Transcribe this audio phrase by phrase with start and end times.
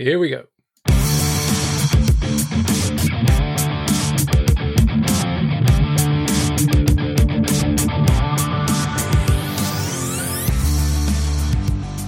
[0.00, 0.46] Here we go.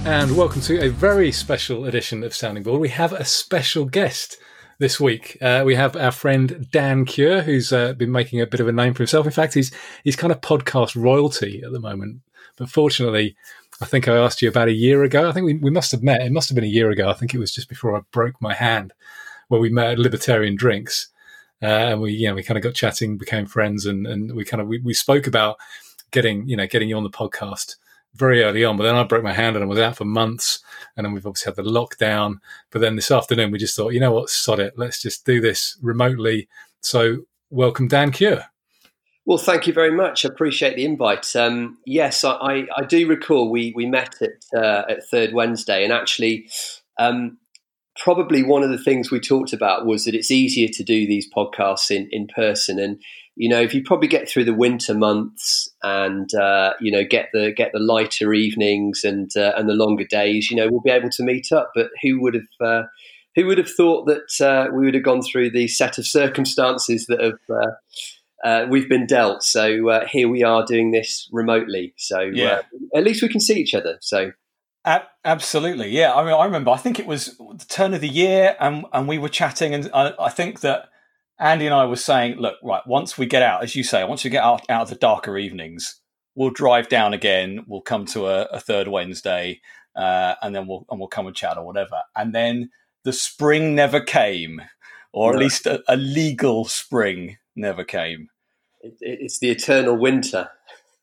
[0.05, 2.81] And welcome to a very special edition of Sounding Board.
[2.81, 4.37] We have a special guest
[4.79, 5.37] this week.
[5.39, 8.71] Uh, we have our friend Dan Cure, who's uh, been making a bit of a
[8.71, 9.27] name for himself.
[9.27, 9.71] In fact, he's
[10.03, 12.21] he's kind of podcast royalty at the moment.
[12.57, 13.35] But fortunately,
[13.83, 15.27] I think I asked you about a year ago.
[15.27, 16.21] I think we, we must have met.
[16.21, 17.09] It must have been a year ago.
[17.09, 18.93] I think it was just before I broke my hand,
[19.49, 21.09] where we met at Libertarian Drinks,
[21.61, 24.45] uh, and we you know we kind of got chatting, became friends, and and we
[24.45, 25.57] kind of we, we spoke about
[26.11, 27.75] getting you know getting you on the podcast
[28.15, 30.63] very early on, but then I broke my hand and I was out for months.
[30.95, 32.35] And then we've obviously had the lockdown.
[32.69, 34.75] But then this afternoon, we just thought, you know what, sod it.
[34.77, 36.47] Let's just do this remotely.
[36.81, 38.45] So, welcome, Dan Cure.
[39.25, 40.25] Well, thank you very much.
[40.25, 41.33] I appreciate the invite.
[41.35, 45.85] Um, yes, I, I, I, do recall we, we met at, uh, at Third Wednesday.
[45.85, 46.49] And actually,
[46.99, 47.37] um,
[47.95, 51.29] probably one of the things we talked about was that it's easier to do these
[51.33, 52.79] podcasts in, in person.
[52.79, 52.99] And
[53.35, 57.29] you know, if you probably get through the winter months and uh, you know get
[57.33, 60.91] the get the lighter evenings and uh, and the longer days, you know, we'll be
[60.91, 61.71] able to meet up.
[61.73, 62.83] But who would have uh,
[63.35, 67.07] who would have thought that uh, we would have gone through the set of circumstances
[67.07, 67.39] that have
[68.43, 69.43] uh, uh, we've been dealt?
[69.43, 71.93] So here we are doing this remotely.
[71.97, 72.61] So yeah.
[72.95, 73.97] at least we can see each other.
[74.01, 74.31] So.
[75.23, 76.13] absolutely, yeah.
[76.13, 76.71] I mean, I remember.
[76.71, 79.89] I think it was the turn of the year, and and we were chatting, and
[79.93, 80.89] I, I think that
[81.39, 84.23] Andy and I were saying, look, right, once we get out, as you say, once
[84.23, 86.01] we get out, out of the darker evenings,
[86.35, 87.65] we'll drive down again.
[87.67, 89.61] We'll come to a, a third Wednesday,
[89.95, 92.01] uh, and then we'll and we'll come and chat or whatever.
[92.15, 92.69] And then
[93.03, 94.61] the spring never came,
[95.11, 95.37] or no.
[95.37, 98.29] at least a, a, legal spring never came.
[98.83, 100.49] It, it's the eternal winter.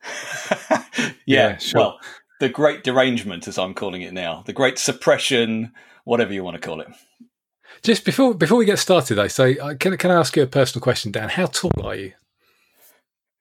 [0.70, 1.80] yeah, yeah sure.
[1.80, 2.00] well,
[2.40, 5.72] the great derangement, as I'm calling it now, the great suppression,
[6.04, 6.88] whatever you want to call it.
[7.82, 10.46] Just before before we get started, though, so uh, can can I ask you a
[10.46, 11.30] personal question, Dan?
[11.30, 12.12] How tall are you?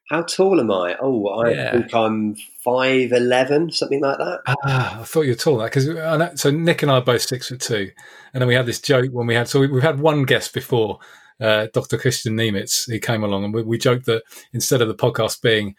[0.09, 0.95] How tall am I?
[0.99, 1.71] Oh, I yeah.
[1.71, 4.39] think I'm five eleven, something like that.
[4.47, 7.49] Ah, I thought you were tall that because so Nick and I are both six
[7.49, 7.91] foot two,
[8.33, 10.53] and then we had this joke when we had so we, have had one guest
[10.53, 10.99] before,
[11.39, 11.97] uh, Dr.
[11.97, 14.23] Christian Nemitz, he came along, and we, we joked that
[14.53, 15.75] instead of the podcast being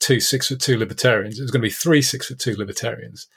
[0.00, 3.28] two six foot two libertarians, it was going to be three six foot two libertarians.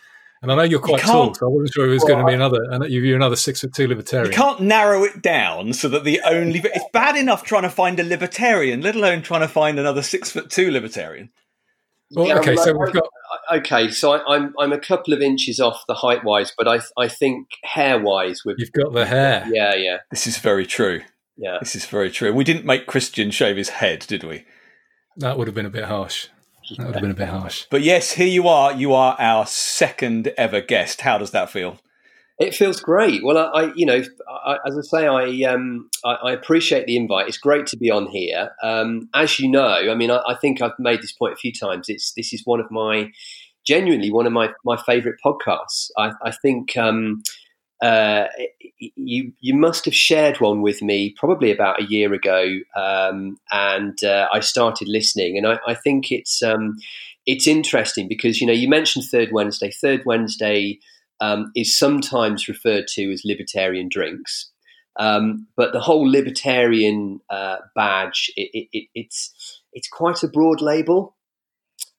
[0.41, 2.25] And I know you're quite you tall, so I wasn't sure it was well, going
[2.25, 2.87] to be another.
[2.87, 4.31] You're another six foot two libertarian.
[4.31, 6.59] You can't narrow it down so that the only.
[6.63, 10.31] it's bad enough trying to find a libertarian, let alone trying to find another six
[10.31, 11.29] foot two libertarian.
[12.11, 13.03] Well, yeah, okay, so we've got.
[13.51, 16.67] Okay, so I, am I'm, I'm a couple of inches off the height wise, but
[16.67, 19.45] I I think hair wise, we've you've got the hair.
[19.51, 19.97] Yeah, yeah.
[20.09, 21.01] This is very true.
[21.39, 22.33] Yeah, this is very true.
[22.33, 24.43] We didn't make Christian shave his head, did we?
[25.15, 26.27] That would have been a bit harsh.
[26.77, 27.65] That would have been a bit harsh.
[27.71, 28.73] But yes, here you are.
[28.73, 31.01] You are our second ever guest.
[31.01, 31.79] How does that feel?
[32.39, 33.23] It feels great.
[33.23, 36.95] Well, I, I you know, I, as I say, I, um, I, I, appreciate the
[36.95, 37.27] invite.
[37.27, 38.51] It's great to be on here.
[38.61, 41.87] Um, as you know, I mean, I, think I've made this point a few times.
[41.89, 43.11] It's this is one of my
[43.65, 45.89] genuinely one of my my favourite podcasts.
[45.97, 47.23] I, think um,
[47.81, 48.25] uh,
[48.77, 54.03] you you must have shared one with me probably about a year ago, um, and
[54.03, 56.75] uh, I started listening, and I, I think it's um,
[57.25, 59.71] it's interesting because you know you mentioned Third Wednesday.
[59.71, 60.79] Third Wednesday
[61.21, 64.49] um, is sometimes referred to as libertarian drinks,
[64.99, 71.15] um, but the whole libertarian uh, badge it, it, it's it's quite a broad label.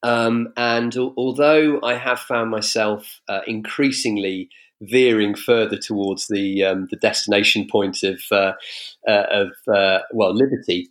[0.02, 4.48] Um, and although I have found myself uh, increasingly
[4.82, 8.52] veering further towards the um, the destination point of uh,
[9.08, 10.88] uh, of uh, well liberty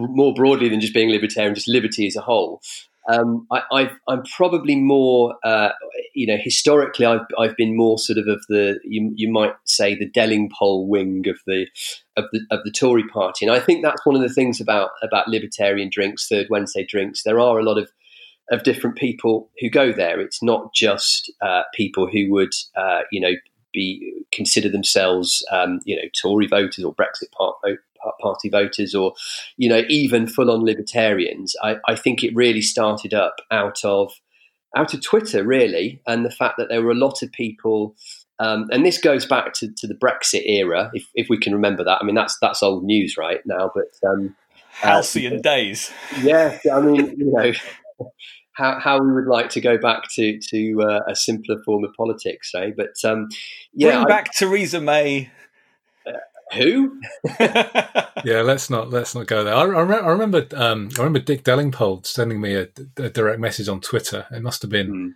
[0.00, 2.60] more broadly than just being libertarian, just liberty as a whole.
[3.08, 5.70] Um, I, am probably more, uh,
[6.14, 9.94] you know, historically, I've, I've been more sort of of the, you, you might say,
[9.94, 11.68] the Delingpole wing of the,
[12.16, 14.90] of the of the Tory party, and I think that's one of the things about
[15.02, 17.22] about libertarian drinks, Third Wednesday drinks.
[17.22, 17.88] There are a lot of
[18.50, 20.20] of different people who go there.
[20.20, 23.32] It's not just uh, people who would, uh, you know,
[23.72, 27.30] be consider themselves, um, you know, Tory voters or Brexit
[28.20, 29.14] party voters, or
[29.56, 31.54] you know, even full-on libertarians.
[31.62, 34.12] I, I think it really started up out of
[34.76, 37.96] out of Twitter, really, and the fact that there were a lot of people.
[38.38, 41.82] Um, and this goes back to, to the Brexit era, if, if we can remember
[41.84, 41.98] that.
[42.02, 44.36] I mean, that's that's old news right now, but um,
[44.72, 45.90] halcyon uh, days.
[46.20, 47.52] Yeah, I mean, you know,
[48.56, 51.92] how, how we would like to go back to to uh, a simpler form of
[51.94, 52.72] politics, say.
[52.76, 53.28] But um,
[53.72, 55.30] yeah, bring back Theresa May.
[56.06, 56.12] Uh,
[56.54, 57.00] who?
[57.40, 59.54] yeah, let's not let's not go there.
[59.54, 63.68] I, I, I remember um, I remember Dick Delingpole sending me a, a, direct message
[63.68, 64.26] on Twitter.
[64.30, 65.12] It must have been mm.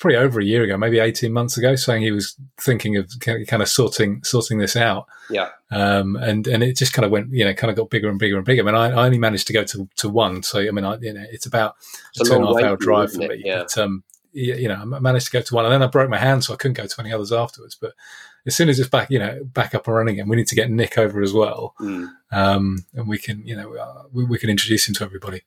[0.00, 3.62] Probably over a year ago, maybe eighteen months ago, saying he was thinking of kind
[3.62, 5.06] of sorting sorting this out.
[5.30, 5.50] Yeah.
[5.70, 8.18] Um, and and it just kind of went, you know, kind of got bigger and
[8.18, 8.62] bigger and bigger.
[8.62, 10.96] I mean, I, I only managed to go to, to one, so I mean, I,
[10.96, 11.76] you know, it's about
[12.16, 13.42] It's a two and a half hour drive for me.
[13.44, 13.58] Yeah.
[13.62, 14.02] But um,
[14.32, 16.54] you know, I managed to go to one, and then I broke my hand, so
[16.54, 17.76] I couldn't go to any others afterwards.
[17.80, 17.94] But
[18.46, 20.54] as soon as it's back, you know, back up and running again, we need to
[20.54, 22.10] get Nick over as well, Mm.
[22.32, 25.42] um, and we can, you know, we, we can introduce him to everybody.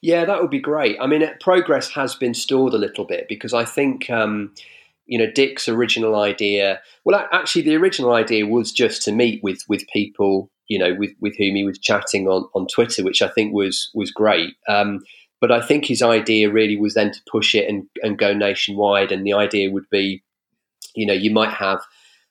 [0.00, 0.96] Yeah, that would be great.
[1.00, 4.54] I mean, progress has been stalled a little bit because I think, um,
[5.06, 6.80] you know, Dick's original idea.
[7.04, 11.12] Well, actually, the original idea was just to meet with with people, you know, with
[11.20, 14.54] with whom he was chatting on on Twitter, which I think was was great.
[14.68, 15.00] Um,
[15.40, 19.10] but I think his idea really was then to push it and and go nationwide.
[19.10, 20.22] And the idea would be,
[20.94, 21.80] you know, you might have.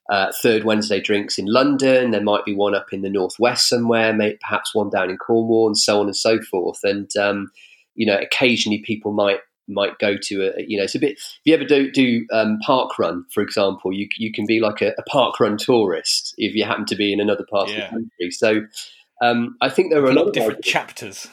[0.10, 2.12] Uh, third Wednesday drinks in London.
[2.12, 5.68] There might be one up in the northwest somewhere, maybe perhaps one down in Cornwall,
[5.68, 6.80] and so on and so forth.
[6.84, 7.52] And um,
[7.96, 11.40] you know, occasionally people might might go to a you know it's a bit if
[11.44, 14.94] you ever do do um, park run for example you you can be like a,
[14.98, 18.32] a park run tourist if you happen to be in another part of the country
[18.32, 18.62] so
[19.22, 20.72] um, I think there are a lot of different ideas.
[20.72, 21.28] chapters.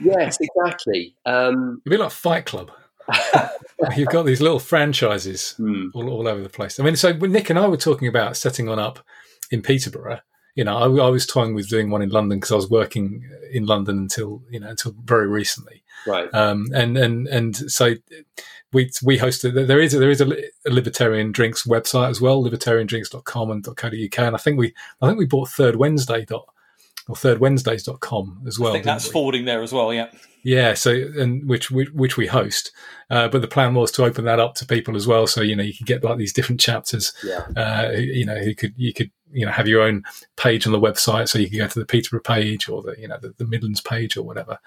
[0.00, 2.70] yes exactly um, It'd be like Fight Club.
[3.96, 6.78] You've got these little franchises hmm, all, all over the place.
[6.80, 9.04] I mean, so when Nick and I were talking about setting one up
[9.50, 10.20] in Peterborough,
[10.54, 13.28] you know, I, I was toying with doing one in London because I was working
[13.52, 15.82] in London until you know until very recently.
[16.06, 17.94] right Um, and and and so
[18.72, 19.66] we we hosted.
[19.66, 24.18] There is a, there is a, a libertarian drinks website as well, libertariandrinks.com and .co.uk,
[24.18, 26.46] and I think we I think we bought Third Wednesday dot
[27.08, 28.70] or thirdwednesdays.com as well.
[28.70, 29.12] I think that's we?
[29.12, 29.92] forwarding there as well.
[29.92, 30.10] Yeah.
[30.44, 32.70] Yeah, so and which which, which we host,
[33.10, 35.26] uh, but the plan was to open that up to people as well.
[35.26, 37.12] So you know you could get like these different chapters.
[37.24, 40.02] yeah Uh, you know, you could you could you know have your own
[40.36, 43.08] page on the website, so you can go to the Peterborough page or the you
[43.08, 44.58] know the, the Midlands page or whatever,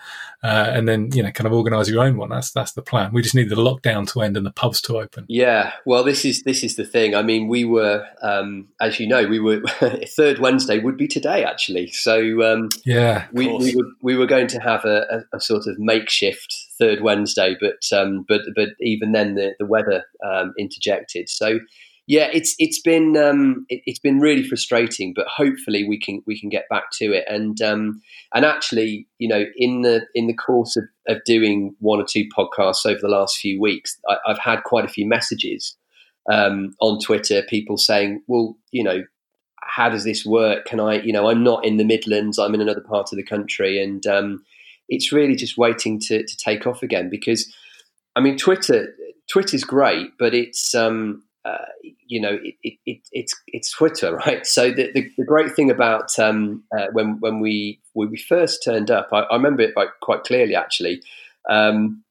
[0.44, 2.30] uh, and then you know kind of organise your own one.
[2.30, 3.12] That's that's the plan.
[3.14, 5.26] We just need the lockdown to end and the pubs to open.
[5.28, 7.16] Yeah, well, this is this is the thing.
[7.16, 9.62] I mean, we were, um, as you know, we were
[10.08, 11.88] third Wednesday would be today actually.
[11.92, 15.68] So um, Yeah, we, we were we were going to have a, a, a sort
[15.68, 21.30] of makeshift third Wednesday, but um, but but even then the the weather um, interjected.
[21.30, 21.60] So
[22.08, 26.40] yeah, it's it's been um, it, it's been really frustrating, but hopefully we can we
[26.40, 27.26] can get back to it.
[27.28, 28.02] And um,
[28.34, 32.26] and actually, you know, in the in the course of, of doing one or two
[32.36, 35.76] podcasts over the last few weeks, I, I've had quite a few messages
[36.32, 39.04] um, on Twitter, people saying, well, you know
[39.68, 40.66] how does this work?
[40.66, 43.24] Can I, you know, I'm not in the Midlands, I'm in another part of the
[43.24, 43.82] country.
[43.82, 44.44] And um,
[44.90, 47.54] it's really just waiting to, to take off again because,
[48.16, 48.96] I mean, Twitter,
[49.30, 51.66] Twitter's great, but it's, um, uh,
[52.06, 54.46] you know, it, it, it, it's it's Twitter, right?
[54.46, 58.64] So the, the, the great thing about um, uh, when when we when we first
[58.64, 61.02] turned up, I, I remember it quite, quite clearly actually.
[61.50, 62.04] Um,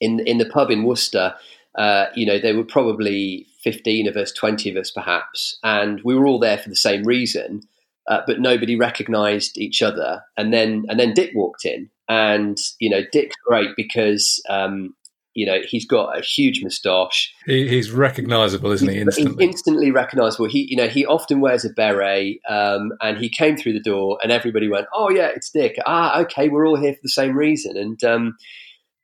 [0.00, 1.34] in in the pub in Worcester,
[1.76, 6.14] uh, you know, there were probably 15 of us, 20 of us perhaps, and we
[6.14, 7.62] were all there for the same reason,
[8.08, 10.22] uh, but nobody recognized each other.
[10.36, 14.94] And then, and then Dick walked in, and, you know, Dick's great because, um,
[15.36, 17.32] you know, he's got a huge moustache.
[17.44, 18.94] he, he's recognisable, isn't he?
[18.94, 19.44] He's Instantly.
[19.44, 20.48] instantly recognizable.
[20.48, 24.18] He, you know, he often wears a beret, um, and he came through the door,
[24.22, 27.36] and everybody went, "Oh yeah, it's Dick." Ah, okay, we're all here for the same
[27.36, 27.76] reason.
[27.76, 28.36] And um,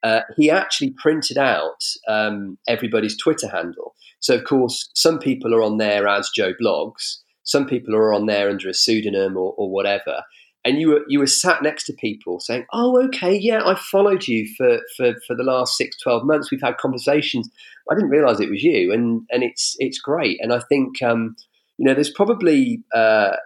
[0.03, 3.95] uh, he actually printed out um, everybody's Twitter handle.
[4.21, 8.27] So of course, some people are on there as Joe Bloggs, some people are on
[8.27, 10.23] there under a pseudonym or, or whatever.
[10.65, 14.29] And you were you were sat next to people saying, "Oh, okay, yeah, I followed
[14.29, 16.51] you for, for, for the last six, 12 months.
[16.51, 17.51] We've had conversations.
[17.91, 20.39] I didn't realize it was you, and and it's it's great.
[20.41, 21.37] And I think um,
[21.79, 23.37] you know, there's probably uh,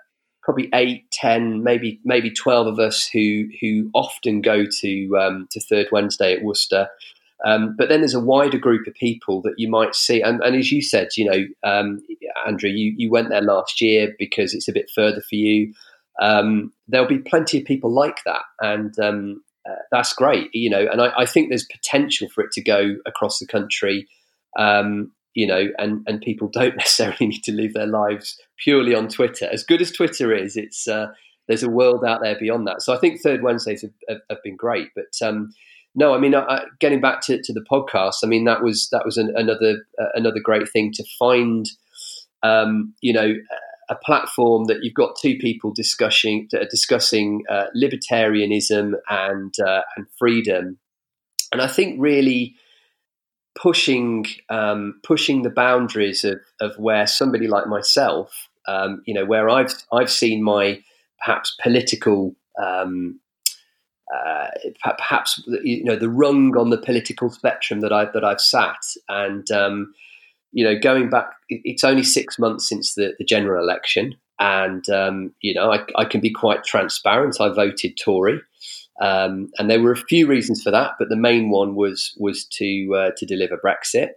[0.43, 5.61] probably eight, ten, maybe maybe twelve of us who who often go to um, to
[5.61, 6.89] Third Wednesday at Worcester.
[7.45, 10.57] Um, but then there's a wider group of people that you might see, and, and
[10.57, 12.03] as you said, you know, um,
[12.47, 15.75] Andrew, you, you went there last year because it's a bit further for you.
[16.21, 20.87] Um, there'll be plenty of people like that, and um, uh, that's great, you know.
[20.91, 24.07] And I, I think there's potential for it to go across the country,
[24.59, 29.09] um, you know, and and people don't necessarily need to live their lives purely on
[29.09, 29.49] Twitter.
[29.53, 31.09] As good as Twitter is, it's uh,
[31.49, 32.83] there's a world out there beyond that.
[32.83, 35.53] So I think Third Wednesdays have, have, have been great, but um,
[35.97, 36.35] no, I mean,
[36.79, 40.09] getting back to, to the podcast, I mean that was that was an, another uh,
[40.15, 41.67] another great thing to find,
[42.43, 43.35] um, you know,
[43.89, 50.79] a platform that you've got two people discussing discussing uh, libertarianism and uh, and freedom,
[51.53, 52.57] and I think really
[53.57, 59.49] pushing um, pushing the boundaries of, of where somebody like myself, um, you know, where
[59.49, 60.83] I've I've seen my
[61.19, 63.21] perhaps political um,
[64.15, 64.49] uh,
[64.99, 68.79] perhaps you know the rung on the political spectrum that I that I've sat,
[69.09, 69.95] and um,
[70.57, 75.35] you know going back, it's only six months since the, the general election, and um,
[75.43, 77.37] you know I, I, can be quite transparent.
[77.39, 78.41] I voted Tory,
[79.03, 82.47] um, and there were a few reasons for that, but the main one was was
[82.53, 84.13] to uh, to deliver Brexit.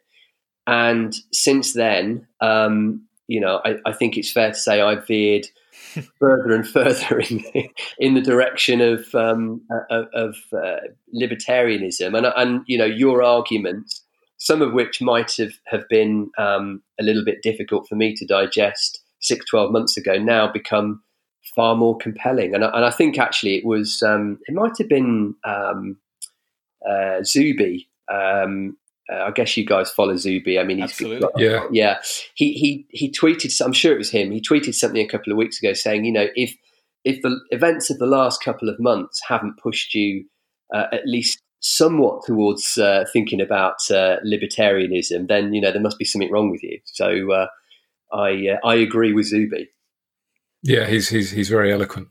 [0.65, 5.47] And since then, um, you know, I, I, think it's fair to say I veered
[6.19, 7.43] further and further in
[7.97, 14.05] in the direction of um, of, of uh, libertarianism, and and you know your arguments,
[14.39, 18.25] some of which might have have been um, a little bit difficult for me to
[18.25, 21.03] digest six, 12 months ago, now become
[21.55, 22.55] far more compelling.
[22.55, 25.97] And, and I think actually it was um, it might have been um,
[26.89, 28.77] uh, Zuby um,
[29.11, 30.59] uh, I guess you guys follow Zuby.
[30.59, 31.29] I mean, he's Absolutely.
[31.37, 31.97] yeah, yeah.
[32.35, 33.59] He he he tweeted.
[33.63, 34.31] I'm sure it was him.
[34.31, 36.55] He tweeted something a couple of weeks ago saying, you know, if
[37.03, 40.25] if the events of the last couple of months haven't pushed you
[40.73, 45.99] uh, at least somewhat towards uh, thinking about uh, libertarianism, then you know there must
[45.99, 46.79] be something wrong with you.
[46.85, 47.47] So uh,
[48.11, 49.69] I uh, I agree with Zuby.
[50.63, 52.09] Yeah, he's he's he's very eloquent.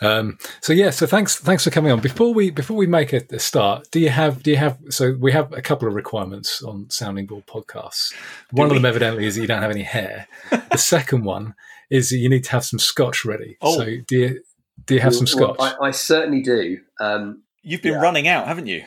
[0.00, 2.00] Um, so yeah, so thanks thanks for coming on.
[2.00, 5.16] Before we before we make a, a, start, do you have do you have so
[5.18, 8.14] we have a couple of requirements on Sounding Board podcasts.
[8.52, 10.28] One of them evidently is that you don't have any hair.
[10.50, 11.54] the second one
[11.90, 13.56] is that you need to have some scotch ready.
[13.60, 13.76] Oh.
[13.76, 14.42] So do you
[14.84, 15.58] do you have well, some scotch?
[15.58, 16.78] Well, I, I, certainly do.
[17.00, 18.00] Um, You've been yeah.
[18.00, 18.84] running out, haven't you?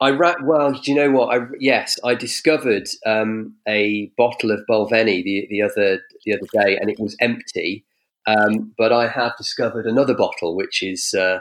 [0.00, 1.36] I ra- well, do you know what?
[1.36, 6.76] I yes, I discovered um, a bottle of Balvenie the the other the other day,
[6.76, 7.84] and it was empty
[8.26, 11.40] um, but I have discovered another bottle, which is uh,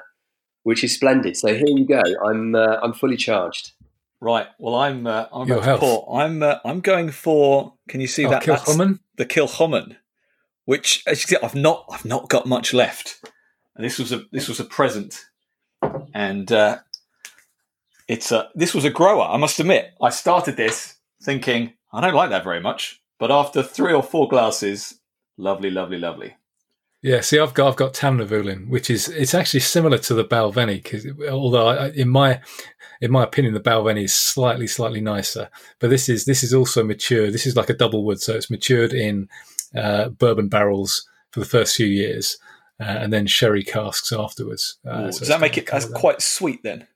[0.63, 1.37] which is splendid.
[1.37, 2.01] So here you go.
[2.25, 3.71] I'm uh, I'm fully charged.
[4.19, 4.47] Right.
[4.59, 5.81] Well, I'm uh, I'm Your health.
[5.81, 6.21] Pour.
[6.21, 7.73] I'm uh, I'm going for.
[7.87, 8.43] Can you see oh, that?
[8.43, 8.99] Kilchoman?
[9.17, 9.97] The Kilchoman,
[10.65, 13.23] which see, I've not I've not got much left.
[13.75, 15.25] And this was a this was a present,
[16.13, 16.79] and uh,
[18.07, 19.23] it's a this was a grower.
[19.23, 23.61] I must admit, I started this thinking I don't like that very much, but after
[23.61, 24.99] three or four glasses,
[25.37, 26.35] lovely, lovely, lovely.
[27.01, 30.83] Yeah, see, I've got I've got Tamnavulin, which is it's actually similar to the Balvenie
[30.83, 32.41] because although I, in my
[33.01, 35.49] in my opinion the Balvenie is slightly slightly nicer,
[35.79, 37.31] but this is this is also mature.
[37.31, 39.29] This is like a double wood, so it's matured in
[39.75, 42.37] uh, bourbon barrels for the first few years,
[42.83, 44.77] and then sherry casks afterwards.
[44.85, 46.87] Uh, Ooh, so does that make it as quite sweet then?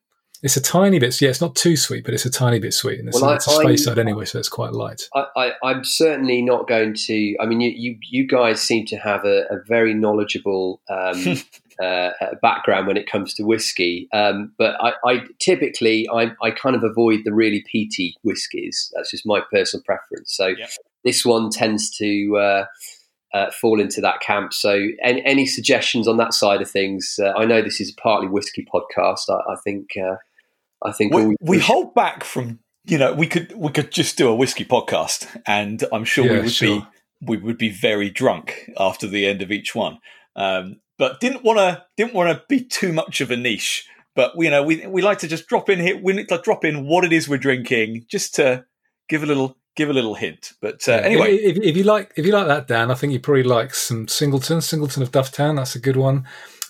[0.46, 1.20] It's a tiny bit.
[1.22, 3.36] Yeah, it's not too sweet, but it's a tiny bit sweet, and it's, well, a,
[3.36, 5.10] it's I, a Speyside anyway, so it's quite light.
[5.16, 7.36] I, am certainly not going to.
[7.40, 11.38] I mean, you you, you guys seem to have a, a very knowledgeable um,
[11.84, 12.12] uh,
[12.42, 16.84] background when it comes to whiskey, um, but I, I typically I, I, kind of
[16.84, 18.92] avoid the really peaty whiskies.
[18.94, 20.36] That's just my personal preference.
[20.36, 20.70] So yep.
[21.04, 22.38] this one tends to.
[22.38, 22.66] Uh,
[23.36, 24.54] uh, fall into that camp.
[24.54, 27.20] So, any, any, suggestions on that side of things?
[27.22, 29.30] Uh, I know this is partly whiskey podcast.
[29.30, 30.16] I, I think uh,
[30.82, 34.18] I think we, we, we hold back from you know we could we could just
[34.18, 36.80] do a whiskey podcast, and I'm sure yeah, we would sure.
[36.80, 36.88] be
[37.22, 40.00] we would be very drunk after the end of each one.
[40.38, 43.86] Um, but didn't want to didn't want to be too much of a niche.
[44.16, 46.00] But you know we we like to just drop in here.
[46.02, 48.64] We need to drop in what it is we're drinking, just to
[49.10, 50.54] give a little give a little hint.
[50.62, 51.02] But uh, yeah.
[51.02, 53.74] anyway, if, if, you like if you like that, Dan, I think you probably like
[53.74, 55.58] some Singleton, Singleton of Dufftown.
[55.58, 56.26] That's a good one.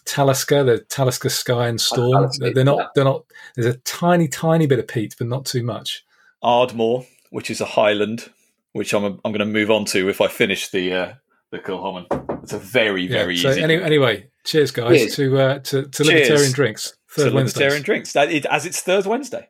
[0.05, 2.29] Talisker, the Talisker Skye and Storm.
[2.39, 2.93] they're not.
[2.93, 3.25] They're not.
[3.55, 6.05] There's a tiny, tiny bit of peat, but not too much.
[6.41, 8.29] Ardmore, which is a Highland,
[8.73, 11.13] which I'm I'm going to move on to if I finish the uh,
[11.51, 12.05] the Kilchoman.
[12.43, 13.63] It's a very very yeah, so easy.
[13.63, 15.15] Any, anyway, cheers guys cheers.
[15.15, 16.93] to uh, to, to libertarian drinks.
[17.09, 18.13] Third to libertarian drinks.
[18.13, 19.49] That, it, as it's third Wednesday.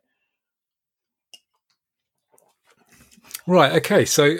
[3.47, 3.73] Right.
[3.73, 4.05] Okay.
[4.05, 4.37] So,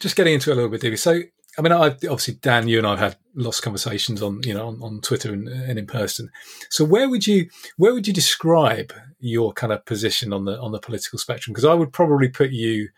[0.00, 0.96] just getting into it a little bit, Davey.
[0.96, 1.20] So,
[1.58, 4.68] I mean, I obviously Dan, you and I've had lots of conversations on you know
[4.68, 6.30] on, on Twitter and, and, in person.
[6.70, 10.72] So, where would you where would you describe your kind of position on the on
[10.72, 11.52] the political spectrum?
[11.52, 12.88] Because I would probably put you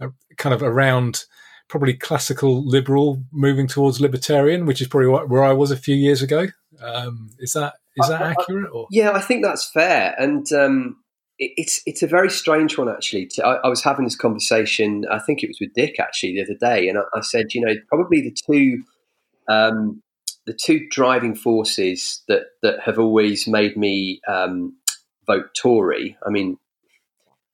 [0.00, 1.24] uh, kind of around
[1.68, 6.20] probably classical liberal, moving towards libertarian, which is probably where I was a few years
[6.20, 6.48] ago.
[6.82, 8.70] Um, is that is that I, accurate?
[8.72, 8.86] Or?
[8.90, 10.14] Yeah, I think that's fair.
[10.18, 10.96] And um,
[11.38, 13.28] it's it's a very strange one actually.
[13.42, 15.04] I, I, was having this conversation.
[15.10, 17.60] I think it was with Dick actually the other day, and I, I said, you
[17.60, 18.82] know, probably the two
[19.48, 20.02] um,
[20.46, 24.76] the two driving forces that that have always made me um,
[25.26, 26.16] vote Tory.
[26.26, 26.58] I mean,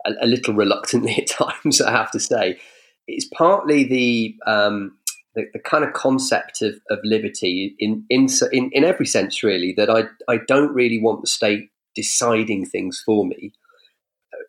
[0.04, 2.58] a, a, little reluctantly at times, I have to say.
[3.06, 4.96] It's partly the um,
[5.34, 9.72] the, the, kind of concept of, of liberty in, in in in every sense, really.
[9.76, 13.52] That I I don't really want the state deciding things for me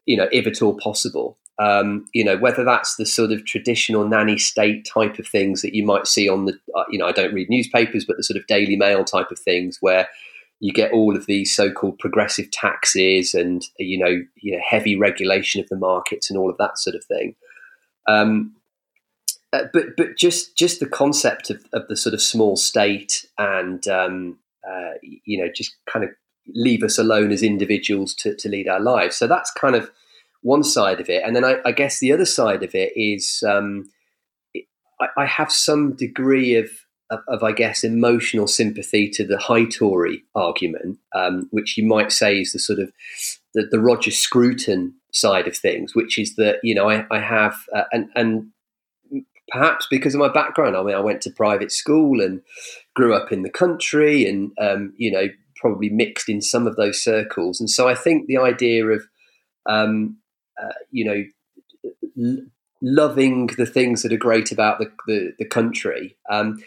[0.10, 1.38] you know, if at all possible.
[1.60, 5.76] Um, you know, whether that's the sort of traditional nanny state type of things that
[5.76, 8.40] you might see on the, uh, you know, I don't read newspapers, but the sort
[8.40, 10.08] of Daily Mail type of things where,
[10.62, 15.62] you get all of these so-called progressive taxes and you know, you know heavy regulation
[15.62, 17.34] of the markets and all of that sort of thing.
[18.10, 18.56] Um,
[19.54, 23.88] uh, but but just just the concept of, of the sort of small state and
[23.88, 24.38] um,
[24.70, 26.12] uh, you know just kind of
[26.54, 29.16] leave us alone as individuals to, to lead our lives.
[29.16, 29.90] So that's kind of
[30.42, 33.44] one side of it, and then I, I guess the other side of it is
[33.48, 33.90] um,
[35.00, 36.70] I, I, have some degree of,
[37.10, 42.12] of, of, I guess emotional sympathy to the high Tory argument, um, which you might
[42.12, 42.92] say is the sort of
[43.54, 47.56] the, the Roger Scruton side of things, which is that you know I, I have
[47.76, 48.52] uh, and and
[49.50, 50.78] perhaps because of my background.
[50.78, 52.42] I mean, I went to private school and
[52.96, 57.04] grew up in the country, and um, you know, probably mixed in some of those
[57.04, 57.60] circles.
[57.60, 59.04] And so I think the idea of,
[59.66, 60.18] um,
[60.62, 61.06] uh, you
[62.16, 62.42] know,
[62.82, 66.18] loving the things that are great about the the, the country.
[66.30, 66.62] Um,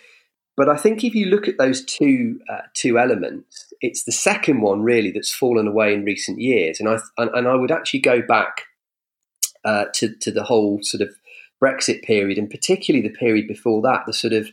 [0.56, 4.60] but I think if you look at those two uh, two elements, it's the second
[4.60, 6.78] one really that's fallen away in recent years.
[6.78, 8.62] And I and, and I would actually go back
[9.64, 11.14] uh, to to the whole sort of
[11.62, 14.50] Brexit period, and particularly the period before that, the sort of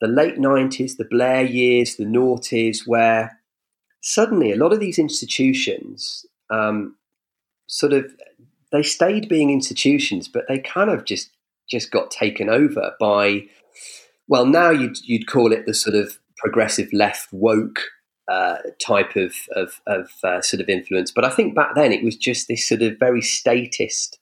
[0.00, 3.40] the late 90s, the Blair years, the noughties, where
[4.00, 6.96] suddenly a lot of these institutions um,
[7.66, 8.12] sort of
[8.72, 11.30] they stayed being institutions, but they kind of just
[11.70, 13.42] just got taken over by
[14.28, 17.80] well, now you'd you'd call it the sort of progressive left woke
[18.30, 21.10] uh, type of of, of uh, sort of influence.
[21.10, 24.18] But I think back then it was just this sort of very statist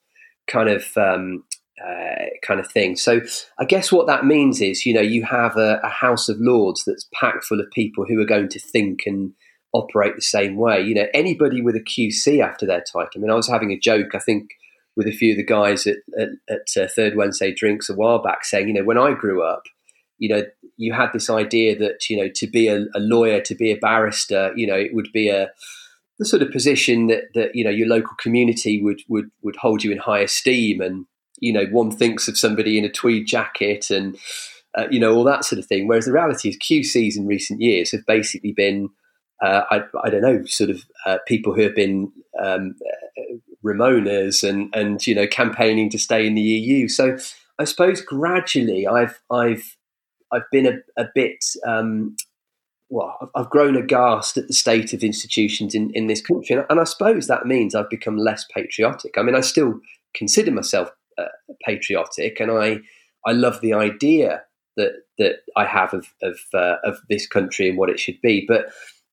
[0.47, 1.45] kind of um,
[1.85, 2.97] uh, kind of thing.
[2.97, 3.21] So
[3.59, 6.85] I guess what that means is, you know, you have a, a, House of Lords
[6.87, 9.33] that's packed full of people who are going to think and
[9.77, 10.81] operate the same way.
[10.83, 13.09] You know, anybody with a QC after their title.
[13.17, 14.51] I mean, I was having a joke, I think,
[14.97, 18.23] with a few of the guys at, at, at uh, Third Wednesday Drinks a while
[18.23, 19.63] back, saying, you know, when I grew up,
[20.19, 20.43] you know,
[20.79, 23.77] you had this idea that you know to be a, a lawyer, to be a
[23.77, 25.51] barrister, you know, it would be a
[26.19, 29.85] the sort of position that, that you know your local community would would would hold
[29.85, 31.07] you in high esteem and
[31.39, 34.17] you know one thinks of somebody in a tweed jacket and
[34.77, 35.87] uh, you know all that sort of thing.
[35.87, 38.89] Whereas the reality is QCs in recent years have basically been
[39.43, 42.11] uh, I, I, don't know sort of uh, people who have been
[42.43, 42.75] um,
[43.65, 46.89] Remoaners and and you know campaigning to stay in the EU.
[46.89, 47.19] So
[47.59, 49.77] I suppose gradually I've I've
[50.33, 52.17] I've been a, a bit um,
[52.89, 56.57] well, I've grown aghast at the state of institutions in, in this country.
[56.71, 59.19] And I suppose that means I've become less patriotic.
[59.19, 59.81] I mean, I still
[60.15, 61.25] consider myself uh,
[61.65, 62.79] patriotic, and I
[63.27, 64.43] I love the idea
[64.77, 68.45] that that I have of of, uh, of this country and what it should be.
[68.47, 68.67] But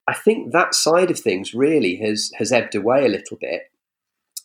[0.08, 3.64] I think that side of things really has has ebbed away a little bit,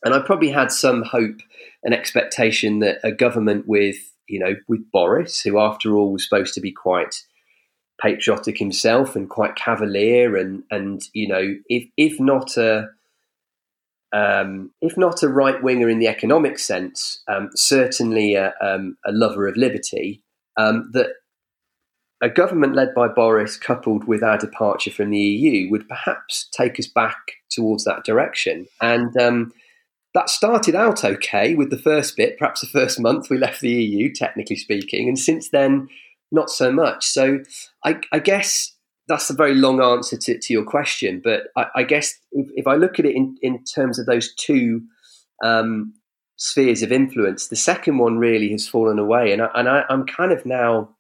[0.05, 1.41] and I probably had some hope
[1.83, 3.97] and expectation that a government with
[4.29, 7.25] you know with Boris, who after all was supposed to be quite
[8.01, 12.89] patriotic himself and quite cavalier and and you know if if not a
[14.13, 19.13] um, if not a right winger in the economic sense, um, certainly a, um, a,
[19.13, 20.23] lover of liberty,
[20.57, 21.09] um, that
[22.21, 26.79] a government led by Boris, coupled with our departure from the EU, would perhaps take
[26.79, 27.17] us back
[27.51, 28.67] towards that direction.
[28.81, 29.53] And um,
[30.15, 33.71] that started out okay with the first bit, perhaps the first month we left the
[33.71, 35.89] EU, technically speaking, and since then,
[36.33, 37.07] not so much.
[37.07, 37.41] So
[37.85, 38.75] I, I guess
[39.07, 42.67] that's a very long answer to, to your question, but I, I guess if, if,
[42.67, 44.83] I look at it in, in terms of those two
[45.43, 45.95] um,
[46.37, 50.05] spheres of influence, the second one really has fallen away, and I, and I, I'm
[50.05, 50.97] kind of now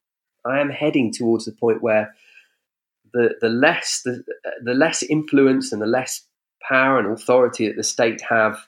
[0.48, 2.14] I am heading towards the point where
[3.12, 4.24] the the less the,
[4.62, 6.22] the less influence and the less
[6.66, 8.66] power and authority that the state have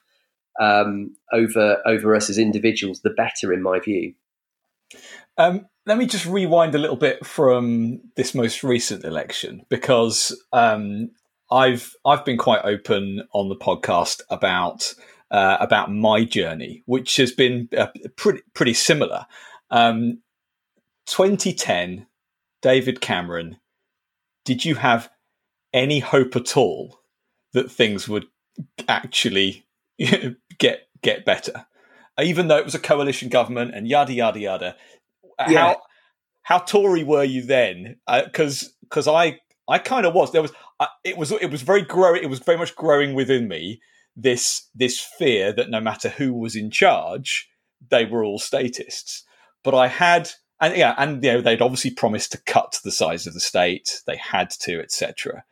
[0.61, 4.15] um, over over us as individuals, the better, in my view.
[5.39, 11.11] Um, let me just rewind a little bit from this most recent election because um,
[11.51, 14.95] I've I've been quite open on the podcast about
[15.31, 19.27] uh, about my journey, which has been uh, pretty pretty similar.
[19.71, 20.21] Um,
[21.11, 22.07] 2010,
[22.63, 23.59] David Cameron.
[24.45, 25.11] Did you have
[25.73, 27.01] any hope at all
[27.53, 28.27] that things would
[28.89, 29.67] actually
[30.59, 31.67] get get better?
[32.23, 34.77] Even though it was a coalition government and yada yada yada,
[35.49, 35.59] yeah.
[35.59, 35.83] how
[36.43, 37.97] how Tory were you then?
[38.07, 40.33] Because uh, because I I kind of was.
[40.33, 42.23] There was uh, it was it was very growing.
[42.23, 43.81] It was very much growing within me
[44.17, 47.49] this this fear that no matter who was in charge,
[47.91, 49.25] they were all statists.
[49.65, 53.27] But I had and yeah, and you know they'd obviously promised to cut the size
[53.27, 54.01] of the state.
[54.07, 55.45] They had to, etc.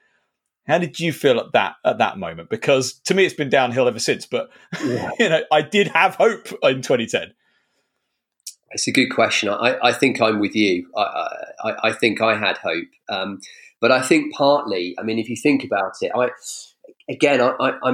[0.67, 2.51] How did you feel at that at that moment?
[2.51, 4.27] Because to me, it's been downhill ever since.
[4.27, 4.51] But
[4.85, 5.11] yeah.
[5.19, 7.35] you know, I did have hope in 2010.
[8.73, 9.49] It's a good question.
[9.49, 10.91] I, I think I'm with you.
[10.95, 11.01] I,
[11.65, 12.89] I, I think I had hope.
[13.09, 13.41] Um,
[13.81, 16.31] But I think partly, I mean, if you think about it, I
[17.09, 17.93] again, I, I,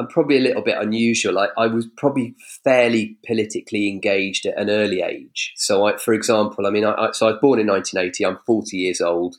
[0.00, 1.38] I'm I'm probably a little bit unusual.
[1.38, 2.34] I, I, was probably
[2.64, 5.52] fairly politically engaged at an early age.
[5.56, 8.24] So, I, for example, I mean, I, I, so I was born in 1980.
[8.24, 9.36] I'm 40 years old.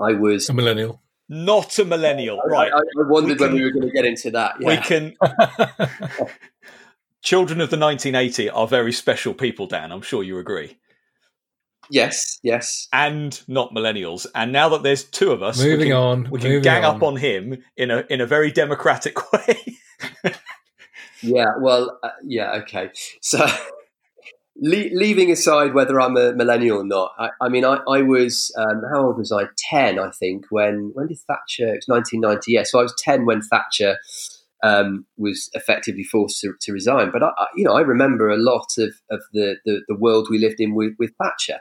[0.00, 1.02] I was a millennial.
[1.28, 2.72] Not a millennial, right?
[2.72, 4.56] I, wondered we when we were going to get into that.
[4.60, 4.68] Yeah.
[4.68, 5.16] We can.
[7.22, 9.90] Children of the 1980 are very special people, Dan.
[9.90, 10.78] I'm sure you agree.
[11.90, 12.88] Yes, yes.
[12.92, 14.26] And not millennials.
[14.34, 16.96] And now that there's two of us, moving we can, on, we can gang on.
[16.96, 19.78] up on him in a in a very democratic way.
[21.22, 21.52] yeah.
[21.60, 21.98] Well.
[22.02, 22.52] Uh, yeah.
[22.62, 22.90] Okay.
[23.20, 23.46] So.
[24.58, 28.50] Le- leaving aside whether I'm a millennial or not, I, I mean, I, I was
[28.56, 29.42] um, how old was I?
[29.58, 30.46] Ten, I think.
[30.48, 31.74] When when did Thatcher?
[31.74, 32.52] It was 1990.
[32.52, 33.98] Yeah, so I was ten when Thatcher
[34.66, 37.10] um, was effectively forced to, to resign.
[37.12, 40.38] But I, you know, I remember a lot of, of the, the, the world we
[40.38, 41.60] lived in with, with Thatcher.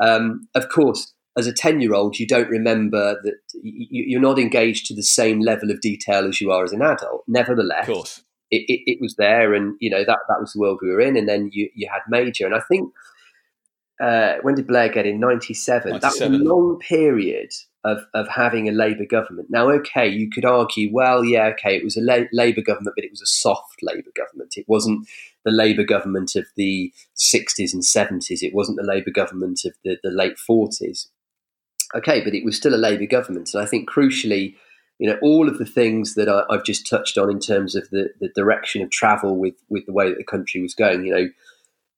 [0.00, 4.38] Um, of course, as a 10 year old, you don't remember that you, are not
[4.38, 7.24] engaged to the same level of detail as you are as an adult.
[7.26, 10.88] Nevertheless, it, it, it, was there, and you know that that was the world we
[10.88, 11.16] were in.
[11.16, 12.92] And then you, you had Major, and I think
[14.00, 15.20] uh, when did Blair get in?
[15.20, 15.90] 97.
[15.92, 16.00] 97.
[16.00, 17.52] That was a long period
[17.84, 19.48] of, of having a Labour government.
[19.48, 23.04] Now, okay, you could argue, well, yeah, okay, it was a La- Labour government, but
[23.04, 24.54] it was a soft Labour government.
[24.56, 25.08] It wasn't
[25.44, 28.42] the Labour government of the 60s and 70s.
[28.42, 31.06] It wasn't the Labour government of the, the late 40s.
[31.94, 33.54] Okay, but it was still a Labour government.
[33.54, 34.56] And I think crucially,
[34.98, 37.88] you know, all of the things that I, have just touched on in terms of
[37.90, 41.14] the, the direction of travel with, with the way that the country was going, you
[41.14, 41.28] know,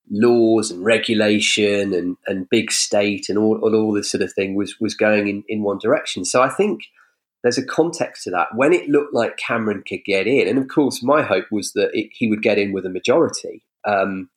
[0.09, 4.55] laws and regulation and, and big state and all, all, all this sort of thing
[4.55, 6.25] was, was going in, in one direction.
[6.25, 6.81] So I think
[7.43, 8.49] there's a context to that.
[8.55, 11.91] When it looked like Cameron could get in, and of course, my hope was that
[11.93, 13.63] it, he would get in with a majority.
[13.87, 14.29] Um,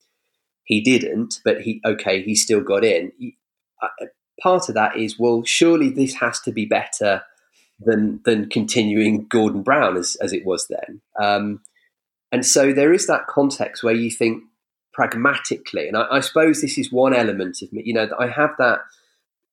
[0.64, 3.10] he didn't, but he okay, he still got in.
[3.82, 4.06] Uh,
[4.40, 7.22] part of that is well, surely this has to be better
[7.80, 11.00] than than continuing Gordon Brown as as it was then.
[11.20, 11.60] Um,
[12.30, 14.44] and so there is that context where you think
[14.92, 15.88] pragmatically.
[15.88, 17.82] And I, I, suppose this is one element of me.
[17.84, 18.80] You know, I have that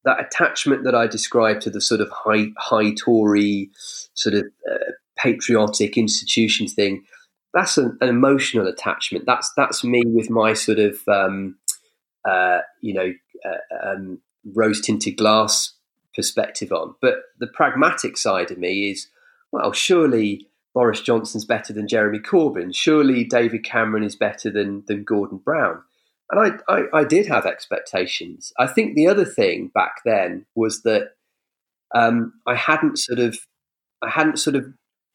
[0.06, 3.70] that attachment that I described to the sort of high high Tory
[4.14, 7.04] sort of uh, patriotic institution thing.
[7.54, 9.26] That's an, an, emotional attachment.
[9.26, 11.58] That's that's me with my sort of um,
[12.28, 13.14] uh, you know
[13.46, 14.20] uh, um,
[14.54, 15.74] rose tinted glass
[16.16, 16.96] perspective on.
[17.02, 19.08] But the pragmatic side of me is
[19.52, 22.74] well, surely Boris Johnson's better than Jeremy Corbyn.
[22.74, 25.82] Surely David Cameron is better than than Gordon Brown.
[26.32, 28.54] And I, I, I did have expectations.
[28.60, 31.14] I think the other thing back then was that
[31.96, 33.40] um, I hadn't sort of
[34.02, 34.66] I hadn't sort of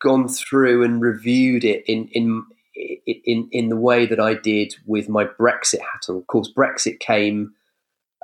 [0.03, 5.09] gone through and reviewed it in in in in the way that I did with
[5.09, 6.17] my Brexit hat on.
[6.17, 7.53] Of course, Brexit came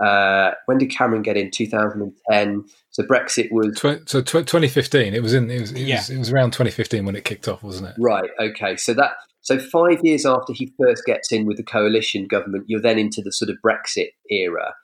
[0.00, 1.50] uh, when did Cameron get in?
[1.50, 2.64] 2010.
[2.90, 5.14] So Brexit was so 2015.
[5.14, 5.50] It was in.
[5.50, 5.96] It was, it, yeah.
[5.96, 7.94] was, it was around 2015 when it kicked off, wasn't it?
[7.98, 8.30] Right.
[8.40, 8.76] Okay.
[8.76, 12.80] So that so five years after he first gets in with the coalition government, you're
[12.80, 14.74] then into the sort of Brexit era,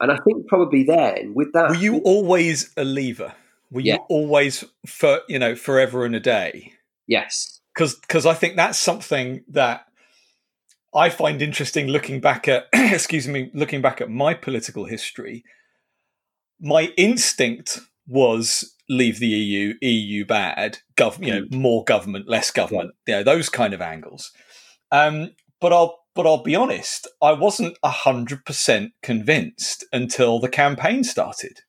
[0.00, 1.70] and I think probably then with that.
[1.70, 3.32] Were you always a leaver?
[3.70, 3.94] Were yeah.
[3.94, 6.72] you always for you know forever and a day?
[7.06, 7.60] Yes.
[7.74, 9.85] Because because I think that's something that
[10.96, 15.44] I find interesting looking back at, excuse me, looking back at my political history.
[16.58, 21.52] My instinct was leave the EU, EU bad, gov- you know, mm.
[21.52, 24.32] more government, less government, you know, those kind of angles.
[24.90, 31.04] Um, but I'll but I'll be honest, I wasn't hundred percent convinced until the campaign
[31.04, 31.60] started.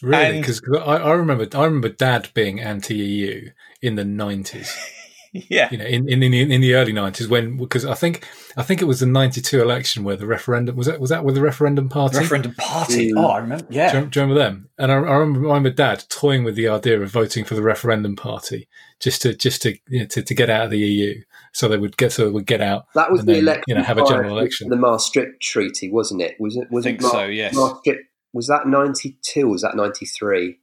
[0.00, 0.38] Really?
[0.38, 3.50] Because I, I, remember I remember Dad being anti EU
[3.82, 4.76] in the nineties.
[5.50, 8.26] yeah, you know, in in in the, in the early nineties when because I think
[8.56, 11.24] I think it was the ninety two election where the referendum was that was that
[11.24, 13.12] with the referendum party referendum party.
[13.12, 13.22] Mm.
[13.22, 13.66] Oh, I remember.
[13.68, 14.70] Yeah, do you, do you remember them?
[14.78, 17.62] And I, I, remember, I remember Dad toying with the idea of voting for the
[17.62, 18.68] referendum party
[19.00, 21.20] just to just to you know, to, to get out of the EU,
[21.52, 22.86] so they would get so they would get out.
[22.94, 23.64] That was the then, election.
[23.66, 24.68] You know, have a general election.
[24.70, 26.36] The Maastricht Treaty, wasn't it?
[26.38, 26.68] Was it?
[26.70, 27.24] Was I think it Mar- so.
[27.26, 27.54] Yes.
[27.54, 28.00] Maastricht
[28.32, 29.48] was that ninety two?
[29.48, 30.58] Was that ninety three?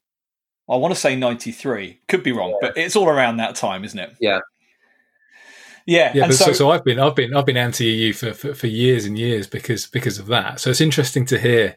[0.70, 2.00] I want to say 93.
[2.08, 2.70] Could be wrong, yeah.
[2.70, 4.16] but it's all around that time, isn't it?
[4.20, 4.40] Yeah.
[5.86, 6.28] Yeah, yeah.
[6.28, 9.06] But so, so, I've been I've been I've been anti EU for, for, for years
[9.06, 10.60] and years because because of that.
[10.60, 11.76] So it's interesting to hear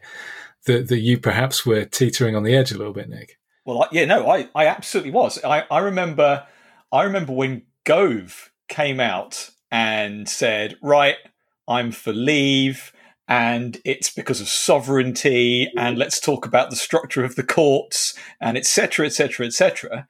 [0.65, 3.37] that that you perhaps were teetering on the edge a little bit, Nick.
[3.65, 5.43] Well, I, yeah, no, I I absolutely was.
[5.43, 6.45] I I remember
[6.91, 11.17] I remember when Gove came out and said, right,
[11.67, 12.91] I'm for leave
[13.27, 18.57] and it's because of sovereignty and let's talk about the structure of the courts and
[18.57, 20.07] etc etc etc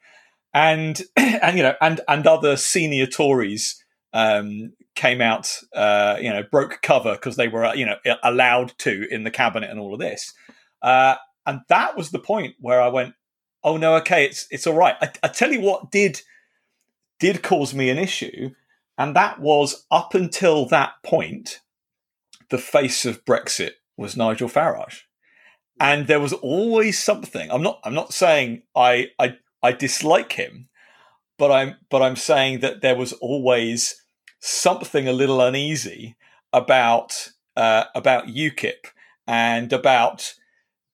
[0.54, 6.44] and and you know and and other senior tories um, came out, uh, you know,
[6.44, 10.00] broke cover because they were, you know, allowed to in the cabinet and all of
[10.00, 10.34] this.
[10.82, 13.16] Uh, and that was the point where I went,
[13.64, 14.96] oh no, okay, it's it's all right.
[15.02, 16.22] I, I tell you what did
[17.20, 18.52] did cause me an issue,
[18.98, 21.60] and that was up until that point,
[22.50, 25.02] the face of Brexit was Nigel Farage,
[25.80, 27.52] and there was always something.
[27.52, 30.69] I'm not I'm not saying I I I dislike him,
[31.40, 34.04] but I'm but I'm saying that there was always
[34.40, 36.16] something a little uneasy
[36.54, 38.92] about uh, about UKIP
[39.26, 40.36] and about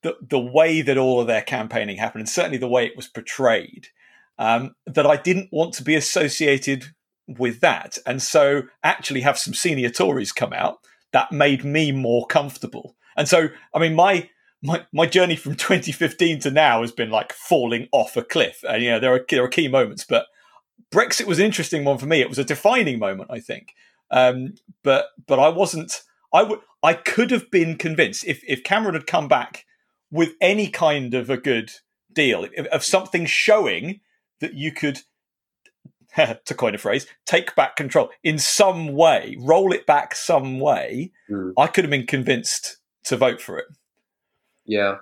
[0.04, 3.10] the the way that all of their campaigning happened, and certainly the way it was
[3.10, 3.88] portrayed.
[4.38, 6.88] Um, that I didn't want to be associated
[7.28, 10.78] with that, and so actually have some senior Tories come out
[11.12, 12.96] that made me more comfortable.
[13.18, 14.30] And so, I mean, my
[14.62, 18.64] my my journey from 2015 to now has been like falling off a cliff.
[18.68, 20.28] And you know, there are there are key moments, but
[20.94, 22.22] Brexit was an interesting one for me.
[22.22, 23.74] It was a defining moment, I think.
[24.12, 26.02] Um, but but I wasn't.
[26.34, 26.60] I would.
[26.84, 29.66] I could have been convinced if if Cameron had come back
[30.12, 31.72] with any kind of a good
[32.14, 34.00] deal of something showing
[34.40, 35.02] that you could
[36.46, 41.12] to coin a phrase, take back control in some way, roll it back some way,
[41.30, 41.52] mm.
[41.58, 43.66] I could have been convinced to vote for it.
[44.66, 44.96] Yeah.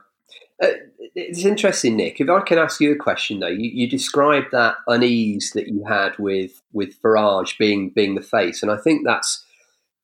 [0.61, 0.67] Uh,
[1.15, 2.19] it's interesting, Nick.
[2.21, 5.83] If I can ask you a question, though, you, you, described that unease that you
[5.85, 9.45] had with with Farage being being the face, and I think that's.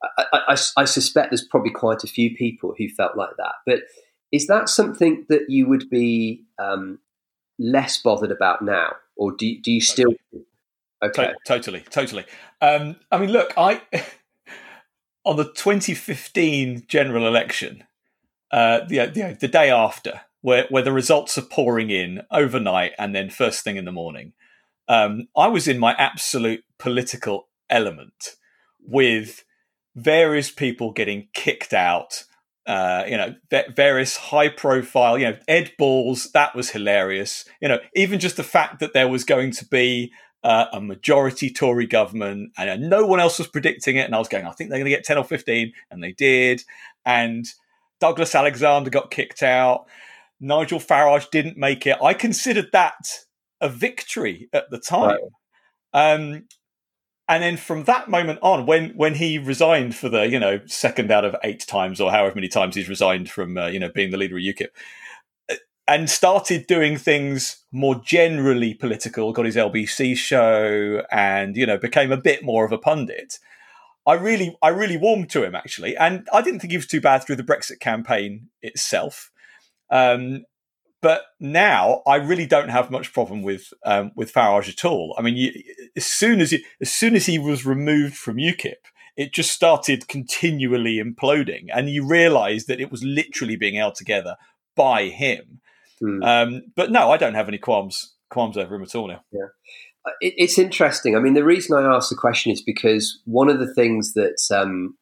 [0.01, 3.55] I, I, I, suspect there's probably quite a few people who felt like that.
[3.65, 3.81] But
[4.31, 6.99] is that something that you would be um,
[7.59, 10.13] less bothered about now, or do do you still?
[11.03, 12.25] Okay, totally, totally.
[12.61, 13.81] Um, I mean, look, I
[15.25, 17.83] on the 2015 general election,
[18.51, 23.13] uh, the, the, the day after, where, where the results are pouring in overnight and
[23.15, 24.33] then first thing in the morning,
[24.87, 28.35] um, I was in my absolute political element
[28.81, 29.43] with
[29.95, 32.23] various people getting kicked out.
[32.65, 33.33] Uh, you know,
[33.75, 37.45] various high profile, you know, Ed Balls, that was hilarious.
[37.61, 40.11] You know, even just the fact that there was going to be
[40.43, 44.05] uh, a majority Tory government, and no one else was predicting it.
[44.05, 46.11] And I was going, I think they're going to get 10 or 15, and they
[46.11, 46.63] did.
[47.05, 47.45] And
[47.99, 49.87] Douglas Alexander got kicked out.
[50.39, 51.97] Nigel Farage didn't make it.
[52.01, 53.25] I considered that
[53.61, 55.17] a victory at the time.
[55.93, 56.13] Right.
[56.13, 56.47] Um,
[57.27, 61.11] and then from that moment on, when when he resigned for the you know second
[61.11, 64.11] out of eight times or however many times he's resigned from uh, you know being
[64.11, 64.69] the leader of UKIP,
[65.51, 65.55] uh,
[65.87, 72.11] and started doing things more generally political, got his LBC show, and you know became
[72.11, 73.37] a bit more of a pundit.
[74.07, 77.01] I really, I really warmed to him actually, and I didn't think he was too
[77.01, 79.31] bad through the Brexit campaign itself.
[79.89, 80.45] Um,
[81.01, 85.15] but now I really don't have much problem with um, with Farage at all.
[85.17, 85.51] I mean, you,
[85.95, 88.75] as soon as he, as soon as he was removed from UKIP,
[89.15, 94.35] it just started continually imploding, and you realised that it was literally being held together
[94.75, 95.61] by him.
[96.03, 96.23] Mm.
[96.25, 99.23] Um, but no, I don't have any qualms qualms over him at all now.
[99.31, 99.47] Yeah
[100.21, 101.15] it's interesting.
[101.15, 104.39] I mean, the reason I asked the question is because one of the things that
[104.51, 104.97] um,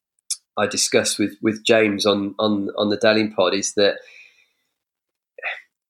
[0.58, 4.00] I discussed with with James on on on the Delingpod is that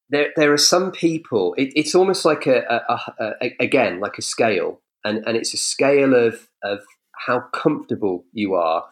[0.09, 1.53] there there are some people.
[1.57, 5.57] It, it's almost like a, a, a, again like a scale, and and it's a
[5.57, 6.79] scale of of
[7.15, 8.85] how comfortable you are,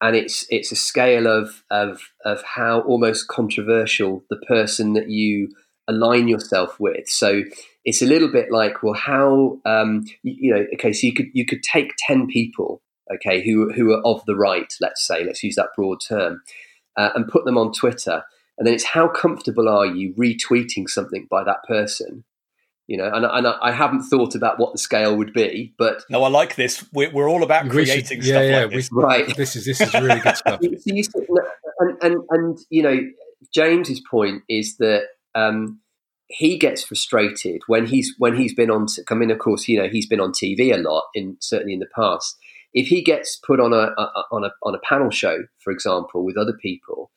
[0.00, 5.48] and it's it's a scale of of of how almost controversial the person that you
[5.88, 7.08] align yourself with.
[7.08, 7.42] So
[7.84, 10.66] it's a little bit like, well, how um, you, you, know?
[10.74, 12.82] Okay, so you could you could take ten people,
[13.14, 16.42] okay, who who are of the right, let's say, let's use that broad term,
[16.96, 18.24] uh, and put them on Twitter,
[18.58, 22.24] and then it's how comfortable are you retweeting something by that person.
[22.86, 26.22] You know, and, and I haven't thought about what the scale would be, but no,
[26.22, 26.84] I like this.
[26.92, 28.90] We're, we're all about creating should, yeah, stuff yeah, like this.
[28.92, 29.26] We, right?
[29.36, 30.60] This is this is really good stuff.
[31.80, 33.00] and, and and you know,
[33.52, 35.02] James's point is that
[35.34, 35.80] um,
[36.28, 38.86] he gets frustrated when he's when he's been on.
[39.10, 41.80] I mean, of course, you know he's been on TV a lot, in certainly in
[41.80, 42.36] the past.
[42.72, 46.24] If he gets put on a, a on a on a panel show, for example,
[46.24, 47.10] with other people,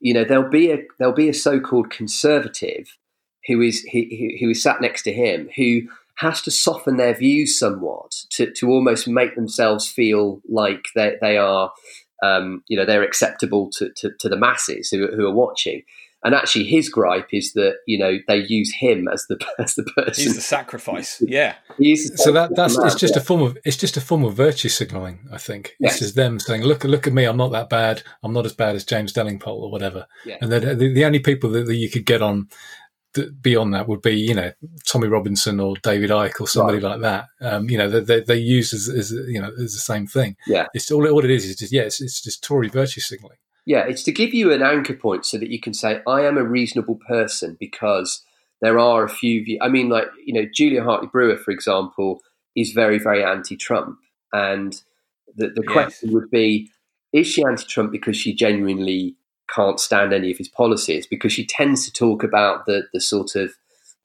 [0.00, 2.96] you know there'll be a there'll be a so-called conservative
[3.46, 4.02] who is who,
[4.40, 5.82] who is sat next to him who
[6.16, 11.38] has to soften their views somewhat to, to almost make themselves feel like they, they
[11.38, 11.72] are
[12.22, 15.82] um, you know they're acceptable to, to, to the masses who, who are watching
[16.22, 19.84] and actually, his gripe is that you know they use him as the as the
[19.84, 20.24] person.
[20.24, 21.22] He's the sacrifice.
[21.26, 21.54] Yeah.
[21.78, 23.22] He's so that that's it's just yeah.
[23.22, 25.20] a form of it's just a form of virtue signaling.
[25.32, 25.92] I think yes.
[25.92, 27.24] it's just them saying, "Look, look at me.
[27.24, 28.02] I'm not that bad.
[28.22, 30.36] I'm not as bad as James Delingpole or whatever." Yeah.
[30.42, 32.48] And the, the only people that, that you could get on
[33.40, 34.52] beyond that would be you know
[34.86, 36.90] Tommy Robinson or David Icke or somebody right.
[36.90, 37.26] like that.
[37.40, 40.36] Um, you know they, they, they use as, as, you know as the same thing.
[40.46, 43.38] Yeah, it's all all it is is just yeah it's, it's just Tory virtue signaling.
[43.66, 46.38] Yeah, it's to give you an anchor point so that you can say, I am
[46.38, 48.24] a reasonable person because
[48.60, 49.58] there are a few.
[49.60, 52.20] I mean, like you know, Julia Hartley Brewer, for example,
[52.56, 53.98] is very very anti-Trump,
[54.32, 54.80] and
[55.36, 55.72] the the yes.
[55.72, 56.70] question would be:
[57.12, 59.16] Is she anti-Trump because she genuinely
[59.54, 61.06] can't stand any of his policies?
[61.06, 63.52] Because she tends to talk about the the sort of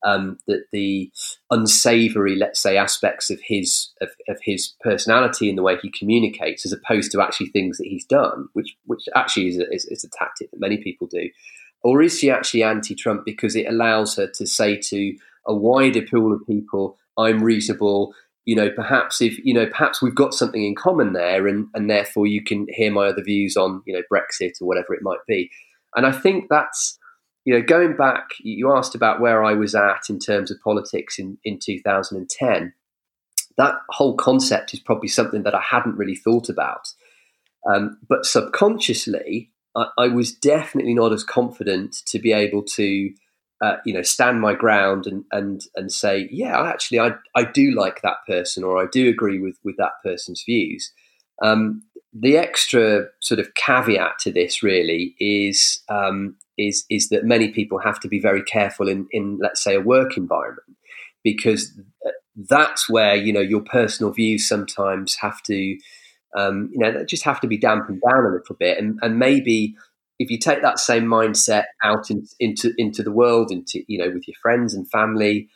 [0.04, 1.12] um, the, the
[1.50, 6.66] unsavory, let's say, aspects of his of, of, his personality and the way he communicates,
[6.66, 10.04] as opposed to actually things that he's done, which which actually is a, is, is
[10.04, 11.30] a tactic that many people do.
[11.84, 15.16] Or is she actually anti-Trump because it allows her to say to
[15.48, 18.14] a wider pool of people, "I'm reasonable."
[18.46, 21.90] You know, perhaps if you know, perhaps we've got something in common there, and and
[21.90, 25.26] therefore you can hear my other views on you know Brexit or whatever it might
[25.28, 25.50] be.
[25.96, 27.00] And I think that's
[27.46, 31.20] you know, going back, you asked about where I was at in terms of politics
[31.20, 32.74] in, in 2010.
[33.58, 36.90] That whole concept is probably something that I hadn't really thought about.
[37.72, 43.12] Um, but subconsciously, I, I, was definitely not as confident to be able to,
[43.64, 47.72] uh, you know, stand my ground and and and say, yeah, actually, I I do
[47.72, 50.92] like that person, or I do agree with with that person's views.
[51.42, 57.50] Um, the extra sort of caveat to this really is um, is is that many
[57.50, 60.78] people have to be very careful in in let's say a work environment
[61.24, 61.74] because
[62.50, 65.78] that's where you know your personal views sometimes have to
[66.38, 68.78] um, you know just have to be dampened down a little bit.
[68.78, 69.76] And and maybe
[70.20, 74.10] if you take that same mindset out in, into into the world into you know
[74.10, 75.50] with your friends and family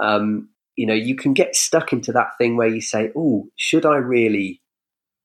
[0.00, 3.86] um, you know you can get stuck into that thing where you say oh should
[3.86, 4.60] I really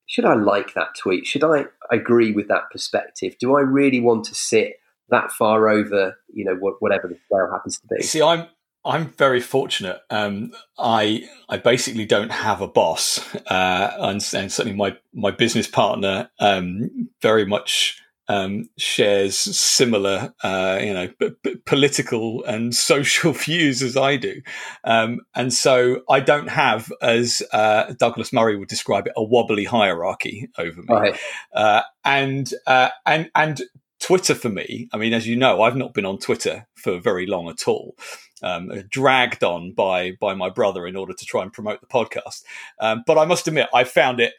[0.08, 1.26] should I like that tweet?
[1.26, 3.38] Should I agree with that perspective?
[3.40, 4.74] Do I really want to sit
[5.12, 8.02] that far over, you know, whatever the scale happens to be.
[8.02, 8.48] See, I'm
[8.84, 10.00] I'm very fortunate.
[10.10, 15.68] Um, I I basically don't have a boss, uh, and, and, certainly my my business
[15.68, 23.34] partner um, very much um, shares similar, uh, you know, p- p- political and social
[23.34, 24.42] views as I do,
[24.84, 29.66] um, and so I don't have, as uh, Douglas Murray would describe it, a wobbly
[29.66, 31.20] hierarchy over me, right.
[31.54, 33.62] uh, and uh, and and
[34.02, 37.28] Twitter for me, I mean, as you know, I've not been on Twitter for very
[37.28, 37.96] long at all.
[38.44, 42.44] Um, dragged on by by my brother in order to try and promote the podcast.
[42.80, 44.34] Um, but I must admit, I found it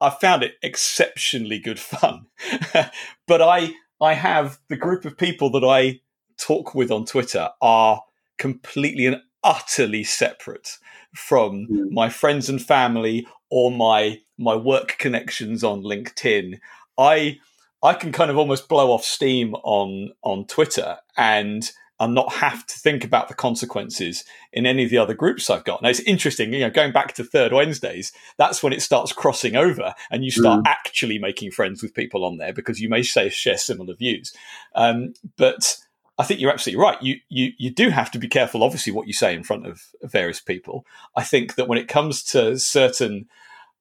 [0.00, 2.26] I found it exceptionally good fun.
[3.26, 6.00] but I I have the group of people that I
[6.36, 8.02] talk with on Twitter are
[8.36, 10.76] completely and utterly separate
[11.14, 11.90] from mm.
[11.90, 16.58] my friends and family or my my work connections on LinkedIn.
[16.98, 17.38] I
[17.82, 22.64] I can kind of almost blow off steam on on Twitter and and not have
[22.64, 25.82] to think about the consequences in any of the other groups I've got.
[25.82, 29.56] Now it's interesting, you know, going back to third Wednesdays, that's when it starts crossing
[29.56, 30.68] over and you start mm.
[30.68, 34.32] actually making friends with people on there because you may say share similar views.
[34.76, 35.76] Um, but
[36.18, 37.02] I think you're absolutely right.
[37.02, 39.82] You, you you do have to be careful, obviously, what you say in front of
[40.02, 40.84] various people.
[41.16, 43.28] I think that when it comes to certain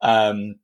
[0.01, 0.55] um,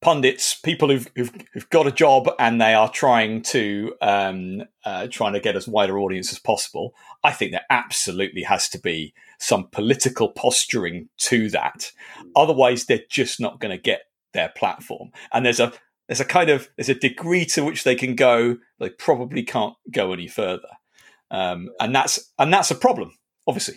[0.00, 5.06] pundits, people who've, who've, who've, got a job and they are trying to um, uh,
[5.08, 6.94] trying to get as wider audience as possible.
[7.22, 11.92] I think there absolutely has to be some political posturing to that.
[12.34, 15.10] Otherwise, they're just not going to get their platform.
[15.32, 15.72] And there's a
[16.08, 18.56] there's a kind of there's a degree to which they can go.
[18.78, 20.68] They probably can't go any further,
[21.30, 23.12] um, and that's and that's a problem,
[23.46, 23.76] obviously.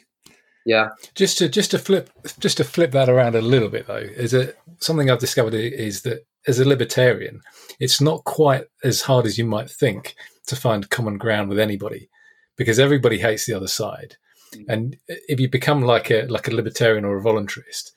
[0.65, 0.89] Yeah.
[1.15, 4.33] Just to just to flip just to flip that around a little bit though, is
[4.33, 7.41] it something I've discovered is that as a libertarian,
[7.79, 10.15] it's not quite as hard as you might think
[10.47, 12.09] to find common ground with anybody
[12.57, 14.17] because everybody hates the other side.
[14.53, 14.65] Mm.
[14.69, 17.91] And if you become like a like a libertarian or a voluntarist,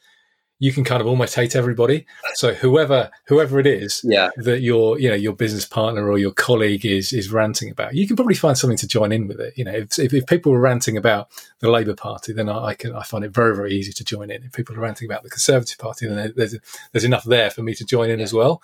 [0.58, 2.06] you can kind of almost hate everybody.
[2.34, 4.30] So whoever whoever it is yeah.
[4.36, 8.06] that your you know your business partner or your colleague is is ranting about, you
[8.06, 9.52] can probably find something to join in with it.
[9.56, 12.74] You know, if, if, if people are ranting about the Labour Party, then I, I,
[12.74, 14.44] can I find it very very easy to join in.
[14.44, 16.56] If people are ranting about the Conservative Party, then there's
[16.92, 18.24] there's enough there for me to join in yeah.
[18.24, 18.62] as well.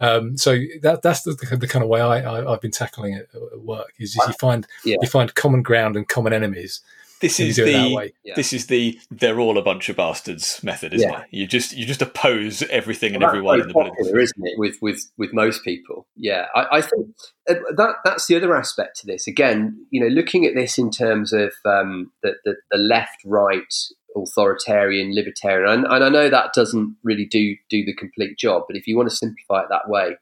[0.00, 3.28] Um, so that that's the, the, kind of way I, I have been tackling it
[3.34, 3.92] at work.
[3.98, 4.96] Is you find yeah.
[5.00, 6.80] you find common ground and common enemies
[7.24, 8.34] this is the yeah.
[8.36, 11.22] this is the they're all a bunch of bastards method, isn't yeah.
[11.22, 11.26] it?
[11.30, 14.58] You just you just oppose everything well, and everyone in the popular, isn't it?
[14.58, 16.46] With with with most people, yeah.
[16.54, 17.08] I, I, think
[17.48, 19.26] uh, that that's the other aspect to this.
[19.26, 23.74] Again, you know, looking at this in terms of um, the, the, the left right
[24.16, 28.76] authoritarian libertarian, and, and I know that doesn't really do do the complete job, but
[28.76, 30.16] if you want to simplify it that way.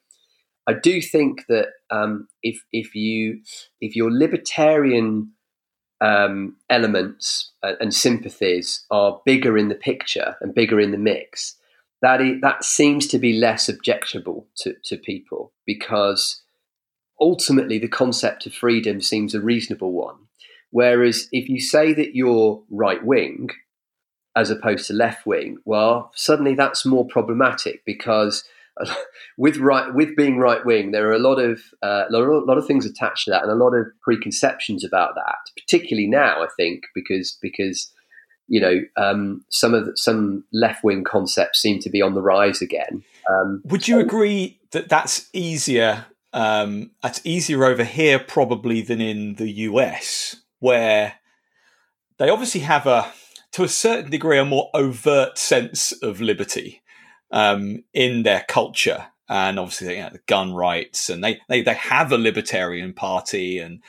[0.64, 3.40] I do think that um, if if you
[3.80, 5.32] if your libertarian
[6.02, 11.56] um, elements and sympathies are bigger in the picture and bigger in the mix,
[12.02, 16.42] that is, that seems to be less objectionable to, to people because
[17.20, 20.16] ultimately the concept of freedom seems a reasonable one.
[20.70, 23.50] Whereas if you say that you're right wing
[24.34, 28.42] as opposed to left wing, well, suddenly that's more problematic because
[29.38, 32.66] with right with being right wing, there are a lot of uh, a lot of
[32.66, 35.38] things attached to that, and a lot of preconceptions about that.
[35.56, 37.92] Particularly now, I think because because
[38.48, 42.62] you know um, some of some left wing concepts seem to be on the rise
[42.62, 43.02] again.
[43.28, 46.06] Um, Would you so, agree that that's easier?
[46.34, 51.14] Um, that's easier over here probably than in the US, where
[52.18, 53.12] they obviously have a
[53.52, 56.81] to a certain degree a more overt sense of liberty
[57.32, 59.06] um, in their culture.
[59.28, 63.58] And obviously, you know, the gun rights, and they, they they have a libertarian party,
[63.58, 63.82] and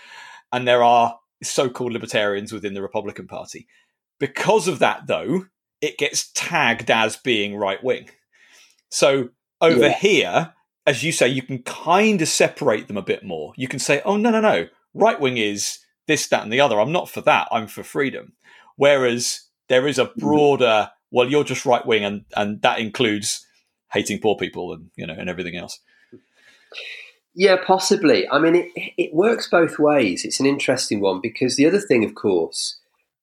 [0.51, 3.67] and there are so-called libertarians within the Republican Party.
[4.19, 5.47] Because of that, though,
[5.81, 8.09] it gets tagged as being right wing.
[8.89, 9.29] So
[9.59, 9.97] over yeah.
[9.97, 10.53] here,
[10.85, 13.53] as you say, you can kind of separate them a bit more.
[13.57, 16.79] You can say, oh, no, no, no, right wing is this, that, and the other.
[16.79, 17.49] I'm not for that.
[17.51, 18.33] I'm for freedom.
[18.77, 20.15] Whereas there is a mm.
[20.15, 23.45] broader well, you're just right wing, and and that includes
[23.93, 25.79] hating poor people and you know and everything else.
[27.35, 28.27] Yeah, possibly.
[28.29, 30.25] I mean, it it works both ways.
[30.25, 32.79] It's an interesting one because the other thing, of course,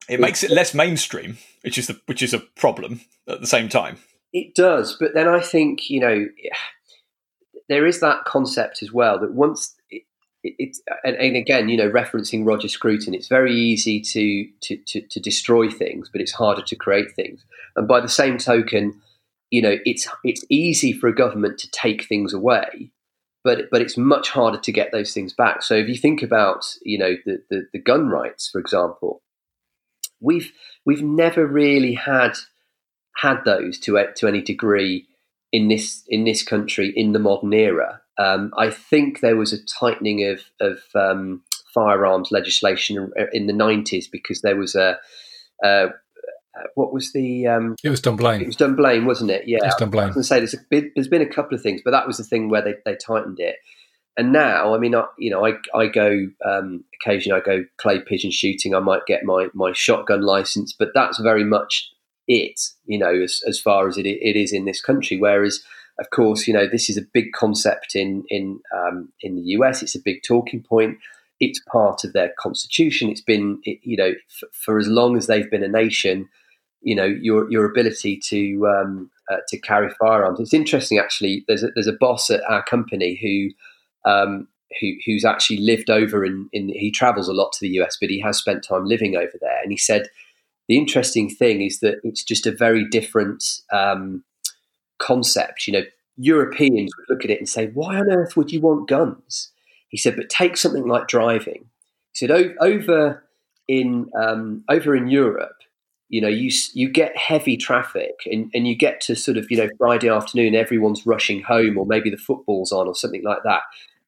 [0.09, 3.69] it makes it less mainstream, which is the which is a problem at the same
[3.69, 3.99] time.
[4.33, 6.27] It does, but then I think you know
[7.69, 9.75] there is that concept as well that once
[10.43, 15.01] it's and, and, again, you know, referencing Roger Scruton, it's very easy to, to, to
[15.03, 17.45] to destroy things, but it's harder to create things.
[17.77, 19.01] And by the same token,
[19.51, 22.91] you know, it's it's easy for a government to take things away,
[23.45, 25.63] but but it's much harder to get those things back.
[25.63, 29.23] So if you think about, you know, the the, the gun rights, for example,
[30.21, 30.53] we've
[30.87, 32.33] we've never really had
[33.17, 35.07] had those to to any degree
[35.53, 38.01] in this in this country in the modern era.
[38.21, 41.43] Um, I think there was a tightening of, of um,
[41.73, 44.99] firearms legislation in the 90s because there was a.
[45.65, 45.89] Uh,
[46.75, 47.47] what was the?
[47.47, 48.43] Um, it was Dunblane.
[48.43, 49.45] It was Dunblane, wasn't it?
[49.47, 50.05] Yeah, it was Dunblane.
[50.05, 52.07] I was going to say there's, a, there's been a couple of things, but that
[52.07, 53.57] was the thing where they, they tightened it.
[54.17, 57.41] And now, I mean, I, you know, I, I go um, occasionally.
[57.41, 58.75] I go clay pigeon shooting.
[58.75, 61.89] I might get my my shotgun license, but that's very much
[62.29, 62.61] it.
[62.85, 65.17] You know, as as far as it it is in this country.
[65.17, 65.63] Whereas
[66.01, 69.83] of course, you know this is a big concept in in um, in the US.
[69.83, 70.99] It's a big talking point.
[71.39, 73.09] It's part of their constitution.
[73.09, 76.29] It's been, you know, f- for as long as they've been a nation.
[76.83, 80.41] You know, your your ability to um, uh, to carry firearms.
[80.41, 81.45] It's interesting, actually.
[81.47, 84.49] There's a, there's a boss at our company who um,
[84.81, 88.11] who, who's actually lived over in, in, he travels a lot to the US, but
[88.11, 89.61] he has spent time living over there.
[89.63, 90.09] And he said
[90.69, 94.23] the interesting thing is that it's just a very different um,
[95.01, 95.67] concept.
[95.67, 95.83] You know,
[96.17, 99.51] Europeans would look at it and say, "Why on earth would you want guns?"
[99.89, 101.71] He said, "But take something like driving."
[102.13, 102.31] He said,
[102.61, 103.25] "Over
[103.67, 105.57] in um, over in Europe,
[106.09, 109.57] you know, you you get heavy traffic, and, and you get to sort of you
[109.57, 113.63] know Friday afternoon, everyone's rushing home, or maybe the football's on, or something like that."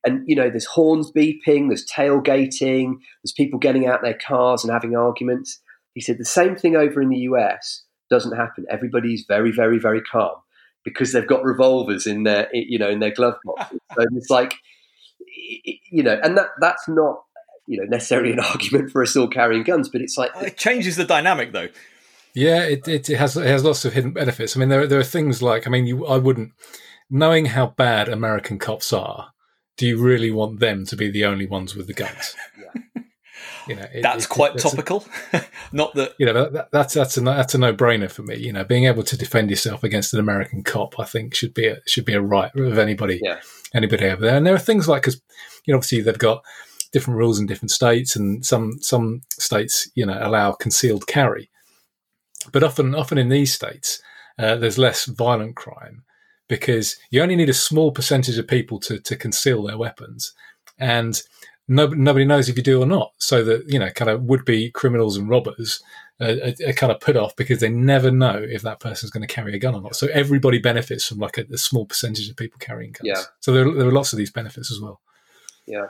[0.04, 4.72] And you know, there's horns beeping, there's tailgating, there's people getting out their cars and
[4.72, 5.60] having arguments.
[5.94, 8.66] He said the same thing over in the US doesn't happen.
[8.68, 10.41] Everybody's very, very, very calm
[10.84, 13.80] because they've got revolvers in their you know in their glove boxes.
[13.94, 14.54] so it's like
[15.90, 17.22] you know, and that that's not
[17.66, 20.96] you know necessarily an argument for us all carrying guns, but it's like it changes
[20.96, 21.68] the dynamic though.
[22.34, 24.56] Yeah, it, it, it has it has lots of hidden benefits.
[24.56, 26.52] I mean, there there are things like I mean, you I wouldn't
[27.10, 29.32] knowing how bad American cops are.
[29.76, 32.36] Do you really want them to be the only ones with the guns?
[32.58, 32.82] yeah.
[33.68, 35.04] You know, it, that's it, quite topical.
[35.32, 38.36] A, Not that you know that, that's that's a that's a no brainer for me.
[38.36, 41.66] You know, being able to defend yourself against an American cop, I think should be
[41.66, 43.40] a should be a right of anybody yeah.
[43.74, 44.36] anybody over there.
[44.36, 45.20] And there are things like because
[45.64, 46.44] you know obviously they've got
[46.92, 51.50] different rules in different states, and some some states you know allow concealed carry,
[52.52, 54.02] but often often in these states
[54.38, 56.04] uh, there's less violent crime
[56.48, 60.34] because you only need a small percentage of people to to conceal their weapons
[60.78, 61.22] and
[61.68, 63.12] nobody, nobody knows if you do or not.
[63.18, 65.82] So that you know, kind of would be criminals and robbers
[66.20, 69.32] are, are, kind of put off because they never know if that person's going to
[69.32, 69.96] carry a gun or not.
[69.96, 73.02] So everybody benefits from like a, a small percentage of people carrying guns.
[73.04, 73.22] Yeah.
[73.40, 75.00] So there, there, are lots of these benefits as well.
[75.66, 75.86] Yeah,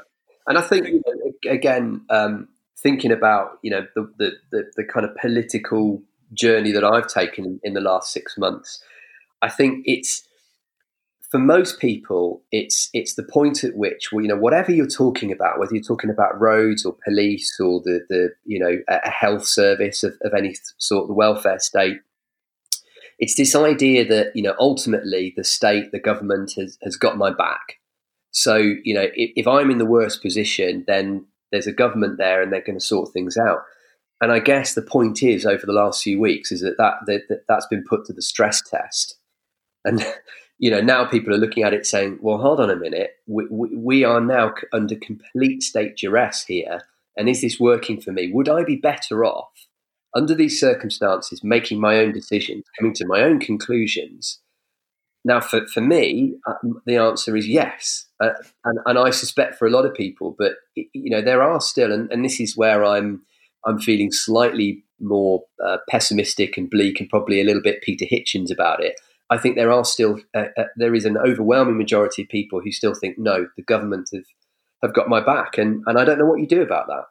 [0.46, 2.48] and I think you know, again, um,
[2.78, 6.02] thinking about you know the, the, the the kind of political
[6.32, 8.82] journey that I've taken in the last six months,
[9.40, 10.26] I think it's
[11.32, 15.32] for most people, it's it's the point at which, well, you know, whatever you're talking
[15.32, 19.46] about, whether you're talking about roads or police or the the you know a health
[19.46, 21.96] service of, of any sort, the welfare state,
[23.18, 27.32] it's this idea that you know ultimately the state, the government has has got my
[27.32, 27.78] back.
[28.32, 32.42] So you know, if, if I'm in the worst position, then there's a government there
[32.42, 33.60] and they're going to sort things out.
[34.20, 37.44] And I guess the point is, over the last few weeks, is that, that, that
[37.48, 39.16] that's been put to the stress test.
[39.84, 40.04] And
[40.62, 43.46] you know now people are looking at it saying, "Well, hold on a minute, we,
[43.50, 46.82] we, we are now under complete state duress here,
[47.16, 48.30] and is this working for me?
[48.32, 49.50] Would I be better off
[50.14, 54.38] under these circumstances making my own decisions, coming to my own conclusions?"
[55.24, 56.54] Now, for, for me, uh,
[56.84, 58.06] the answer is yes.
[58.20, 58.30] Uh,
[58.64, 61.92] and, and I suspect for a lot of people, but, you know, there are still,
[61.92, 63.22] and, and this is where I'm,
[63.64, 68.50] I'm feeling slightly more uh, pessimistic and bleak and probably a little bit Peter Hitchens
[68.50, 69.00] about it.
[69.32, 72.70] I think there are still, uh, uh, there is an overwhelming majority of people who
[72.70, 74.24] still think, no, the government have,
[74.82, 75.56] have got my back.
[75.56, 77.04] And, and I don't know what you do about that.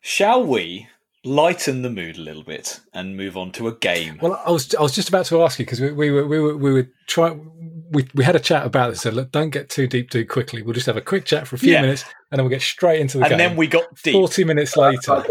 [0.00, 0.86] Shall we
[1.24, 4.16] lighten the mood a little bit and move on to a game.
[4.22, 6.38] Well, I was I was just about to ask you because we, we, were we
[6.38, 7.50] were we were trying
[7.90, 9.00] we we had a chat about this.
[9.00, 10.62] Said, look, don't get too deep too quickly.
[10.62, 11.82] We'll just have a quick chat for a few yeah.
[11.82, 13.40] minutes, and then we'll get straight into the and game.
[13.40, 14.14] And then we got deep.
[14.14, 15.24] Forty minutes later,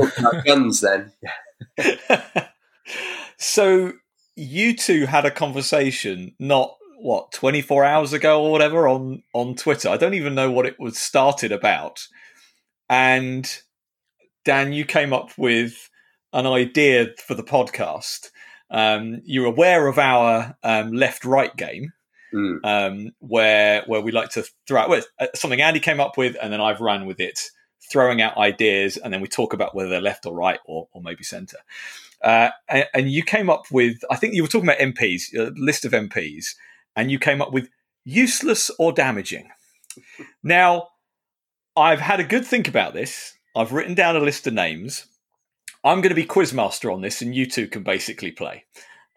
[0.45, 0.81] guns.
[0.81, 1.13] Then.
[3.37, 3.93] so
[4.35, 9.55] you two had a conversation, not what twenty four hours ago or whatever, on on
[9.55, 9.89] Twitter.
[9.89, 12.07] I don't even know what it was started about,
[12.89, 13.61] and
[14.43, 15.89] Dan, you came up with
[16.33, 18.29] an idea for the podcast.
[18.69, 21.93] Um, you're aware of our um, left-right game,
[22.33, 22.59] mm.
[22.63, 26.35] um, where where we like to throw out well, uh, something Andy came up with,
[26.41, 27.39] and then I've run with it,
[27.91, 31.01] throwing out ideas, and then we talk about whether they're left or right or, or
[31.01, 31.59] maybe centre.
[32.23, 35.85] Uh, and, you came up with, I think you were talking about MPs, a list
[35.85, 36.55] of MPs,
[36.95, 37.69] and you came up with
[38.03, 39.49] useless or damaging.
[40.43, 40.87] now,
[41.77, 45.07] I've had a good think about this, I've written down a list of names.
[45.83, 48.65] I'm going to be quizmaster on this, and you two can basically play.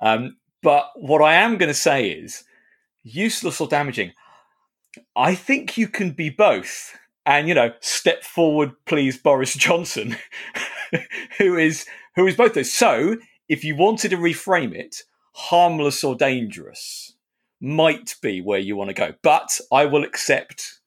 [0.01, 2.45] Um, but what I am going to say is
[3.03, 4.13] useless or damaging.
[5.17, 6.97] I think you can be both.
[7.27, 10.17] And you know, step forward, please, Boris Johnson,
[11.39, 11.85] who is
[12.19, 12.73] who is both those.
[12.73, 13.17] So,
[13.49, 15.03] if you wanted to reframe it,
[15.33, 17.15] harmless or dangerous
[17.61, 19.15] might be where you want to go.
[19.23, 20.81] But I will accept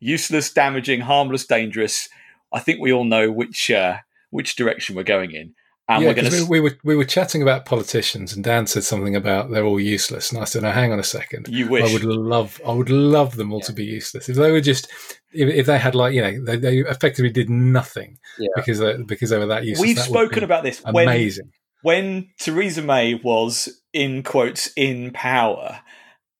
[0.00, 2.08] useless, damaging, harmless, dangerous
[2.52, 3.98] I think we all know which uh,
[4.30, 5.54] which direction we're going in.
[5.90, 6.44] And yeah, we're going to.
[6.44, 9.80] We, we, were we were chatting about politicians, and Dan said something about they're all
[9.80, 11.48] useless, and I said, "No, hang on a second.
[11.48, 13.66] You wish I would love I would love them all yeah.
[13.66, 14.88] to be useless if they were just
[15.32, 18.46] if, if they had like you know they, they effectively did nothing yeah.
[18.54, 19.84] because they, because they were that useless.
[19.84, 20.80] We've spoken about this.
[20.84, 21.50] Amazing.
[21.82, 25.80] When, when Theresa May was in quotes in power,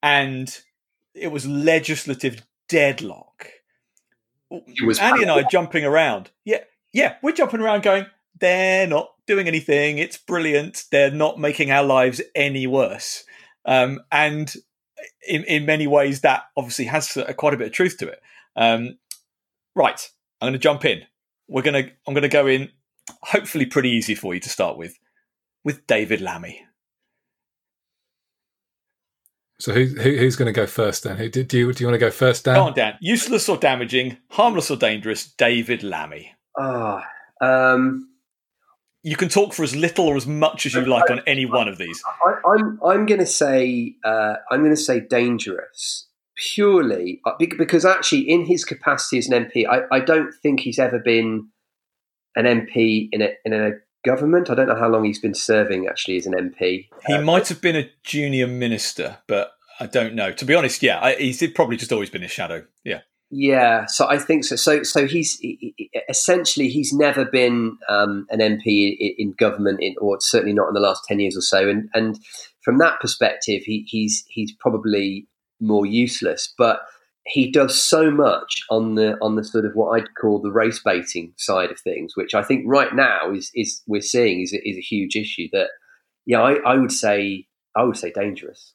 [0.01, 0.57] and
[1.12, 3.48] it was legislative deadlock
[4.48, 5.01] It was.
[5.01, 6.30] Andy and I jumping around.
[6.44, 6.59] Yeah,
[6.92, 8.07] yeah, we're jumping around going,
[8.38, 9.99] they're not doing anything.
[9.99, 10.85] It's brilliant.
[10.91, 13.22] They're not making our lives any worse.
[13.64, 14.53] Um, and
[15.28, 18.20] in, in many ways, that obviously has quite a bit of truth to it.
[18.57, 18.99] Um,
[19.76, 20.01] right,
[20.41, 21.03] I'm going to jump in.
[21.47, 22.70] We're going to, I'm going to go in,
[23.22, 24.99] hopefully pretty easy for you to start with,
[25.62, 26.66] with David Lammy.
[29.61, 31.18] So who, who who's going to go first then?
[31.18, 32.55] Who, do, do you do you want to go first, Dan?
[32.55, 32.95] Go on, Dan.
[33.01, 36.33] Useless or damaging, harmless or dangerous, David Lammy.
[36.59, 37.07] Ah,
[37.43, 38.09] um,
[39.03, 41.68] you can talk for as little or as much as you like on any one
[41.68, 42.03] of these.
[42.26, 47.32] I, am I'm, I'm going to say uh, I'm going to say dangerous purely uh,
[47.38, 51.48] because actually in his capacity as an MP, I, I don't think he's ever been
[52.36, 53.72] an MP in a in a
[54.05, 54.51] government.
[54.51, 56.88] I don't know how long he's been serving actually as an MP.
[57.07, 60.32] He uh, might have been a junior minister, but I don't know.
[60.32, 62.66] To be honest, yeah, I, he's probably just always been a shadow.
[62.84, 63.01] Yeah.
[63.33, 64.57] Yeah, so I think so.
[64.57, 65.74] So, so he's he,
[66.09, 70.81] essentially he's never been um, an MP in, government, in, or certainly not in the
[70.81, 71.68] last ten years or so.
[71.68, 72.18] And and
[72.62, 75.28] from that perspective, he, he's he's probably
[75.61, 76.53] more useless.
[76.59, 76.81] But
[77.24, 80.81] he does so much on the on the sort of what I'd call the race
[80.85, 84.76] baiting side of things, which I think right now is is we're seeing is is
[84.76, 85.47] a huge issue.
[85.53, 85.68] That
[86.26, 88.74] yeah, I, I would say I would say dangerous.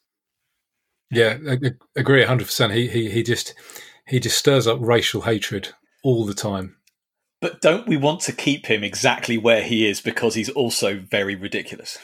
[1.10, 1.58] Yeah, I
[1.94, 2.72] agree hundred percent.
[2.72, 3.54] He he he just
[4.06, 5.70] he just stirs up racial hatred
[6.02, 6.76] all the time.
[7.40, 11.34] But don't we want to keep him exactly where he is because he's also very
[11.34, 11.98] ridiculous?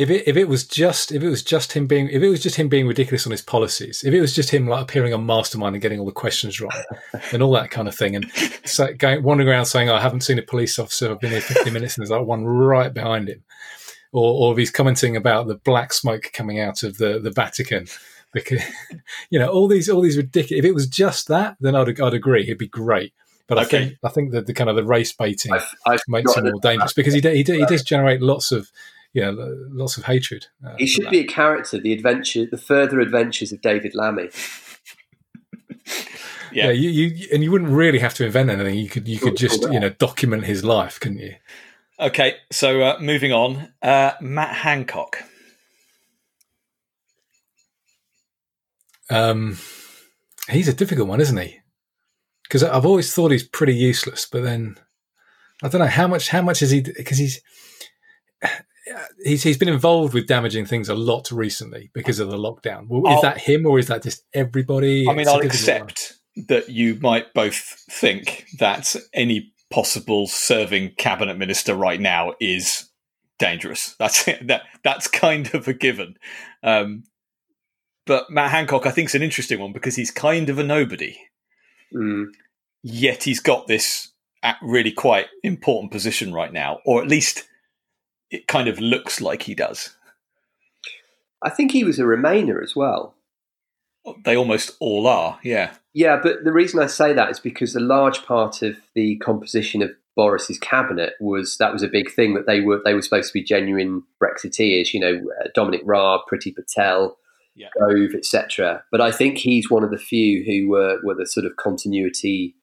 [0.00, 2.42] if it if it was just if it was just him being if it was
[2.42, 5.26] just him being ridiculous on his policies, if it was just him like appearing on
[5.26, 6.72] Mastermind and getting all the questions wrong
[7.32, 8.30] and all that kind of thing, and
[8.64, 11.10] so going wandering around saying, oh, "I haven't seen a police officer.
[11.10, 13.42] I've been here fifty minutes and there's like one right behind him,"
[14.12, 17.86] or or if he's commenting about the black smoke coming out of the the Vatican.
[18.32, 18.62] Because
[19.30, 20.58] you know all these all these ridiculous.
[20.58, 22.42] If it was just that, then I'd I'd agree.
[22.42, 23.12] It'd be great.
[23.46, 23.64] But okay.
[23.64, 26.44] I think I think that the kind of the race baiting I've, I've makes him
[26.44, 28.70] more dangerous because he, he, he does generate lots of
[29.12, 30.46] yeah, lots of hatred.
[30.64, 31.78] Uh, he should be a character.
[31.80, 34.30] The adventure, the further adventures of David Lammy.
[36.52, 36.64] Yeah.
[36.64, 38.76] yeah, you, you and you wouldn't really have to invent anything.
[38.76, 41.36] You could you could just you know document his life, couldn't you?
[42.00, 45.22] Okay, so uh, moving on, uh, Matt Hancock.
[49.10, 49.58] Um,
[50.48, 51.58] he's a difficult one, isn't he?
[52.44, 54.76] Because I've always thought he's pretty useless, but then
[55.62, 57.40] I don't know how much how much is he because he's
[59.24, 62.86] he's he's been involved with damaging things a lot recently because of the lockdown.
[62.88, 65.06] Well, is I'll- that him or is that just everybody?
[65.08, 65.88] I mean, It's I'll difficult one.
[65.90, 66.14] accept
[66.48, 67.56] that you might both
[67.90, 72.88] think that any possible serving cabinet minister right now is
[73.38, 73.94] dangerous.
[73.98, 76.14] That's that that's kind of a given.
[76.62, 77.04] Um,
[78.06, 81.16] but Matt Hancock, I think, is an interesting one because he's kind of a nobody,
[81.94, 82.26] Mm.
[82.82, 87.48] yet he's got this uh, really quite important position right now, or at least
[88.30, 89.96] it kind of looks like he does.
[91.42, 93.14] I think he was a Remainer as well.
[94.24, 95.74] They almost all are, yeah.
[95.92, 99.82] Yeah, but the reason I say that is because a large part of the composition
[99.82, 103.28] of Boris's cabinet was that was a big thing that they were they were supposed
[103.28, 104.92] to be genuine Brexiteers.
[104.94, 107.16] You know, uh, Dominic Raab, Priti Patel,
[107.54, 107.68] Yeah.
[107.78, 108.84] Gove, etc.
[108.90, 112.54] But I think he's one of the few who were were the sort of continuity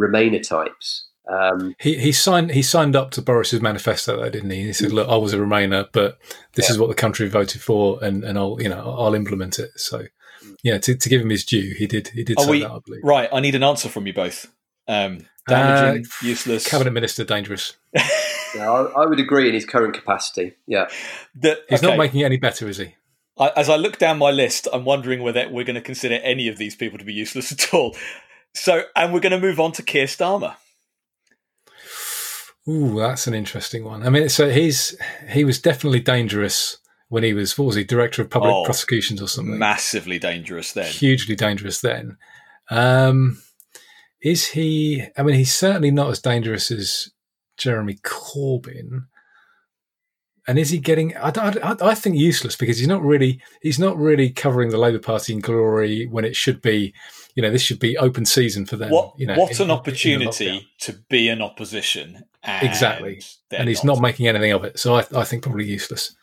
[0.00, 1.06] Remainer types.
[1.30, 4.62] Um, He he signed he signed up to Boris's manifesto though, didn't he?
[4.64, 6.18] He said, "Look, I was a Remainer, but
[6.54, 9.70] this is what the country voted for, and, and I'll you know I'll implement it."
[9.76, 10.06] So,
[10.64, 12.70] yeah, to, to give him his due, he did he did Are say we- that,
[12.72, 13.02] I believe.
[13.04, 14.52] Right, I need an answer from you both.
[14.88, 16.66] Um, damaging, Uh, useless.
[16.68, 17.76] Cabinet minister dangerous.
[17.94, 20.54] yeah, I, I would agree in his current capacity.
[20.66, 20.88] Yeah,
[21.40, 22.96] That- He's okay, not making it any better, is he?
[23.38, 26.48] I, as I look down my list, I'm wondering whether we're going to consider any
[26.48, 27.96] of these people to be useless at all.
[28.54, 30.56] So, and we're going to move on to Keir Starmer.
[32.68, 34.06] Ooh, that's an interesting one.
[34.06, 34.96] I mean, so he's
[35.28, 36.78] he was definitely dangerous
[37.08, 39.58] when he was what was he director of public Oh, prosecutions or something?
[39.58, 40.86] Massively dangerous then.
[40.86, 42.18] Hugely dangerous then.
[42.70, 43.42] Um,
[44.22, 45.04] is he?
[45.18, 47.08] I mean, he's certainly not as dangerous as
[47.56, 49.06] Jeremy Corbyn.
[50.48, 51.16] And is he getting?
[51.16, 54.98] I, I, I think useless because he's not really he's not really covering the Labour
[54.98, 56.92] Party in glory when it should be.
[57.34, 58.90] You know, this should be open season for them.
[58.90, 59.78] What, you know, what in- an in the lockdown.
[59.78, 62.24] opportunity to be an opposition.
[62.42, 63.22] And Exactly.
[63.52, 64.78] and he's not making anything of it.
[64.78, 66.14] So I, I think probably useless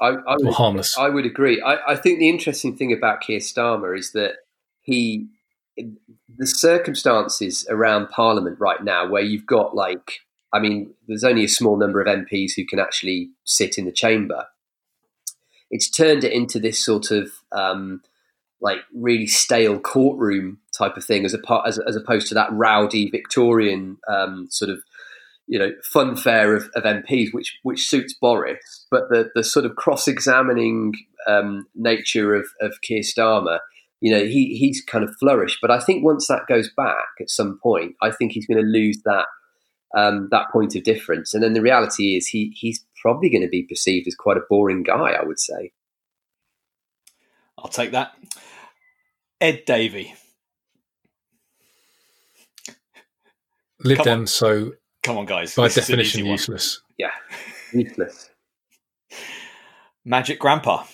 [0.00, 0.96] I, I or would harmless.
[0.98, 1.62] I would agree.
[1.62, 4.32] I, I think the interesting thing about Keir Starmer is that
[4.80, 5.26] he,
[5.76, 10.20] the circumstances around Parliament right now, where you've got like,
[10.52, 13.92] I mean, there's only a small number of MPs who can actually sit in the
[13.92, 14.46] chamber.
[15.70, 18.02] It's turned it into this sort of um,
[18.60, 23.10] like really stale courtroom type of thing, as, a, as, as opposed to that rowdy
[23.10, 24.78] Victorian um, sort of
[25.48, 29.76] you know funfair of, of MPs, which which suits Boris, but the the sort of
[29.76, 30.94] cross examining
[31.26, 33.58] um, nature of of Keir Starmer,
[34.00, 35.58] you know, he he's kind of flourished.
[35.60, 38.68] But I think once that goes back at some point, I think he's going to
[38.68, 39.26] lose that
[39.96, 41.34] um, that point of difference.
[41.34, 44.42] And then the reality is he he's probably going to be perceived as quite a
[44.48, 45.12] boring guy.
[45.12, 45.72] I would say.
[47.58, 48.12] I'll take that.
[49.40, 50.14] Ed Davey.
[53.80, 54.26] Lib come on.
[54.26, 54.72] So
[55.02, 55.54] Come on, guys.
[55.54, 56.32] by this definition, easy one.
[56.32, 56.82] useless.
[56.98, 57.10] Yeah,
[57.72, 58.30] useless.
[60.04, 60.84] Magic Grandpa.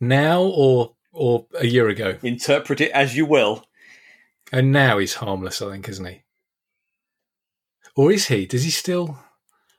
[0.00, 3.64] Now or or a year ago, Interpret it as you will.
[4.52, 5.60] and now he's harmless.
[5.62, 6.22] I think, isn't he?
[7.94, 8.46] Or is he?
[8.46, 9.18] Does he still?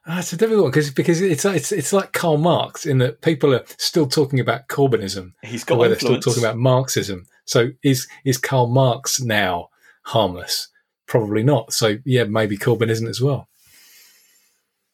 [0.05, 3.21] Ah, it's a difficult one because because it's it's it's like Karl Marx in that
[3.21, 7.25] people are still talking about Corbynism, He's or got where they're still talking about Marxism.
[7.45, 9.69] So is is Karl Marx now
[10.03, 10.67] harmless?
[11.07, 11.71] Probably not.
[11.73, 13.47] So yeah, maybe Corbyn isn't as well.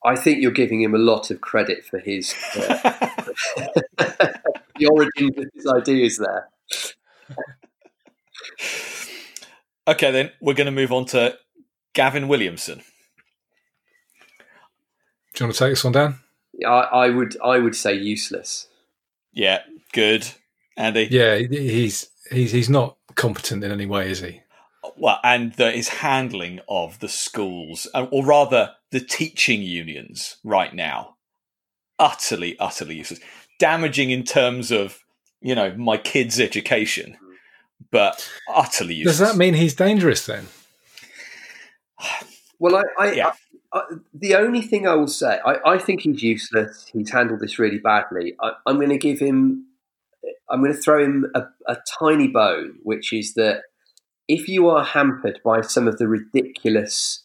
[0.06, 2.78] I think you're giving him a lot of credit for his uh,
[3.98, 6.48] the origins of his ideas there.
[9.88, 11.38] okay, then we're going to move on to
[11.94, 12.82] Gavin Williamson.
[15.40, 16.20] Do you want to take this one down?
[16.68, 18.68] I, I would I would say useless.
[19.32, 19.62] Yeah,
[19.94, 20.28] good.
[20.76, 21.08] Andy.
[21.10, 24.42] Yeah, he's he's he's not competent in any way, is he?
[24.98, 30.76] Well, and the, his handling of the schools, uh, or rather the teaching unions right
[30.76, 31.16] now,
[31.98, 33.22] utterly, utterly useless.
[33.60, 35.00] Damaging in terms of,
[35.40, 37.16] you know, my kids' education,
[37.92, 39.20] but utterly useless.
[39.20, 40.48] Does that mean he's dangerous then?
[42.60, 43.32] Well, I, I, Yeah.
[43.74, 43.82] I
[44.14, 46.90] the only thing I will say, I, I think he's useless.
[46.92, 48.36] He's handled this really badly.
[48.42, 49.66] I, I'm going to give him,
[50.50, 53.64] I'm going to throw him a, a tiny bone, which is that
[54.28, 57.24] if you are hampered by some of the ridiculous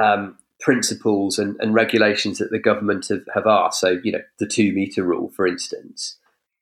[0.00, 4.46] um, principles and, and regulations that the government have, have asked, so you know the
[4.46, 6.16] two meter rule, for instance,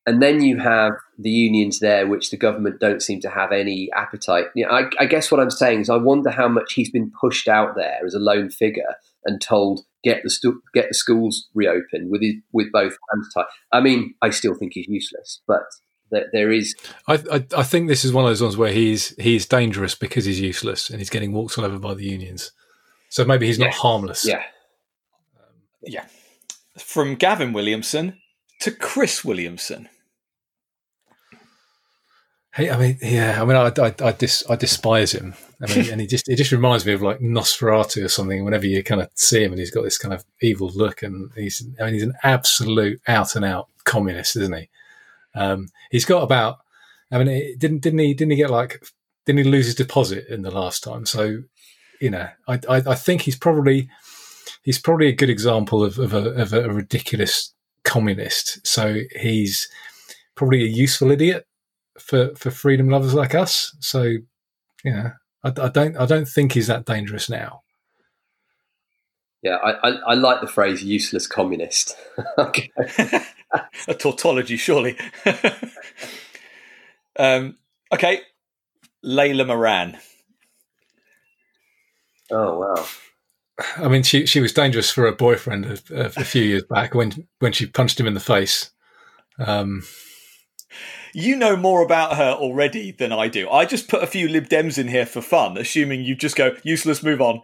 [0.08, 3.90] and then you have the unions there, which the government don't seem to have any
[3.94, 4.46] appetite.
[4.54, 7.12] You know, I, I guess what I'm saying is, I wonder how much he's been
[7.20, 8.94] pushed out there as a lone figure
[9.26, 13.44] and told get the stu- get the schools reopened with his, with both hands tied.
[13.70, 15.64] I mean, I still think he's useless, but
[16.10, 16.74] there, there is.
[17.06, 20.24] I, I, I think this is one of those ones where he's he's dangerous because
[20.24, 22.50] he's useless and he's getting walked all over by the unions.
[23.10, 24.26] So maybe he's not harmless.
[24.26, 24.42] Yeah,
[25.82, 26.06] yeah.
[26.78, 28.16] From Gavin Williamson
[28.60, 29.90] to Chris Williamson.
[32.54, 35.34] Hey, I mean, yeah, I mean, I, I, I, dis, I despise him.
[35.60, 38.44] I mean, and he just, it just reminds me of like Nosferatu or something.
[38.44, 41.30] Whenever you kind of see him, and he's got this kind of evil look, and
[41.36, 44.68] he's, I mean, he's an absolute out and out communist, isn't he?
[45.34, 46.58] Um, he's got about,
[47.12, 48.82] I mean, didn't, didn't he, didn't he get like,
[49.24, 51.06] didn't he lose his deposit in the last time?
[51.06, 51.42] So,
[52.00, 53.90] you know, I, I, I think he's probably,
[54.62, 57.52] he's probably a good example of, of, a, of a ridiculous
[57.84, 58.66] communist.
[58.66, 59.68] So he's
[60.34, 61.46] probably a useful idiot
[61.98, 63.76] for for freedom lovers like us.
[63.80, 64.16] So,
[64.84, 65.12] yeah,
[65.44, 67.62] I, I don't I don't think he's that dangerous now.
[69.42, 71.96] Yeah, I, I, I like the phrase "useless communist."
[73.88, 74.96] a tautology, surely.
[77.18, 77.56] um,
[77.92, 78.22] okay,
[79.04, 79.98] Layla Moran.
[82.30, 82.86] Oh wow!
[83.76, 87.26] I mean, she she was dangerous for her boyfriend a, a few years back when
[87.38, 88.70] when she punched him in the face.
[89.38, 89.84] Um,
[91.12, 93.48] you know more about her already than I do.
[93.50, 96.56] I just put a few Lib Dems in here for fun, assuming you just go
[96.62, 97.40] useless, move on.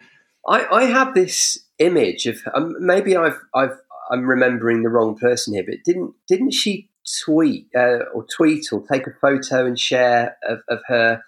[0.46, 3.76] I, I have this image of um, maybe I've I've
[4.10, 6.90] I'm remembering the wrong person here, but didn't didn't she
[7.24, 11.22] tweet uh, or tweet or take a photo and share of, of her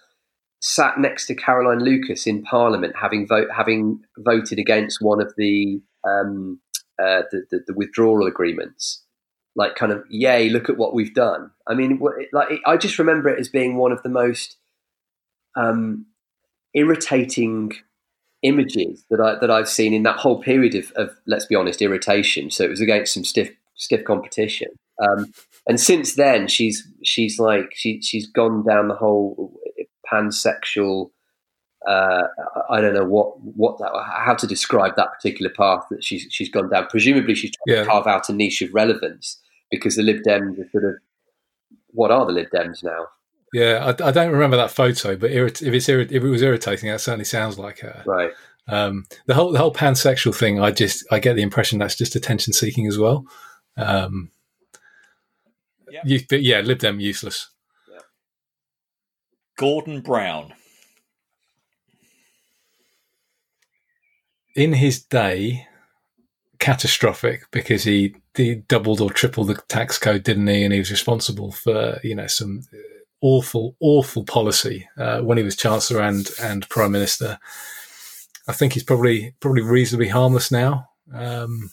[0.61, 5.81] sat next to Caroline Lucas in Parliament, having vote having voted against one of the
[6.05, 6.61] um,
[6.99, 9.03] uh, the, the, the withdrawal agreements
[9.57, 12.01] like kind of yay look at what we've done i mean
[12.33, 14.57] like i just remember it as being one of the most
[15.57, 16.07] um,
[16.75, 17.73] irritating
[18.43, 21.83] images that i that i've seen in that whole period of, of let's be honest
[21.83, 24.69] irritation so it was against some stiff stiff competition
[25.03, 25.33] um,
[25.67, 29.59] and since then she's she's like she she's gone down the whole
[30.11, 31.11] pansexual
[31.87, 32.27] uh,
[32.69, 36.49] I don't know what what that, how to describe that particular path that she's she's
[36.49, 36.89] gone down.
[36.89, 37.85] Presumably, she's trying yeah.
[37.85, 39.39] to carve out a niche of relevance
[39.71, 40.95] because the Lib Dems are sort of
[41.89, 43.07] what are the Lib Dems now?
[43.53, 47.01] Yeah, I, I don't remember that photo, but if it's if it was irritating, that
[47.01, 48.03] certainly sounds like her.
[48.07, 48.33] Right.
[48.69, 52.17] Um, the whole the whole pansexual thing, I just I get the impression that's just
[52.17, 53.25] attention seeking as well.
[53.77, 54.31] Um,
[55.91, 56.03] yep.
[56.05, 57.51] you, but yeah, Lib Dem useless.
[57.91, 58.03] Yep.
[59.57, 60.53] Gordon Brown.
[64.57, 65.67] In his day,
[66.59, 70.63] catastrophic because he, he doubled or tripled the tax code, didn't he?
[70.63, 72.63] And he was responsible for you know some
[73.21, 77.39] awful, awful policy uh, when he was chancellor and and prime minister.
[78.49, 80.89] I think he's probably probably reasonably harmless now.
[81.13, 81.71] Um,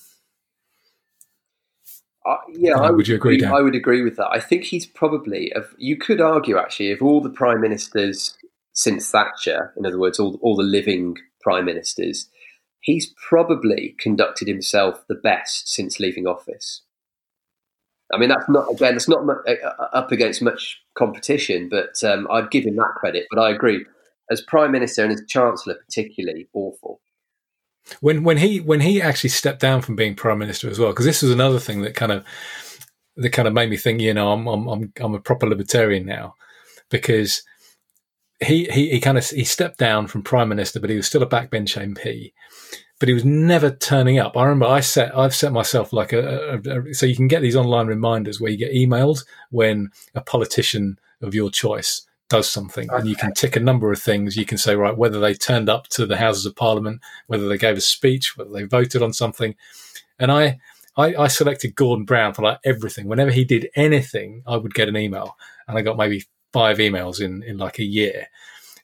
[2.26, 3.36] uh, yeah, I would, would you agree?
[3.36, 4.30] agree I would agree with that.
[4.32, 5.52] I think he's probably.
[5.54, 8.38] Of, you could argue actually, of all the prime ministers
[8.74, 12.30] since Thatcher, in other words, all all the living prime ministers,
[12.84, 16.84] he's probably conducted himself the best since leaving office.
[18.14, 22.28] I mean, that's not again, it's not uh, uh, up against much competition, but um,
[22.30, 23.26] I'd give him that credit.
[23.32, 23.86] But I agree,
[24.30, 27.02] as prime minister and as chancellor, particularly awful.
[28.02, 31.06] When when he when he actually stepped down from being prime minister as well, because
[31.06, 32.24] this was another thing that kind of
[33.16, 36.36] that kind of made me think, you know, I'm I'm, I'm a proper libertarian now,
[36.90, 37.44] because
[38.44, 41.24] he, he, he kind of he stepped down from prime minister, but he was still
[41.24, 42.34] a backbench MP.
[43.00, 44.38] But he was never turning up.
[44.38, 47.42] I remember I set I've set myself like a, a, a so you can get
[47.42, 52.90] these online reminders where you get emailed when a politician of your choice does something,
[52.90, 53.00] okay.
[53.00, 54.38] and you can tick a number of things.
[54.38, 57.58] You can say right whether they turned up to the Houses of Parliament, whether they
[57.58, 59.56] gave a speech, whether they voted on something,
[60.18, 60.60] and I
[60.96, 63.08] I, I, selected Gordon Brown for like everything.
[63.08, 65.36] Whenever he did anything, I would get an email,
[65.68, 66.24] and I got maybe
[66.54, 68.28] five emails in in like a year.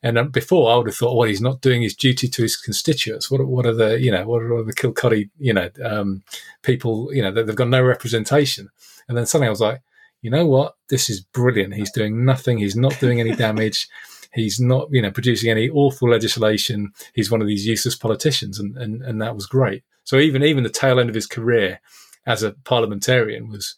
[0.02, 2.56] And um, before, I would have thought, well, he's not doing his duty to his
[2.56, 3.30] constituents.
[3.30, 6.24] What, what are the, you know, what are the Kirkcaldy, you know, um,
[6.62, 8.70] people, you know, that they've got no representation.
[9.10, 9.82] And then suddenly I was like,
[10.22, 10.76] you know what?
[10.90, 11.74] This is brilliant.
[11.74, 12.58] He's doing nothing.
[12.60, 13.90] He's not doing any damage.
[14.34, 16.94] He's not, you know, producing any awful legislation.
[17.14, 19.84] He's one of these useless politicians, and, and, and that was great.
[20.04, 21.82] So even even the tail end of his career
[22.26, 23.76] as a parliamentarian was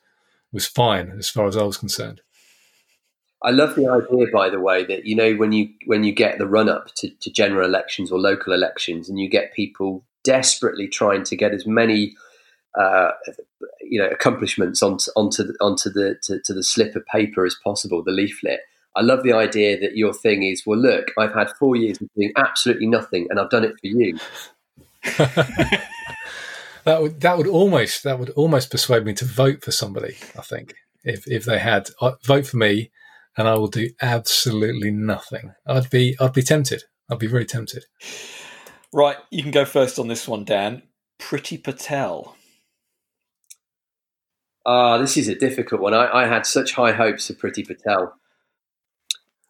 [0.51, 2.21] was fine as far as I was concerned.
[3.43, 6.37] I love the idea, by the way, that you know when you when you get
[6.37, 10.87] the run up to, to general elections or local elections, and you get people desperately
[10.87, 12.15] trying to get as many
[12.79, 13.11] uh,
[13.81, 17.55] you know accomplishments onto onto the, onto the to, to the slip of paper as
[17.63, 18.61] possible, the leaflet.
[18.95, 22.09] I love the idea that your thing is, well, look, I've had four years of
[22.15, 24.19] doing absolutely nothing, and I've done it for you.
[26.83, 30.17] that would that would almost that would almost persuade me to vote for somebody.
[30.37, 32.91] I think if if they had uh, vote for me,
[33.41, 35.55] and I will do absolutely nothing.
[35.65, 36.83] I'd be I'd be tempted.
[37.09, 37.85] I'd be very tempted.
[38.93, 40.83] Right, you can go first on this one, Dan.
[41.19, 42.35] Priti Patel.
[44.63, 45.95] Ah, uh, this is a difficult one.
[45.95, 48.13] I, I had such high hopes of Priti Patel.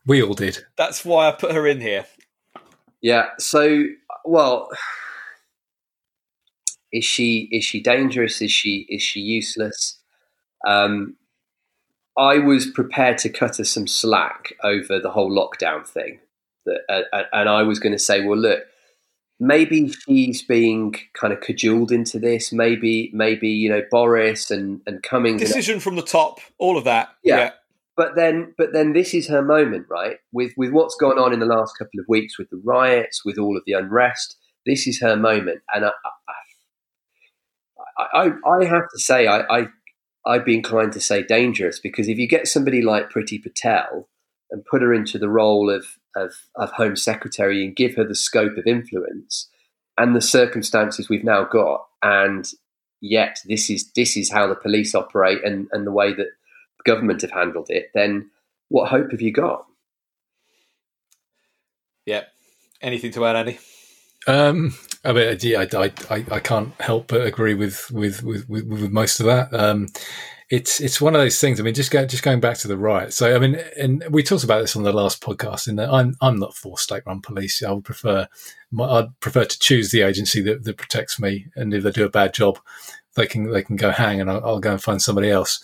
[0.05, 0.59] We all did.
[0.77, 2.05] That's why I put her in here.
[3.01, 3.31] Yeah.
[3.39, 3.83] So,
[4.23, 4.69] well,
[6.93, 8.41] is she is she dangerous?
[8.41, 9.99] Is she is she useless?
[10.65, 11.17] Um,
[12.17, 16.19] I was prepared to cut her some slack over the whole lockdown thing,
[16.65, 18.63] that, uh, and I was going to say, well, look,
[19.39, 22.51] maybe she's being kind of cajoled into this.
[22.51, 26.83] Maybe, maybe you know Boris and and Cummings decision and, from the top, all of
[26.83, 27.09] that.
[27.23, 27.37] Yeah.
[27.37, 27.51] yeah.
[27.97, 30.17] But then, but then, this is her moment, right?
[30.31, 33.37] With with what's gone on in the last couple of weeks, with the riots, with
[33.37, 35.91] all of the unrest, this is her moment, and I,
[37.97, 39.67] I, I, I have to say, I, I
[40.25, 44.07] I'd be inclined to say dangerous because if you get somebody like Priti Patel
[44.51, 48.15] and put her into the role of, of, of Home Secretary and give her the
[48.15, 49.49] scope of influence
[49.97, 52.47] and the circumstances we've now got, and
[53.01, 56.27] yet this is this is how the police operate and, and the way that
[56.85, 58.29] government have handled it, then
[58.69, 59.65] what hope have you got?
[62.05, 62.23] Yeah.
[62.81, 63.59] Anything to add, Andy?
[64.27, 68.65] Um, I mean, yeah, I, I, I can't help but agree with with, with, with,
[68.67, 69.53] with most of that.
[69.53, 69.87] Um,
[70.51, 71.59] it's it's one of those things.
[71.59, 73.13] I mean, just go, just going back to the riot.
[73.13, 75.67] So, I mean, and we talked about this on the last podcast.
[75.67, 77.63] In that I'm I'm not for state-run police.
[77.63, 78.27] I would prefer
[78.79, 81.47] I'd prefer to choose the agency that, that protects me.
[81.55, 82.59] And if they do a bad job,
[83.15, 85.63] they can they can go hang, and I'll, I'll go and find somebody else.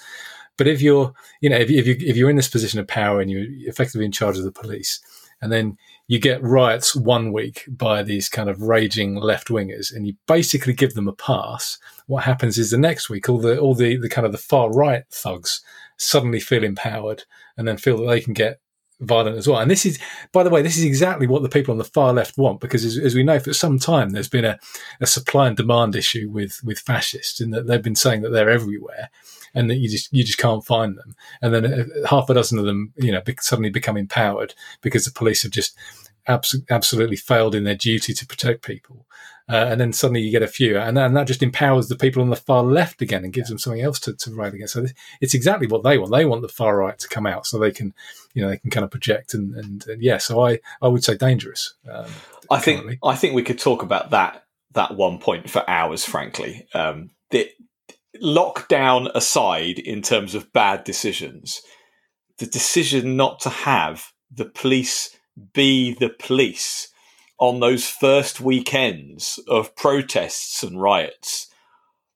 [0.55, 2.87] But if you're you know if you, if you if you're in this position of
[2.87, 5.01] power and you're effectively in charge of the police,
[5.41, 5.77] and then
[6.07, 10.73] you get riots one week by these kind of raging left wingers, and you basically
[10.73, 11.77] give them a pass.
[12.05, 14.71] What happens is the next week, all the all the, the kind of the far
[14.71, 15.61] right thugs
[15.97, 17.23] suddenly feel empowered
[17.57, 18.61] and then feel that they can get
[18.99, 19.59] violent as well.
[19.59, 19.99] And this is,
[20.31, 22.83] by the way, this is exactly what the people on the far left want, because
[22.85, 24.59] as, as we know, for some time there's been a,
[25.01, 28.49] a, supply and demand issue with with fascists, in that they've been saying that they're
[28.49, 29.09] everywhere,
[29.53, 31.15] and that you just you just can't find them.
[31.41, 35.11] And then uh, half a dozen of them, you know, suddenly become empowered because the
[35.11, 35.77] police have just
[36.27, 39.05] abs- absolutely failed in their duty to protect people.
[39.49, 42.21] Uh, and then suddenly you get a few, and, and, that just empowers the people
[42.21, 44.73] on the far left again and gives them something else to, to write against.
[44.73, 44.85] So
[45.21, 46.11] it's exactly what they want.
[46.11, 47.93] They want the far right to come out so they can,
[48.33, 50.17] you know, they can kind of project and, and, and yeah.
[50.17, 51.75] So I, I would say dangerous.
[51.89, 52.07] Um,
[52.51, 52.89] I currently.
[52.93, 54.43] think I think we could talk about that
[54.73, 56.03] that one point for hours.
[56.03, 57.49] Frankly, um, the
[58.21, 61.61] lockdown aside, in terms of bad decisions,
[62.37, 65.15] the decision not to have the police
[65.53, 66.89] be the police
[67.39, 71.47] on those first weekends of protests and riots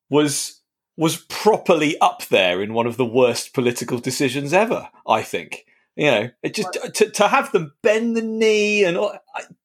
[0.10, 0.62] was
[0.97, 4.89] was properly up there in one of the worst political decisions ever.
[5.08, 9.14] I think you know it just to, to have them bend the knee and all,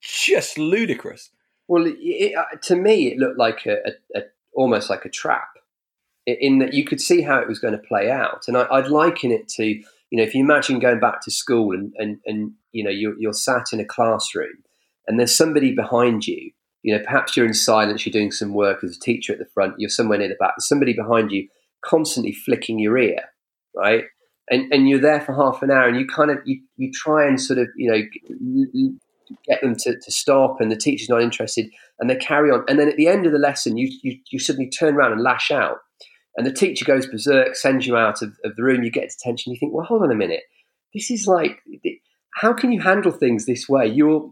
[0.01, 1.31] just ludicrous.
[1.69, 3.79] Well, it, uh, to me, it looked like a,
[4.15, 4.23] a, a,
[4.55, 5.56] almost like a trap
[6.27, 8.91] in that you could see how it was going to play out, and I, would
[8.91, 9.85] liken it to you
[10.19, 13.33] know if you imagine going back to school and and, and you know you're, you're
[13.33, 14.63] sat in a classroom
[15.07, 16.51] and there's somebody behind you
[16.83, 19.47] you know perhaps you're in silence you're doing some work as a teacher at the
[19.47, 21.49] front you're somewhere near the back somebody behind you
[21.85, 23.23] constantly flicking your ear
[23.77, 24.05] right?
[24.51, 27.27] And and you're there for half an hour and you kind of you, you try
[27.27, 28.01] and sort of you know
[29.47, 31.69] get them to, to stop and the teacher's not interested
[31.99, 32.65] and they carry on.
[32.69, 35.23] And then at the end of the lesson you you, you suddenly turn around and
[35.23, 35.79] lash out
[36.37, 39.53] and the teacher goes berserk sends you out of, of the room you get detention
[39.53, 40.43] you think well hold on a minute
[40.93, 41.63] this is like
[42.37, 43.87] how can you handle things this way?
[43.87, 44.31] You're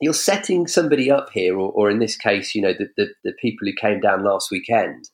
[0.00, 3.32] you're setting somebody up here, or, or in this case, you know, the, the, the,
[3.40, 5.08] people who came down last weekend,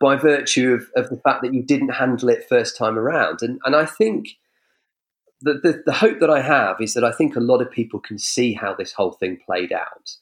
[0.00, 3.42] by virtue of, of the fact that you didn't handle it first time around.
[3.42, 4.28] And and I think
[5.40, 8.00] the, the, the hope that I have is that I think a lot of people
[8.00, 10.16] can see how this whole thing played out.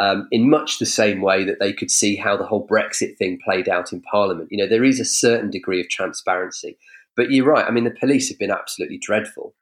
[0.00, 3.38] Um, in much the same way that they could see how the whole Brexit thing
[3.44, 4.48] played out in Parliament.
[4.50, 6.76] You know, there is a certain degree of transparency.
[7.16, 7.64] But you're right.
[7.64, 9.54] I mean, the police have been absolutely dreadful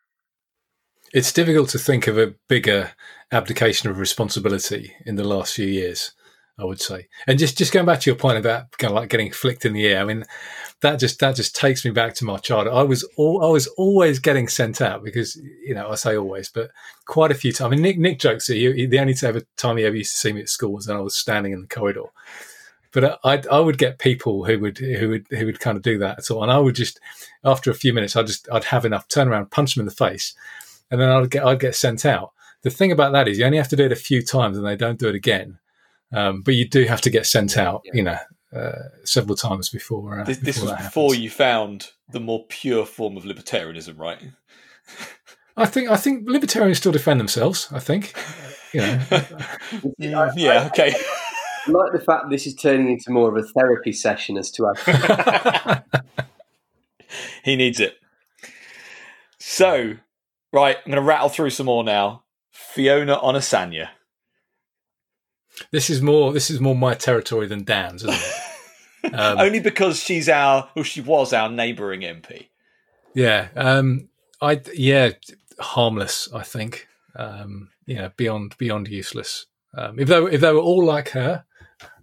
[1.13, 2.93] it's difficult to think of a bigger
[3.31, 6.13] abdication of responsibility in the last few years.
[6.59, 9.09] I would say, and just just going back to your point about kind of like
[9.09, 9.99] getting flicked in the ear.
[9.99, 10.23] I mean,
[10.83, 12.75] that just that just takes me back to my childhood.
[12.75, 16.49] I was all, I was always getting sent out because you know I say always,
[16.49, 16.71] but
[17.07, 17.73] quite a few times.
[17.73, 20.19] I mean, Nick Nick jokes that he, the only ever time he ever used to
[20.19, 22.07] see me at school was when I was standing in the corridor.
[22.93, 25.99] but I I would get people who would who would who would kind of do
[25.99, 26.99] that at all, and I would just
[27.45, 29.95] after a few minutes, I just I'd have enough, turn around, punch them in the
[29.95, 30.35] face,
[30.91, 32.33] and then I'd get I'd get sent out.
[32.63, 34.67] The thing about that is you only have to do it a few times, and
[34.67, 35.59] they don't do it again.
[36.13, 38.19] Um, but you do have to get sent out, you know,
[38.55, 40.21] uh, several times before.
[40.21, 41.25] Uh, this, this before was that before happens.
[41.25, 44.19] you found the more pure form of libertarianism, right?
[45.57, 47.69] I think I think libertarians still defend themselves.
[47.73, 48.15] I think,
[48.73, 49.01] you know,
[50.01, 50.95] Mm, yeah, okay.
[51.67, 54.67] I like the fact this is turning into more of a therapy session as to
[54.67, 55.85] our
[57.45, 57.97] he needs it.
[59.39, 59.95] So,
[60.53, 62.25] right, I'm going to rattle through some more now.
[62.51, 63.89] Fiona Onasanya.
[65.71, 68.35] this is more this is more my territory than Dan's, isn't it?
[69.05, 72.47] Um, Only because she's our, well, she was our neighbouring MP.
[73.15, 74.09] Yeah, um,
[74.41, 75.11] I yeah,
[75.59, 76.29] harmless.
[76.35, 76.87] I think,
[77.17, 79.47] um, yeah, beyond beyond useless.
[79.77, 81.45] Um, if they were, if they were all like her,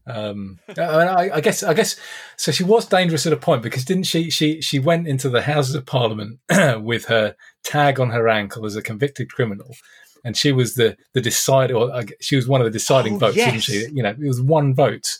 [0.06, 1.96] um, I, I, I guess I guess
[2.36, 2.52] so.
[2.52, 4.30] She was dangerous at a point because didn't she?
[4.30, 6.40] She she went into the Houses of Parliament
[6.82, 9.76] with her tag on her ankle as a convicted criminal,
[10.24, 11.76] and she was the the decider.
[11.76, 13.52] Or I gu- she was one of the deciding Oh, votes, yes.
[13.52, 13.96] didn't she?
[13.96, 15.20] You know, it was one vote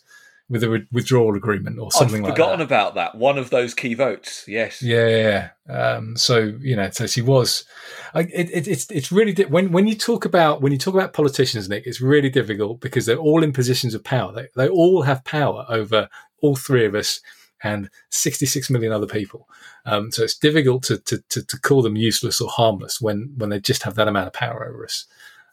[0.50, 2.42] with a withdrawal agreement or something like that.
[2.42, 3.16] I'd like forgotten about that.
[3.16, 4.46] One of those key votes.
[4.48, 4.82] Yes.
[4.82, 5.74] Yeah, yeah.
[5.74, 7.66] Um, so you know, so she was.
[8.14, 10.96] I, it, it, it's it's really di- when when you talk about when you talk
[10.96, 14.34] about politicians, Nick, it's really difficult because they're all in positions of power.
[14.34, 16.10] They they all have power over
[16.42, 17.22] all three of us
[17.64, 19.48] and sixty six million other people.
[19.86, 23.50] Um, so it's difficult to, to to to call them useless or harmless when when
[23.50, 25.06] they just have that amount of power over us.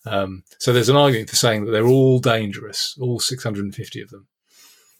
[0.07, 3.75] Um, so there's an argument for saying that they're all dangerous, all six hundred and
[3.75, 4.29] fifty of them.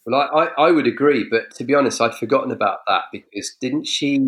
[0.07, 3.51] Well, I, I, I would agree, but to be honest, I'd forgotten about that because
[3.61, 4.19] didn't she?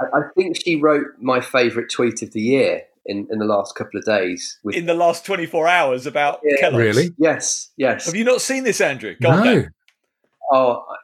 [0.00, 3.74] I, I think she wrote my favourite tweet of the year in, in the last
[3.74, 4.58] couple of days.
[4.62, 6.56] With, In the last 24 hours about Yeah.
[6.60, 6.78] Kellogg's.
[6.84, 7.10] Really?
[7.18, 8.06] yes, yes.
[8.06, 9.16] Have you not seen this, Andrew?
[9.20, 9.70] Go no, then.
[10.52, 10.96] Oh, I- I-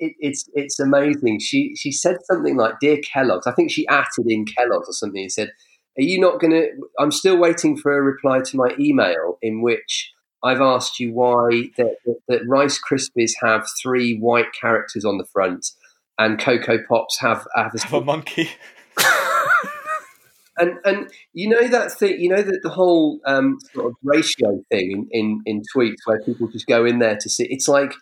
[0.00, 1.38] it, it's it's amazing.
[1.38, 5.22] She she said something like, "Dear Kellogg's," I think she added in Kellogg's or something
[5.22, 5.50] and said,
[5.96, 9.62] "Are you not going to?" I'm still waiting for a reply to my email in
[9.62, 10.10] which
[10.44, 15.24] I've asked you why that, that, that Rice Krispies have three white characters on the
[15.24, 15.70] front
[16.18, 18.50] and Cocoa Pops have have a Have a monkey.
[20.58, 24.62] and and you know that thing, you know that the whole um, sort of ratio
[24.70, 27.46] thing in, in, in tweets where people just go in there to see.
[27.50, 27.92] It's like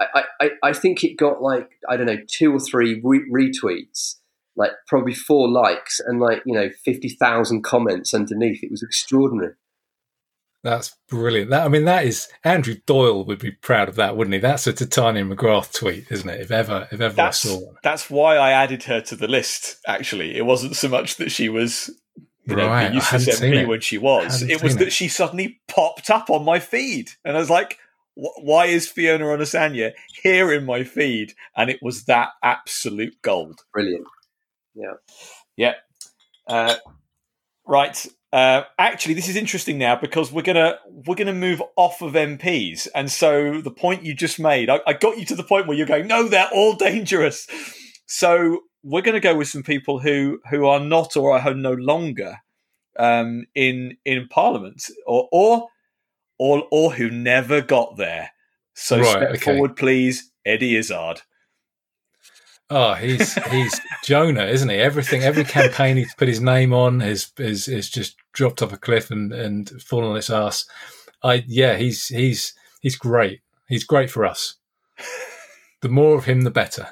[0.00, 4.16] I, I, I think it got like I don't know two or three re- retweets,
[4.56, 8.62] like probably four likes, and like you know fifty thousand comments underneath.
[8.62, 9.54] It was extraordinary.
[10.62, 11.50] That's brilliant.
[11.50, 14.40] That I mean, that is Andrew Doyle would be proud of that, wouldn't he?
[14.40, 16.40] That's a Titania McGrath tweet, isn't it?
[16.40, 17.74] If ever, if ever That's, I saw one.
[17.82, 20.36] that's why I added her to the list, actually.
[20.36, 21.90] It wasn't so much that she was
[22.44, 23.68] you know, Right, I the useless hadn't MP it.
[23.68, 24.42] when she was.
[24.42, 24.92] It was that it.
[24.92, 27.10] she suddenly popped up on my feed.
[27.24, 27.78] And I was like,
[28.14, 29.92] why is Fiona Onasanya
[30.22, 31.34] here in my feed?
[31.56, 33.60] And it was that absolute gold.
[33.72, 34.06] Brilliant.
[35.56, 35.74] Yeah.
[36.46, 36.76] Uh,
[37.66, 38.06] right.
[38.32, 42.88] Uh, actually, this is interesting now because we're gonna we're gonna move off of MPs,
[42.94, 45.76] and so the point you just made, I, I got you to the point where
[45.76, 47.46] you're going, no, they're all dangerous.
[48.06, 51.72] So we're going to go with some people who who are not or are no
[51.72, 52.38] longer
[52.98, 55.68] um, in in Parliament, or or
[56.38, 58.30] or or who never got there.
[58.74, 59.38] So Right, step okay.
[59.38, 61.22] forward, please, Eddie Izzard.
[62.74, 64.76] Oh, he's he's Jonah, isn't he?
[64.76, 68.78] Everything, every campaign he's put his name on is is is just dropped off a
[68.78, 70.64] cliff and and fallen on its ass.
[71.22, 73.42] I yeah, he's he's he's great.
[73.68, 74.54] He's great for us.
[75.82, 76.88] The more of him, the better.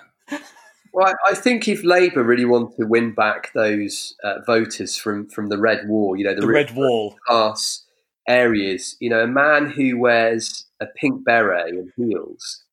[0.93, 5.29] Well, I, I think if Labour really want to win back those uh, voters from
[5.29, 7.17] from the Red Wall, you know, the, The Red Wall.
[7.27, 7.87] class
[8.29, 12.65] areas, you know, a man who wears a pink beret and heels,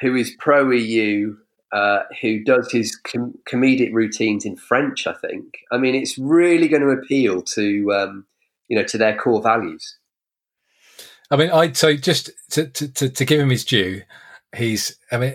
[0.00, 1.36] who is pro EU,
[1.72, 5.44] uh, who does his com- comedic routines in French, I think.
[5.70, 8.26] I mean, it's really going to appeal to, um,
[8.68, 9.96] you know, to their core values.
[11.30, 14.02] I mean, I so just to, to, to, to give him his due,
[14.56, 15.34] he's I mean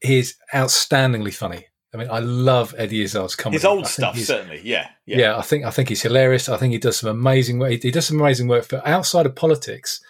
[0.00, 1.66] he's outstandingly funny.
[1.94, 3.56] I mean, I love Eddie Izzard's comedy.
[3.56, 4.60] His old stuff, certainly.
[4.62, 4.88] Yeah.
[5.06, 5.38] Yeah.
[5.38, 6.48] I think I think he's hilarious.
[6.48, 7.70] I think he does some amazing work.
[7.70, 10.00] He does some amazing work for outside of politics.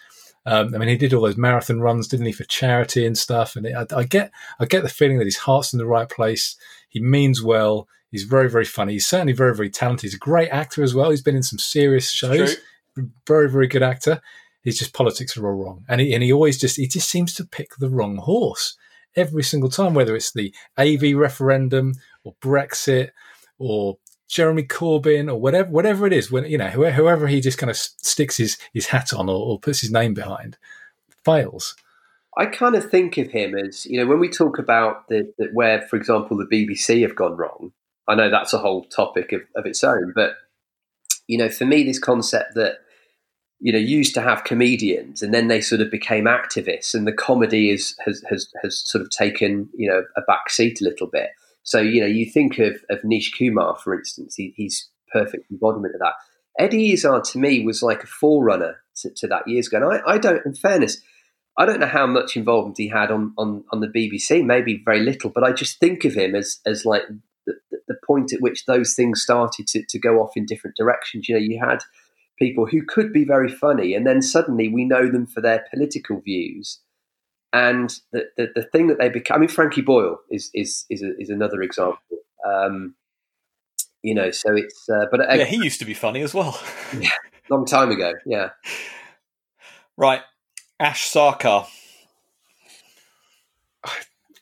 [0.47, 3.55] Um, I mean, he did all those marathon runs, didn't he, for charity and stuff?
[3.55, 6.09] And it, I, I get I get the feeling that his heart's in the right
[6.09, 6.55] place.
[6.89, 7.87] He means well.
[8.09, 8.93] He's very very funny.
[8.93, 10.03] He's certainly very very talented.
[10.03, 11.09] He's a great actor as well.
[11.11, 12.57] He's been in some serious shows
[13.25, 14.21] very, very good actor.
[14.63, 17.33] He's just politics are all wrong, and he and he always just he just seems
[17.35, 18.75] to pick the wrong horse
[19.15, 19.93] every single time.
[19.93, 21.93] Whether it's the AV referendum
[22.23, 23.11] or Brexit
[23.57, 27.69] or Jeremy Corbyn or whatever, whatever it is, when you know whoever, he just kind
[27.69, 30.57] of sticks his his hat on or, or puts his name behind,
[31.23, 31.75] fails.
[32.37, 35.47] I kind of think of him as you know when we talk about the, the,
[35.53, 37.71] where, for example, the BBC have gone wrong.
[38.07, 40.33] I know that's a whole topic of, of its own, but
[41.27, 42.79] you know, for me, this concept that
[43.59, 47.13] you know used to have comedians and then they sort of became activists, and the
[47.13, 51.07] comedy is has has has sort of taken you know a back seat a little
[51.07, 51.29] bit.
[51.67, 55.95] So you know, you think of of Nish Kumar, for instance, he, he's perfect embodiment
[55.95, 56.13] of that.
[56.57, 59.77] Eddie Izzard to me was like a forerunner to, to that years ago.
[59.77, 61.01] And I, I don't, in fairness,
[61.57, 65.01] I don't know how much involvement he had on, on, on the BBC, maybe very
[65.01, 67.03] little, but I just think of him as, as like
[67.45, 67.53] the,
[67.87, 71.27] the point at which those things started to, to go off in different directions.
[71.27, 71.79] You know, you had
[72.39, 76.21] people who could be very funny, and then suddenly we know them for their political
[76.21, 76.79] views.
[77.53, 81.01] And the, the, the thing that they become, I mean, Frankie Boyle is is is,
[81.01, 81.99] a, is another example.
[82.45, 82.95] Um,
[84.03, 86.59] you know, so it's, uh, but uh, yeah, he used to be funny as well.
[86.99, 87.09] yeah,
[87.49, 88.13] long time ago.
[88.25, 88.49] Yeah.
[89.97, 90.21] Right,
[90.79, 91.67] Ash Sarkar.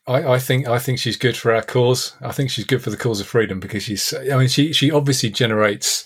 [0.08, 2.16] I, I, think I think she's good for our cause.
[2.22, 4.14] I think she's good for the cause of freedom because she's.
[4.14, 6.06] I mean, she she obviously generates,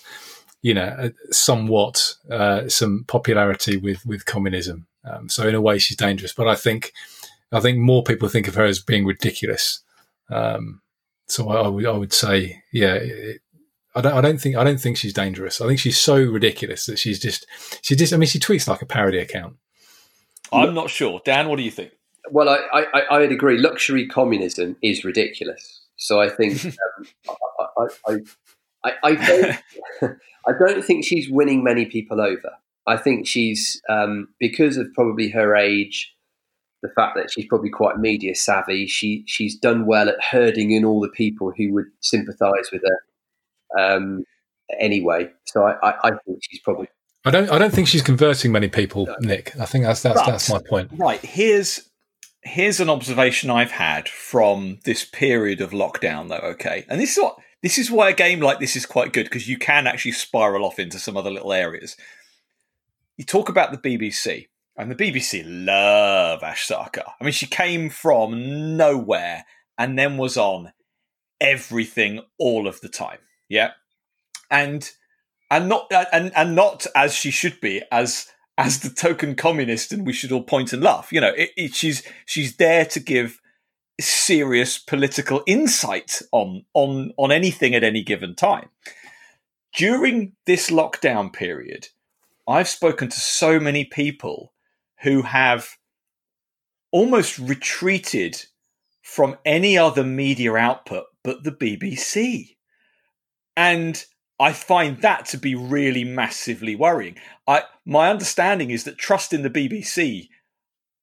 [0.62, 4.86] you know, somewhat uh, some popularity with with communism.
[5.04, 6.32] Um, so in a way, she's dangerous.
[6.32, 6.92] But I think
[7.52, 9.80] I think more people think of her as being ridiculous.
[10.30, 10.82] Um,
[11.26, 13.40] so I, I, would I would say, yeah, it,
[13.94, 15.60] I don't I don't think I don't think she's dangerous.
[15.60, 17.46] I think she's so ridiculous that she's just
[17.82, 19.56] she just I mean she tweets like a parody account.
[20.52, 21.48] I'm not sure, Dan.
[21.48, 21.92] What do you think?
[22.30, 23.58] Well, I I, I would agree.
[23.58, 25.80] Luxury communism is ridiculous.
[25.96, 26.64] So I think
[27.28, 27.34] um,
[27.76, 28.16] I, I,
[28.84, 29.58] I, I, don't
[30.46, 32.52] I don't think she's winning many people over.
[32.86, 36.14] I think she's um, because of probably her age
[36.82, 38.86] the fact that she's probably quite media savvy.
[38.86, 43.78] She she's done well at herding in all the people who would sympathise with her.
[43.78, 44.24] Um,
[44.78, 46.88] anyway, so I, I, I, think she's probably.
[47.24, 47.50] I don't.
[47.50, 49.16] I don't think she's converting many people, no.
[49.20, 49.52] Nick.
[49.60, 50.90] I think that's that's but, that's my point.
[50.96, 51.20] Right.
[51.20, 51.88] Here's
[52.42, 56.48] here's an observation I've had from this period of lockdown, though.
[56.52, 59.24] Okay, and this is what this is why a game like this is quite good
[59.24, 61.96] because you can actually spiral off into some other little areas.
[63.20, 64.46] You talk about the BBC
[64.78, 67.12] and the BBC love Ash Sarkar.
[67.20, 69.44] I mean, she came from nowhere
[69.76, 70.72] and then was on
[71.38, 73.18] everything all of the time.
[73.46, 73.72] Yeah,
[74.50, 74.90] and
[75.50, 80.06] and not and and not as she should be as as the token communist, and
[80.06, 81.12] we should all point and laugh.
[81.12, 83.38] You know, it, it, she's she's there to give
[84.00, 88.70] serious political insight on on on anything at any given time.
[89.74, 91.88] During this lockdown period,
[92.50, 94.52] I've spoken to so many people
[95.02, 95.76] who have
[96.90, 98.44] almost retreated
[99.02, 102.56] from any other media output but the BBC.
[103.56, 104.04] And
[104.38, 107.16] I find that to be really massively worrying.
[107.46, 110.28] I my understanding is that trust in the BBC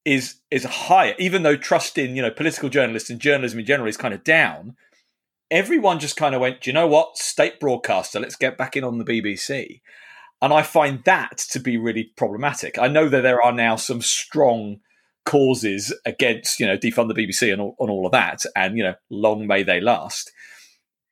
[0.06, 3.88] is is higher, even though trust in you know political journalists and journalism in general
[3.88, 4.76] is kind of down.
[5.50, 8.84] Everyone just kind of went, Do you know what, state broadcaster, let's get back in
[8.84, 9.82] on the BBC.
[10.42, 12.78] And I find that to be really problematic.
[12.78, 14.82] I know that there are now some strong
[15.26, 18.84] causes against, you know, defund the BBC and all, and all of that, and, you
[18.84, 20.32] know, long may they last.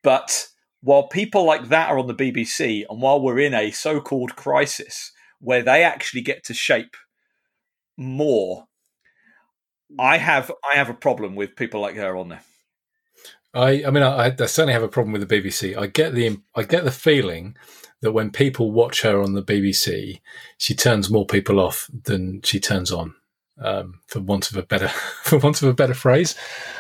[0.04, 0.48] But
[0.82, 4.36] while people like that are on the BBC, and while we're in a so called
[4.36, 6.96] crisis where they actually get to shape
[7.98, 8.68] more,
[9.98, 12.42] I have I have a problem with people like her on there.
[13.54, 15.78] I, I mean, I, I, certainly have a problem with the BBC.
[15.78, 17.56] I get the I get the feeling
[18.06, 20.22] that when people watch her on the BBC,
[20.60, 23.16] she turns more people off than she turns on.
[23.60, 24.90] Um, for want of a better,
[25.24, 26.36] for want of a better phrase,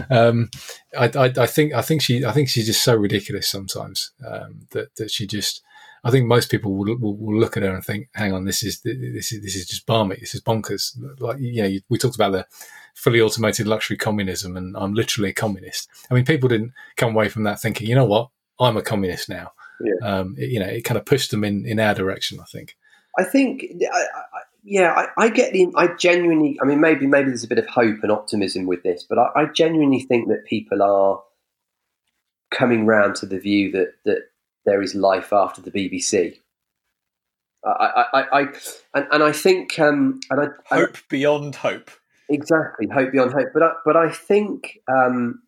[0.09, 0.51] um,
[0.95, 4.67] I, I, I, think I think she I think she's just so ridiculous sometimes um,
[4.71, 5.61] that that she just.
[6.03, 8.61] I think most people will, will, will, look at her and think, "Hang on, this
[8.61, 10.17] is this is this is just barmy.
[10.19, 12.45] This is bonkers." Like you know, we talked about the
[12.93, 15.89] fully automated luxury communism, and I'm literally a communist.
[16.11, 18.29] I mean, people didn't come away from that thinking, "You know what?
[18.59, 20.07] I'm a communist now." Yeah.
[20.07, 22.39] um, it, you know, it kind of pushed them in, in our direction.
[22.39, 22.75] I think.
[23.17, 25.71] I think, I, I, yeah, I, I, get the.
[25.75, 26.57] I genuinely.
[26.61, 29.45] I mean, maybe maybe there's a bit of hope and optimism with this, but I,
[29.53, 31.21] genuinely think that people are
[32.51, 34.23] coming round to the view that that
[34.65, 36.37] there is life after the BBC.
[37.65, 38.41] I, I, I,
[38.93, 41.89] and, and I think, um, and I, hope beyond hope.
[42.29, 43.49] Exactly, hope beyond hope.
[43.53, 45.41] But I, but I think um,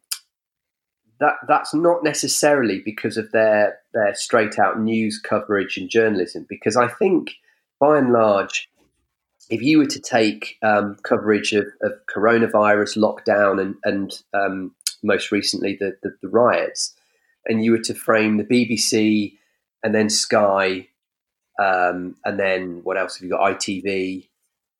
[1.20, 6.46] that that's not necessarily because of their their straight out news coverage and journalism.
[6.48, 7.32] Because I think,
[7.80, 8.70] by and large,
[9.50, 15.32] if you were to take um, coverage of, of, coronavirus lockdown and and um, most
[15.32, 16.94] recently the, the, the riots,
[17.46, 19.34] and you were to frame the BBC
[19.84, 20.88] and then Sky,
[21.60, 23.60] um, and then what else have you got?
[23.60, 24.28] ITV.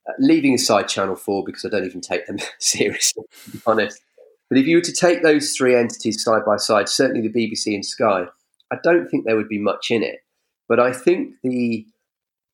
[0.08, 4.00] uh, leaving aside Channel 4 because I don't even take them seriously, to be honest.
[4.48, 7.74] But if you were to take those three entities side by side, certainly the BBC
[7.74, 8.26] and Sky,
[8.70, 10.20] I don't think there would be much in it.
[10.68, 11.86] But I think the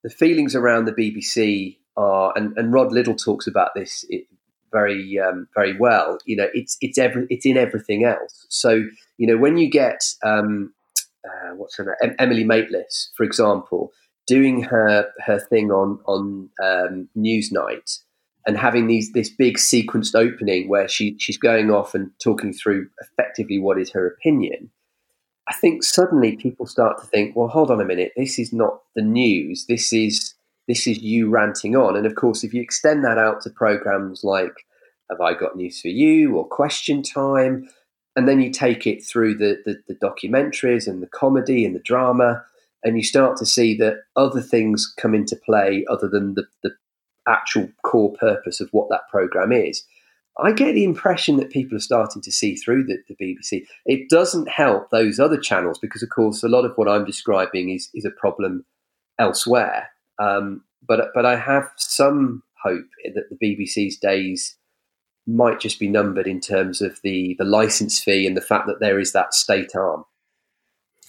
[0.03, 4.05] the feelings around the BBC are, and, and Rod Liddle talks about this
[4.73, 6.19] very um, very well.
[6.27, 8.47] You know, it's it's every, it's in everything else.
[8.49, 8.85] So
[9.19, 10.75] you know, when you get um,
[11.25, 13.93] uh, what's her name, Emily Maitlis, for example,
[14.27, 17.99] doing her her thing on on um, Newsnight
[18.47, 22.89] and having these this big sequenced opening where she she's going off and talking through
[23.01, 24.71] effectively what is her opinion.
[25.49, 28.81] I think suddenly people start to think, well, hold on a minute, this is not
[28.95, 29.67] the news.
[29.67, 30.35] This is
[30.67, 31.95] this is you ranting on.
[31.95, 34.55] And of course, if you extend that out to programs like
[35.11, 37.69] Have I Got News for You or Question Time,
[38.17, 41.81] and then you take it through the, the, the documentaries and the comedy and the
[41.81, 42.43] drama,
[42.83, 46.71] and you start to see that other things come into play other than the, the
[47.29, 49.85] actual core purpose of what that program is.
[50.39, 53.67] I get the impression that people are starting to see through the, the, BBC.
[53.87, 57.71] It doesn't help those other channels because, of course, a lot of what I'm describing
[57.71, 58.65] is, is a problem
[59.19, 59.91] elsewhere.
[60.19, 64.57] Um, but but I have some hope that the BBC's days
[65.27, 68.81] might just be numbered in terms of the the license fee and the fact that
[68.81, 70.05] there is that state arm.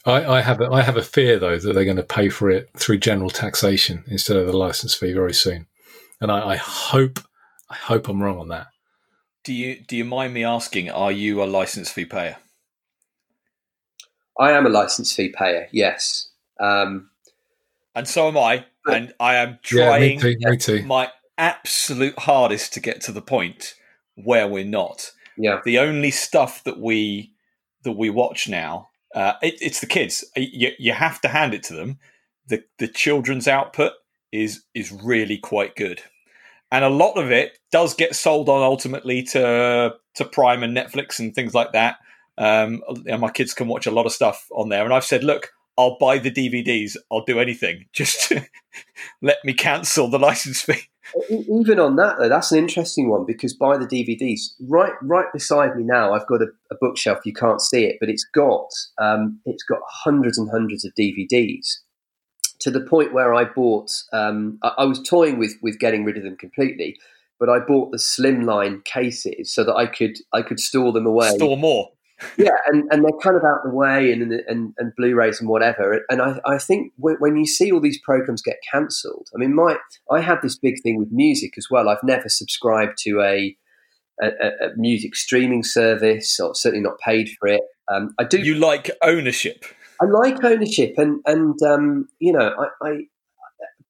[0.06, 2.49] I, I have a, I have a fear though that they're going to pay for
[2.49, 5.68] it through general taxation instead of the license fee very soon,
[6.22, 7.19] and I, I hope
[7.69, 8.68] I hope I'm wrong on that.
[9.46, 10.90] Do you do you mind me asking?
[10.90, 12.38] Are you a license fee payer?
[14.38, 15.70] I am a license fee payer.
[15.72, 17.10] Yes, um,
[17.96, 18.66] and so am I.
[18.88, 20.84] And I am trying yeah, me too, me too.
[20.84, 23.76] my absolute hardest to get to the point
[24.16, 25.12] where we're not.
[25.38, 25.62] Yeah.
[25.64, 27.34] The only stuff that we
[27.84, 30.24] that we watch now, uh, it, it's the kids.
[30.36, 32.00] You, you have to hand it to them.
[32.48, 33.94] The the children's output
[34.32, 36.02] is is really quite good,
[36.72, 41.20] and a lot of it does get sold on ultimately to to Prime and Netflix
[41.20, 41.98] and things like that.
[42.38, 44.84] Um, and my kids can watch a lot of stuff on there.
[44.84, 46.96] And I've said, look, I'll buy the DVDs.
[47.12, 47.86] I'll do anything.
[47.94, 48.32] Just
[49.22, 50.90] let me cancel the license fee.
[51.30, 54.40] Even on that, though, that's an interesting one because buy the DVDs.
[54.68, 57.20] Right, right beside me now, I've got a, a bookshelf.
[57.26, 61.78] You can't see it, but it's got um, it's got hundreds and hundreds of DVDs.
[62.60, 66.18] To the point where I bought, um, I, I was toying with with getting rid
[66.18, 66.98] of them completely,
[67.40, 71.30] but I bought the slimline cases so that I could I could store them away.
[71.30, 71.90] Store more
[72.38, 76.02] yeah, and, and they're kind of out the way and and, and Blu-rays and whatever.
[76.10, 79.53] And I, I think when, when you see all these programs get cancelled, I mean,
[79.53, 79.77] my
[80.10, 81.90] I had this big thing with music as well.
[81.90, 83.56] I've never subscribed to a
[84.22, 87.61] a, a music streaming service, or certainly not paid for it.
[87.94, 88.40] Um, I do.
[88.40, 89.65] You like ownership.
[90.02, 92.98] I like ownership, and and um, you know, I, I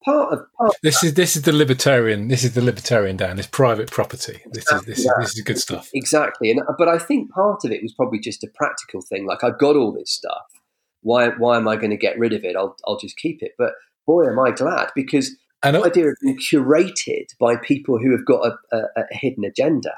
[0.03, 3.39] part of part this is this is the libertarian this is the libertarian Dan.
[3.39, 4.41] It's private property.
[4.51, 5.11] This is this, yeah.
[5.19, 5.89] is, this is good stuff.
[5.93, 9.25] Exactly, and but I think part of it was probably just a practical thing.
[9.25, 10.45] Like I've got all this stuff.
[11.01, 12.55] Why why am I going to get rid of it?
[12.55, 13.53] I'll I'll just keep it.
[13.57, 13.73] But
[14.05, 18.25] boy, am I glad because and the idea of being curated by people who have
[18.25, 19.93] got a, a, a hidden agenda.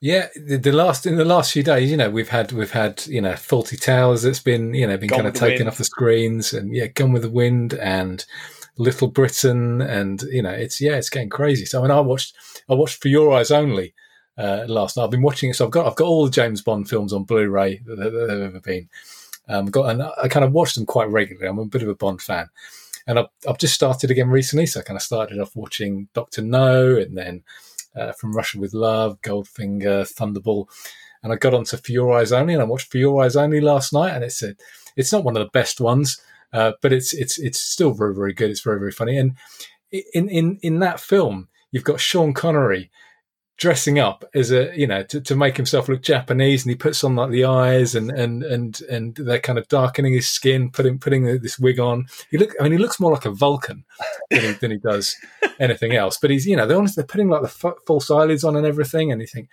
[0.00, 3.04] Yeah, the, the, last in the last few days, you know, we've had we've had
[3.06, 5.84] you know Fawlty Towers that's been you know been Gone kind of taken off the
[5.84, 8.24] screens, and yeah, Gone with the Wind, and
[8.78, 11.64] Little Britain, and you know, it's yeah, it's getting crazy.
[11.64, 12.36] So I mean, I watched
[12.68, 13.92] I watched For Your Eyes Only
[14.38, 15.04] uh, last night.
[15.04, 17.24] I've been watching it, so I've got I've got all the James Bond films on
[17.24, 18.88] Blu-ray that, that have ever been.
[19.48, 21.48] Um, got and I kind of watch them quite regularly.
[21.48, 22.48] I'm a bit of a Bond fan,
[23.08, 24.66] and I've, I've just started again recently.
[24.66, 27.42] So I kind of started off watching Doctor No, and then
[27.98, 30.66] uh, From Russia with Love, Goldfinger, Thunderball,
[31.22, 33.60] and I got onto For Your Eyes Only, and I watched For Your Eyes Only
[33.60, 34.54] last night, and it's a
[34.96, 36.20] it's not one of the best ones.
[36.52, 38.50] Uh, but it's it's it's still very very good.
[38.50, 39.18] It's very very funny.
[39.18, 39.36] And
[39.90, 42.90] in in in that film, you've got Sean Connery
[43.58, 47.04] dressing up as a you know to, to make himself look Japanese, and he puts
[47.04, 50.98] on like the eyes and and and and they're kind of darkening his skin, putting
[50.98, 52.06] putting this wig on.
[52.30, 53.84] He look I mean he looks more like a Vulcan
[54.30, 55.14] than he, than he does
[55.60, 56.16] anything else.
[56.16, 58.66] But he's you know they're honest, they're putting like the f- false eyelids on and
[58.66, 59.48] everything, and you think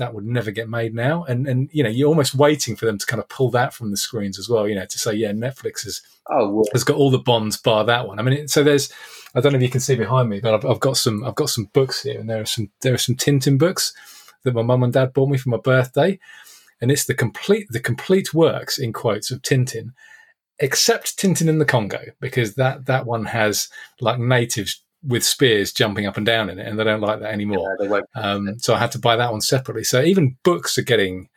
[0.00, 1.24] that would never get made now.
[1.24, 3.90] And and you know, you're almost waiting for them to kind of pull that from
[3.90, 4.66] the screens as well.
[4.66, 8.08] You know, to say, yeah, Netflix has oh, has got all the bonds bar that
[8.08, 8.18] one.
[8.18, 8.92] I mean, so there's
[9.34, 11.36] I don't know if you can see behind me, but I've, I've got some I've
[11.36, 13.92] got some books here, and there are some there are some Tintin books
[14.42, 16.18] that my mum and dad bought me for my birthday,
[16.80, 19.92] and it's the complete the complete works in quotes of Tintin.
[20.62, 26.06] Except Tintin in the Congo, because that, that one has like natives with spears jumping
[26.06, 27.76] up and down in it, and they don't like that anymore.
[27.80, 29.84] Yeah, um, so I had to buy that one separately.
[29.84, 31.28] So even books are getting,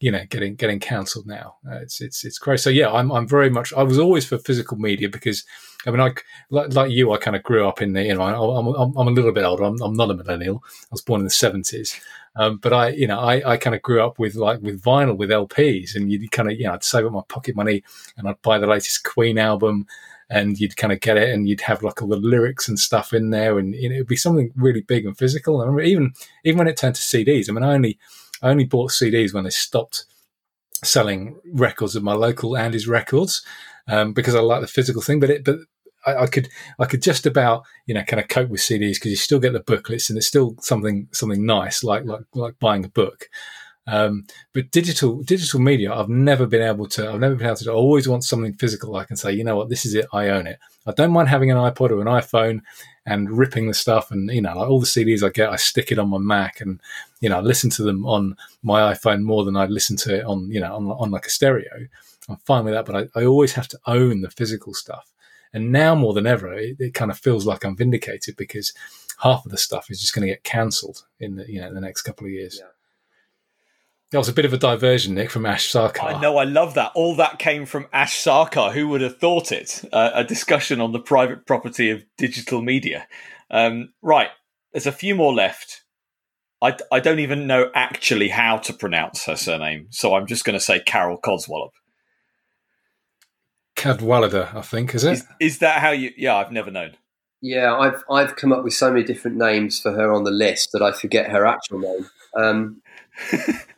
[0.00, 1.56] you know, getting getting cancelled now.
[1.68, 2.62] Uh, it's it's it's crazy.
[2.62, 3.72] So yeah, I'm I'm very much.
[3.72, 5.44] I was always for physical media because
[5.86, 6.12] I mean, I
[6.50, 8.04] like, like you, I kind of grew up in the.
[8.04, 9.64] You know, I'm, I'm, I'm a little bit older.
[9.64, 10.62] I'm, I'm not a millennial.
[10.64, 11.98] I was born in the seventies,
[12.36, 15.16] um, but I, you know, I, I kind of grew up with like with vinyl
[15.16, 17.82] with LPs, and you kind of, you know, I'd save up my pocket money
[18.16, 19.86] and I'd buy the latest Queen album,
[20.30, 23.12] and you'd kind of get it, and you'd have like all the lyrics and stuff
[23.12, 25.60] in there, and you know, it'd be something really big and physical.
[25.60, 26.12] I remember even
[26.44, 27.48] even when it turned to CDs.
[27.48, 27.98] I mean, I only
[28.42, 30.04] I only bought CDs when they stopped
[30.84, 33.42] selling records of my local Andy's Records
[33.88, 35.20] um, because I like the physical thing.
[35.20, 35.58] But it, but
[36.06, 36.48] I, I, could
[36.78, 39.52] I could just about you know kind of cope with CDs because you still get
[39.52, 43.28] the booklets and it's still something something nice like like like buying a book.
[43.90, 47.10] Um, but digital digital media, I've never been able to.
[47.10, 47.70] I've never been able to.
[47.70, 48.96] I always want something physical.
[48.96, 50.06] I can say, you know what, this is it.
[50.12, 50.58] I own it.
[50.86, 52.60] I don't mind having an iPod or an iPhone
[53.06, 54.10] and ripping the stuff.
[54.10, 56.60] And you know, like all the CDs I get, I stick it on my Mac,
[56.60, 56.80] and
[57.20, 60.24] you know, I listen to them on my iPhone more than I listen to it
[60.24, 61.88] on you know on, on like a stereo.
[62.28, 65.10] I'm fine with that, but I, I always have to own the physical stuff.
[65.54, 68.74] And now more than ever, it, it kind of feels like I'm vindicated because
[69.22, 71.80] half of the stuff is just going to get cancelled in the you know the
[71.80, 72.58] next couple of years.
[72.60, 72.68] Yeah.
[74.10, 76.14] That was a bit of a diversion, Nick, from Ash Sarkar.
[76.14, 76.92] I know, I love that.
[76.94, 78.72] All that came from Ash Sarkar.
[78.72, 79.84] Who would have thought it?
[79.92, 83.06] Uh, a discussion on the private property of digital media.
[83.50, 84.30] Um, right,
[84.72, 85.82] there's a few more left.
[86.62, 90.58] I, I don't even know actually how to pronounce her surname, so I'm just going
[90.58, 91.70] to say Carol Codswallop.
[93.76, 95.12] Cadwalladr, I think, is it?
[95.12, 96.12] Is, is that how you?
[96.16, 96.96] Yeah, I've never known.
[97.40, 100.72] Yeah, I've I've come up with so many different names for her on the list
[100.72, 102.10] that I forget her actual name.
[102.36, 102.82] Um,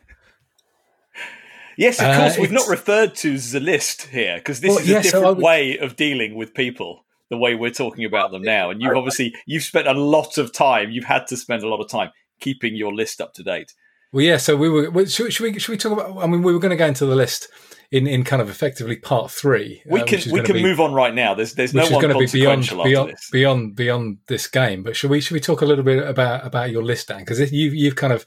[1.81, 2.37] Yes, of course.
[2.37, 5.23] Uh, we've not referred to the list here because this well, is a yeah, different
[5.25, 5.43] so would...
[5.43, 7.05] way of dealing with people.
[7.31, 10.53] The way we're talking about them now, and you've obviously you've spent a lot of
[10.53, 10.91] time.
[10.91, 13.73] You've had to spend a lot of time keeping your list up to date.
[14.11, 14.37] Well, yeah.
[14.37, 15.05] So we were.
[15.07, 15.57] Should, should we?
[15.57, 16.21] Should we talk about?
[16.21, 17.47] I mean, we were going to go into the list
[17.89, 19.81] in, in kind of effectively part three.
[19.85, 21.33] We uh, can we can be, move on right now.
[21.33, 24.83] There's there's no one going to be beyond beyond, beyond beyond this game.
[24.83, 27.19] But should we should we talk a little bit about about your list, Dan?
[27.19, 28.25] Because you you've kind of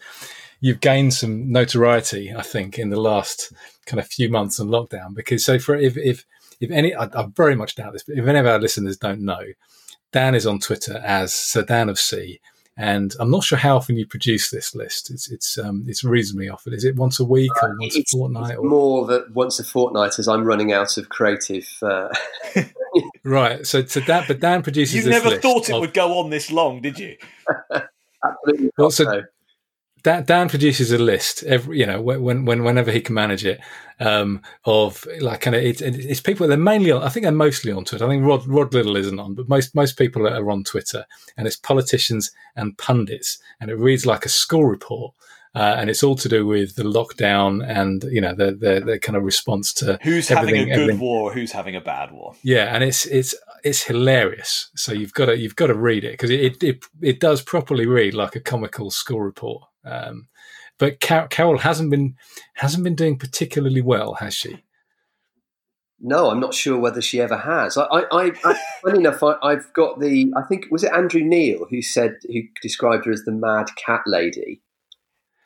[0.65, 3.53] you've gained some notoriety, I think, in the last
[3.85, 5.15] kind of few months on lockdown.
[5.15, 6.25] Because so for if if
[6.59, 9.21] if any, I, I very much doubt this, but if any of our listeners don't
[9.21, 9.43] know,
[10.11, 12.41] Dan is on Twitter as Sir Dan of C.
[12.79, 15.11] And I'm not sure how often you produce this list.
[15.11, 16.73] It's it's um, it's reasonably often.
[16.73, 18.57] Is it once a week or uh, once it's, a fortnight?
[18.57, 18.65] Or?
[18.65, 21.69] More that once a fortnight, as I'm running out of creative.
[21.83, 22.09] Uh...
[23.23, 23.67] right.
[23.67, 25.05] So so Dan, but Dan produces.
[25.05, 25.83] You never thought it of...
[25.83, 27.17] would go on this long, did you?
[28.25, 28.71] Absolutely.
[28.79, 29.25] Well, so, Dan,
[30.05, 33.61] Dan, produces a list every, you know, when, when, whenever he can manage it,
[34.01, 37.73] um, of like kind of, it's, it's people, they're mainly on, I think they're mostly
[37.73, 38.05] on Twitter.
[38.05, 41.07] I think Rod, Rod Liddle isn't on, but most, most people are on Twitter
[41.37, 45.15] and it's politicians and pundits and it reads like a school report.
[45.57, 48.99] Uh, and it's all to do with the lockdown and you know the the, the
[48.99, 50.99] kind of response to who's having a good everything.
[50.99, 52.35] war, who's having a bad war.
[52.43, 54.71] Yeah, and it's it's it's hilarious.
[54.75, 57.87] So you've got to you've got to read it because it, it it does properly
[57.87, 59.63] read like a comical school report.
[59.85, 60.29] Um,
[60.79, 62.17] but Car- Carol hasn't been
[62.55, 64.65] hasn't been doing particularly well, has she?
[66.01, 67.79] No, I'm not sure whether she ever has.
[67.79, 70.33] I, I, I, I funny enough, I, have got the.
[70.37, 74.03] I think was it Andrew Neil who said who described her as the mad cat
[74.07, 74.61] lady.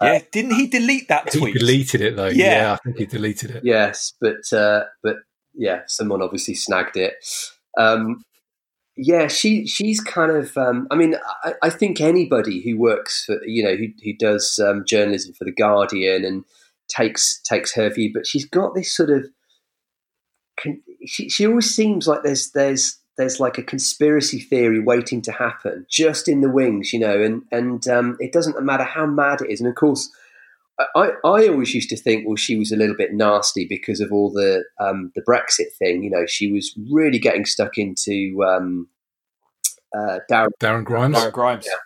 [0.00, 1.54] Yeah, uh, didn't he delete that tweet?
[1.54, 2.26] He deleted it though.
[2.26, 3.64] Yeah, yeah I think he deleted it.
[3.64, 5.16] Yes, but uh, but
[5.54, 7.14] yeah, someone obviously snagged it.
[7.76, 8.24] Um,
[8.98, 10.56] yeah, she she's kind of.
[10.56, 11.14] Um, I mean,
[11.44, 15.44] I, I, think anybody who works for you know who who does um, journalism for
[15.44, 16.44] the Guardian and
[16.88, 19.26] takes takes her view, but she's got this sort of.
[21.06, 25.86] She she always seems like there's there's there's like a conspiracy theory waiting to happen
[25.88, 29.50] just in the wings, you know, and and um, it doesn't matter how mad it
[29.50, 30.10] is, and of course
[30.94, 34.12] I, I always used to think, well, she was a little bit nasty because of
[34.12, 36.02] all the um, the Brexit thing.
[36.02, 38.88] You know, she was really getting stuck into um,
[39.96, 41.16] uh, Darren, Darren Grimes.
[41.16, 41.66] Darren Grimes.
[41.66, 41.78] Yeah.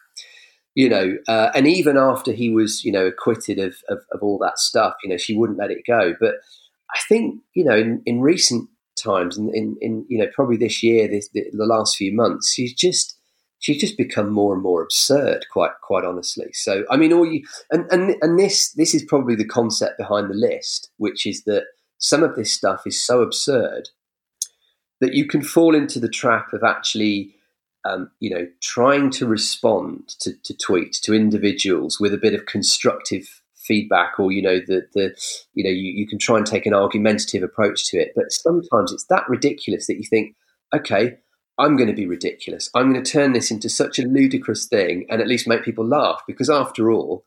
[0.74, 4.38] You know, uh, and even after he was, you know, acquitted of, of, of, all
[4.38, 6.14] that stuff, you know, she wouldn't let it go.
[6.18, 6.36] But
[6.90, 10.82] I think, you know, in, in recent times, in, in, in, you know, probably this
[10.82, 13.18] year, this, the, the last few months, she's just
[13.62, 16.52] she's just become more and more absurd, quite quite honestly.
[16.52, 20.28] So I mean, all you and and and this this is probably the concept behind
[20.28, 21.64] the list, which is that
[21.96, 23.88] some of this stuff is so absurd
[25.00, 27.34] that you can fall into the trap of actually.
[27.84, 32.46] Um, you know, trying to respond to, to tweets to individuals with a bit of
[32.46, 35.12] constructive feedback or you know the the
[35.54, 38.92] you know you, you can try and take an argumentative approach to it but sometimes
[38.92, 40.36] it's that ridiculous that you think
[40.72, 41.16] okay
[41.58, 42.70] I'm going to be ridiculous.
[42.74, 45.86] I'm going to turn this into such a ludicrous thing and at least make people
[45.86, 47.24] laugh because, after all,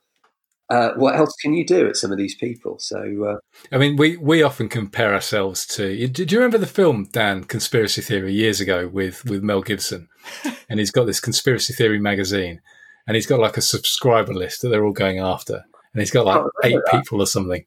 [0.70, 2.78] uh, what else can you do at some of these people?
[2.80, 3.38] So, uh,
[3.72, 6.08] I mean, we, we often compare ourselves to.
[6.08, 10.10] Do you remember the film Dan Conspiracy Theory years ago with with Mel Gibson?
[10.70, 12.62] and he's got this conspiracy theory magazine,
[13.08, 16.26] and he's got like a subscriber list that they're all going after, and he's got
[16.26, 16.92] like eight that.
[16.92, 17.66] people or something.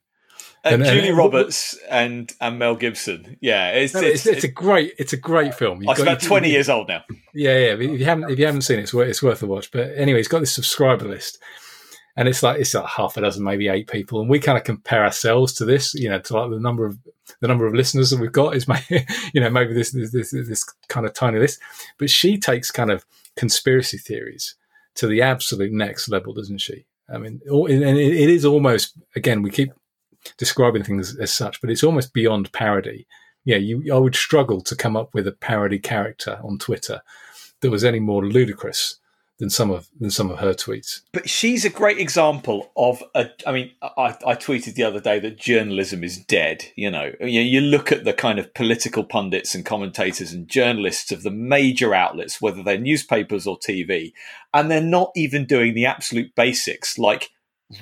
[0.65, 3.37] Uh, and, Julie and, Roberts and and Mel Gibson.
[3.39, 5.81] Yeah, it's, no, it's, it's, it's, a great it's a great film.
[5.81, 7.03] You've it's about twenty years old now.
[7.33, 7.73] Yeah, yeah.
[7.75, 9.71] If you haven't if you haven't seen it, it's worth, it's worth a watch.
[9.71, 11.39] But anyway, he's got this subscriber list,
[12.17, 14.65] and it's like it's like half a dozen, maybe eight people, and we kind of
[14.65, 16.97] compare ourselves to this, you know, to like the number of
[17.39, 20.31] the number of listeners that we've got is, maybe, you know, maybe this this this,
[20.31, 21.61] this kind of tiny list,
[21.97, 23.05] but she takes kind of
[23.37, 24.55] conspiracy theories
[24.95, 26.85] to the absolute next level, doesn't she?
[27.07, 29.71] I mean, and it is almost again we keep
[30.37, 33.07] describing things as such, but it's almost beyond parody.
[33.45, 37.01] Yeah, you I would struggle to come up with a parody character on Twitter
[37.61, 38.99] that was any more ludicrous
[39.39, 41.01] than some of than some of her tweets.
[41.13, 43.29] But she's a great example of a.
[43.47, 46.65] I mean, I, I tweeted the other day that journalism is dead.
[46.75, 51.11] You know, you, you look at the kind of political pundits and commentators and journalists
[51.11, 54.11] of the major outlets, whether they're newspapers or TV,
[54.53, 57.29] and they're not even doing the absolute basics like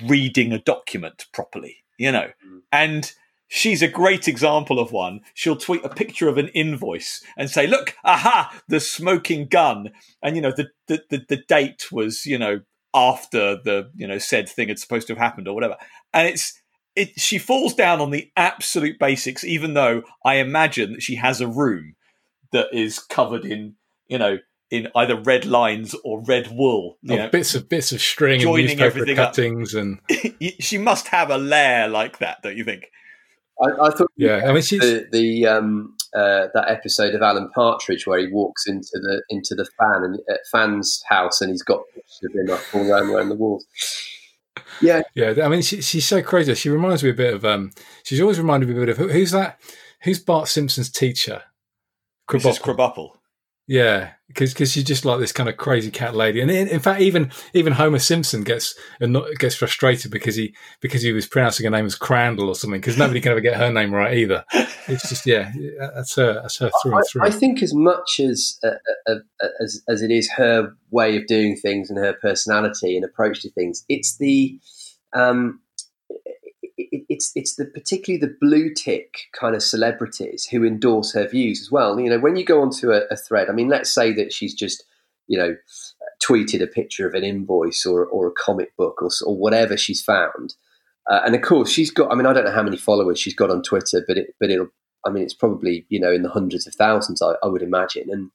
[0.06, 1.78] reading a document properly.
[1.98, 2.60] You know, mm.
[2.72, 3.12] and
[3.48, 5.20] she's a great example of one.
[5.34, 9.90] She'll tweet a picture of an invoice and say, "Look, aha, the smoking gun,"
[10.22, 12.60] and you know the the the, the date was you know
[12.94, 15.76] after the you know said thing had supposed to have happened or whatever,
[16.12, 16.60] and it's.
[16.96, 21.40] It, she falls down on the absolute basics, even though I imagine that she has
[21.40, 21.94] a room
[22.50, 23.76] that is covered in,
[24.08, 24.38] you know,
[24.70, 26.98] in either red lines or red wool.
[27.08, 29.82] Oh, know, bits of bits of string joining and newspaper cuttings, up.
[29.82, 30.00] and
[30.60, 32.90] she must have a lair like that, don't you think?
[33.60, 34.80] I, I thought, yeah, I mean, she's...
[34.80, 39.54] the, the um, uh, that episode of Alan Partridge where he walks into the into
[39.54, 43.10] the fan and at fan's house and he's got pictures of him up all around,
[43.10, 43.66] around the walls.
[44.80, 45.34] Yeah, yeah.
[45.42, 46.54] I mean, she, she's so crazy.
[46.54, 47.44] She reminds me a bit of.
[47.44, 47.72] Um,
[48.04, 49.60] she's always reminded me a bit of who's that?
[50.02, 51.42] Who's Bart Simpson's teacher?
[52.30, 52.60] Mrs.
[52.60, 53.17] Krabappel.
[53.68, 56.80] Yeah, because because she's just like this kind of crazy cat lady, and in, in,
[56.80, 58.74] fact, even even Homer Simpson gets
[59.38, 62.96] gets frustrated because he because he was pronouncing her name as Crandall or something because
[62.96, 64.42] nobody can ever get her name right either.
[64.88, 65.52] It's just yeah,
[65.94, 67.22] that's her that's her through I, and through.
[67.24, 68.70] I think as much as uh,
[69.06, 73.04] uh, uh, as as it is her way of doing things and her personality and
[73.04, 74.58] approach to things, it's the
[75.14, 75.60] um,
[77.18, 81.70] it's it's the particularly the blue tick kind of celebrities who endorse her views as
[81.70, 81.98] well.
[81.98, 84.54] You know, when you go onto a, a thread, I mean, let's say that she's
[84.54, 84.84] just
[85.26, 85.56] you know
[86.24, 90.00] tweeted a picture of an invoice or or a comic book or or whatever she's
[90.00, 90.54] found.
[91.10, 92.12] Uh, and of course, she's got.
[92.12, 94.50] I mean, I don't know how many followers she's got on Twitter, but it, but
[94.50, 94.68] it'll.
[95.04, 98.10] I mean, it's probably you know in the hundreds of thousands, I, I would imagine.
[98.10, 98.30] And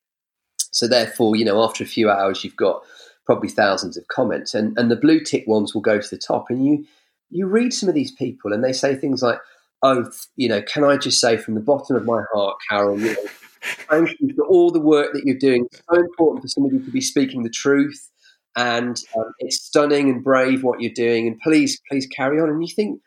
[0.58, 2.82] so, therefore, you know, after a few hours, you've got
[3.26, 6.50] probably thousands of comments, and and the blue tick ones will go to the top,
[6.50, 6.86] and you
[7.30, 9.40] you read some of these people and they say things like,
[9.82, 13.14] oh, you know, can I just say from the bottom of my heart, Carol, you
[13.14, 13.26] know,
[13.90, 15.66] thank you for all the work that you're doing.
[15.72, 18.10] It's so important for somebody to be speaking the truth.
[18.56, 21.28] And um, it's stunning and brave what you're doing.
[21.28, 22.50] And please, please carry on.
[22.50, 23.02] And you think,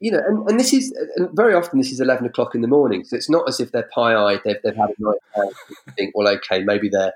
[0.00, 2.68] you know, and, and this is, and very often this is 11 o'clock in the
[2.68, 3.04] morning.
[3.04, 5.52] So it's not as if they're pie eyed, they've, they've had a night out.
[5.96, 7.12] think, well, okay, maybe they're,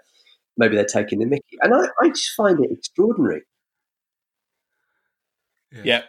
[0.56, 1.56] maybe they're taking the mickey.
[1.62, 3.42] And I, I just find it extraordinary.
[5.72, 5.82] Yeah.
[5.84, 6.02] yeah.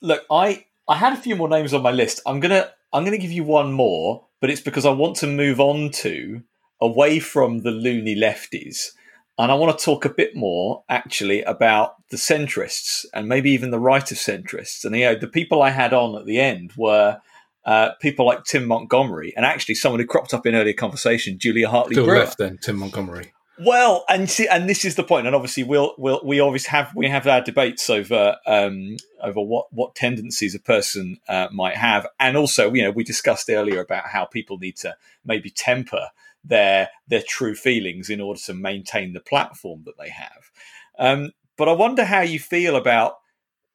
[0.00, 2.20] Look, I I had a few more names on my list.
[2.26, 5.60] I'm gonna I'm gonna give you one more, but it's because I want to move
[5.60, 6.42] on to
[6.80, 8.90] away from the loony lefties,
[9.38, 13.70] and I want to talk a bit more actually about the centrists and maybe even
[13.70, 14.84] the right of centrists.
[14.84, 17.20] And you know, the people I had on at the end were.
[17.64, 21.68] Uh, people like Tim Montgomerie, and actually someone who cropped up in earlier conversation, Julia
[21.68, 22.18] Hartley Still Brewer.
[22.18, 23.32] left then, Tim Montgomerie.
[23.64, 26.92] Well, and see, and this is the point, and obviously we'll we'll we always have
[26.96, 32.06] we have our debates over um, over what what tendencies a person uh, might have,
[32.18, 36.08] and also you know we discussed earlier about how people need to maybe temper
[36.44, 40.50] their their true feelings in order to maintain the platform that they have.
[40.98, 43.18] Um, but I wonder how you feel about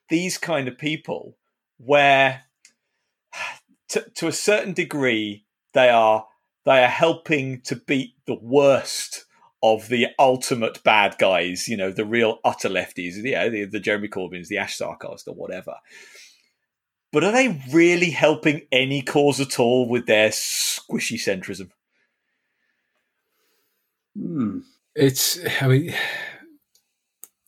[0.10, 1.38] these kind of people,
[1.78, 2.44] where
[3.90, 6.28] to, to a certain degree they are
[6.66, 9.27] they are helping to beat the worst
[9.74, 14.08] of the ultimate bad guys, you know, the real utter lefties, yeah, the, the Jeremy
[14.08, 15.76] Corbyns, the Ash Sarkars, or whatever.
[17.12, 21.70] But are they really helping any cause at all with their squishy centrism?
[24.16, 24.60] Hmm.
[24.96, 25.94] It's, I mean,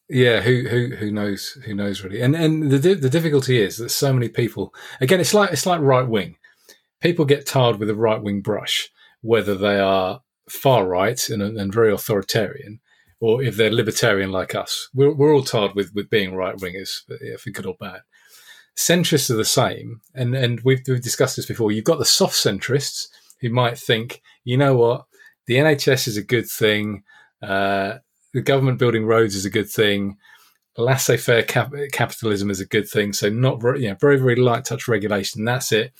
[0.10, 1.52] yeah, who who who knows?
[1.66, 2.22] Who knows really?
[2.22, 4.74] And and the the difficulty is that so many people.
[5.00, 6.38] Again, it's like it's like right wing.
[7.00, 8.90] People get tarred with a right wing brush,
[9.22, 12.80] whether they are far right and, and very authoritarian,
[13.20, 14.90] or if they're libertarian like us.
[14.94, 17.02] We're, we're all tired with, with being right wingers,
[17.40, 18.02] for good or bad.
[18.76, 21.72] Centrists are the same, and and we've, we've discussed this before.
[21.72, 23.08] You've got the soft centrists
[23.42, 25.06] who might think, you know what,
[25.48, 27.04] the NHS is a good thing,
[27.42, 27.96] uh,
[28.34, 30.18] the government building roads is a good thing,
[30.80, 33.14] laissez-faire cap- capitalism is a good thing.
[33.14, 35.46] So not very, you know, very very light touch regulation.
[35.46, 35.94] That's it.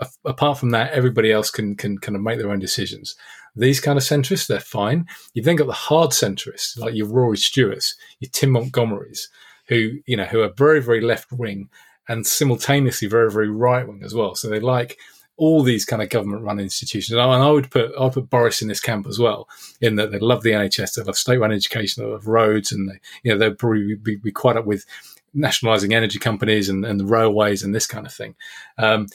[0.00, 3.16] A- apart from that, everybody else can can kind of make their own decisions.
[3.56, 5.06] These kind of centrists, they're fine.
[5.34, 9.28] You've then got the hard centrists, like your Rory Stewarts, your Tim Montgomeries,
[9.68, 11.68] who you know who are very very left wing
[12.08, 14.34] and simultaneously very very right wing as well.
[14.34, 14.98] So they like
[15.40, 17.16] all these kind of government run institutions.
[17.16, 19.48] And I would put I would put Boris in this camp as well,
[19.80, 22.90] in that they love the NHS, they love state run education, they love roads, and
[22.90, 24.84] they, you know they'd probably be, be quite up with
[25.32, 28.34] nationalising energy companies and, and the railways and this kind of thing.
[28.76, 29.06] Um,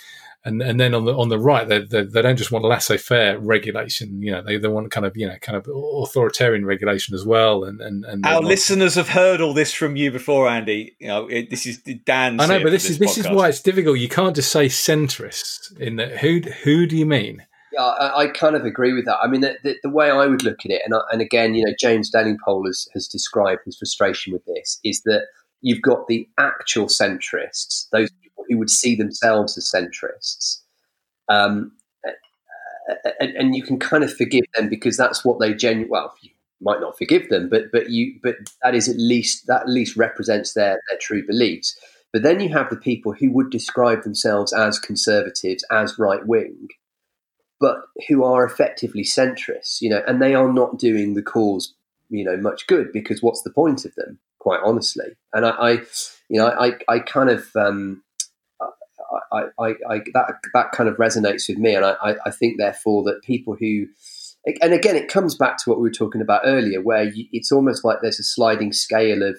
[0.45, 2.97] and and then on the on the right, they, they, they don't just want laissez
[2.97, 4.21] faire regulation.
[4.21, 7.63] You know, they, they want kind of you know kind of authoritarian regulation as well.
[7.63, 10.95] And and, and our listeners have heard all this from you before, Andy.
[10.99, 12.39] You know, it, this is Dan.
[12.39, 13.97] I know, but this, this is this is why it's difficult.
[13.97, 15.75] You can't just say centrists.
[15.79, 17.45] In that, who who do you mean?
[17.73, 19.17] Yeah, I, I, kind of agree with that.
[19.21, 21.65] I mean, the, the, the way I would look at it, and and again, you
[21.65, 25.23] know, James Delingpole has, has described his frustration with this, is that
[25.61, 28.11] you've got the actual centrists, those
[28.49, 30.59] who would see themselves as centrists.
[31.27, 31.71] Um,
[33.19, 36.29] and, and, you can kind of forgive them because that's what they genuinely, well, you
[36.61, 39.97] might not forgive them, but, but you, but that is at least, that at least
[39.97, 41.75] represents their, their true beliefs.
[42.13, 46.69] But then you have the people who would describe themselves as conservatives, as right wing,
[47.59, 51.73] but who are effectively centrists, you know, and they are not doing the cause,
[52.09, 55.17] you know, much good because what's the point of them, quite honestly?
[55.33, 55.71] And I, I
[56.29, 58.01] you know, I, I kind of, um,
[59.35, 63.03] I, I, I, that that kind of resonates with me, and I, I think therefore
[63.03, 63.85] that people who,
[64.61, 67.51] and again, it comes back to what we were talking about earlier, where you, it's
[67.51, 69.37] almost like there's a sliding scale of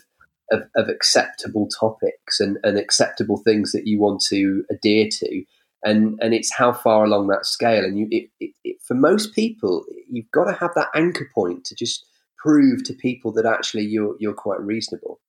[0.52, 5.42] of, of acceptable topics and, and acceptable things that you want to adhere to,
[5.82, 7.84] and and it's how far along that scale.
[7.84, 11.64] And you, it, it, it, for most people, you've got to have that anchor point
[11.64, 12.04] to just
[12.38, 15.20] prove to people that actually you're you're quite reasonable.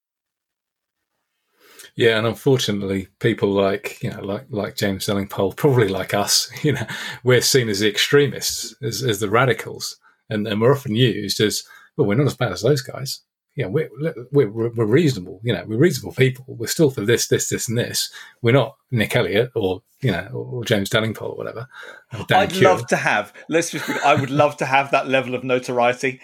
[1.97, 6.73] Yeah, and unfortunately, people like you know, like like James Delingpole, probably like us, you
[6.73, 6.85] know,
[7.23, 9.97] we're seen as the extremists, as, as the radicals,
[10.29, 11.63] and, and we're often used as
[11.97, 12.07] well.
[12.07, 13.21] We're not as bad as those guys.
[13.55, 13.89] Yeah, we're,
[14.31, 15.41] we're we're reasonable.
[15.43, 16.45] You know, we're reasonable people.
[16.47, 18.11] We're still for this, this, this, and this.
[18.43, 21.67] We're not Nick Elliott or you know or James Delingpole or whatever.
[22.13, 23.33] Or I'd love to have.
[23.49, 23.89] Let's just.
[24.05, 26.21] I would love to have that level of notoriety.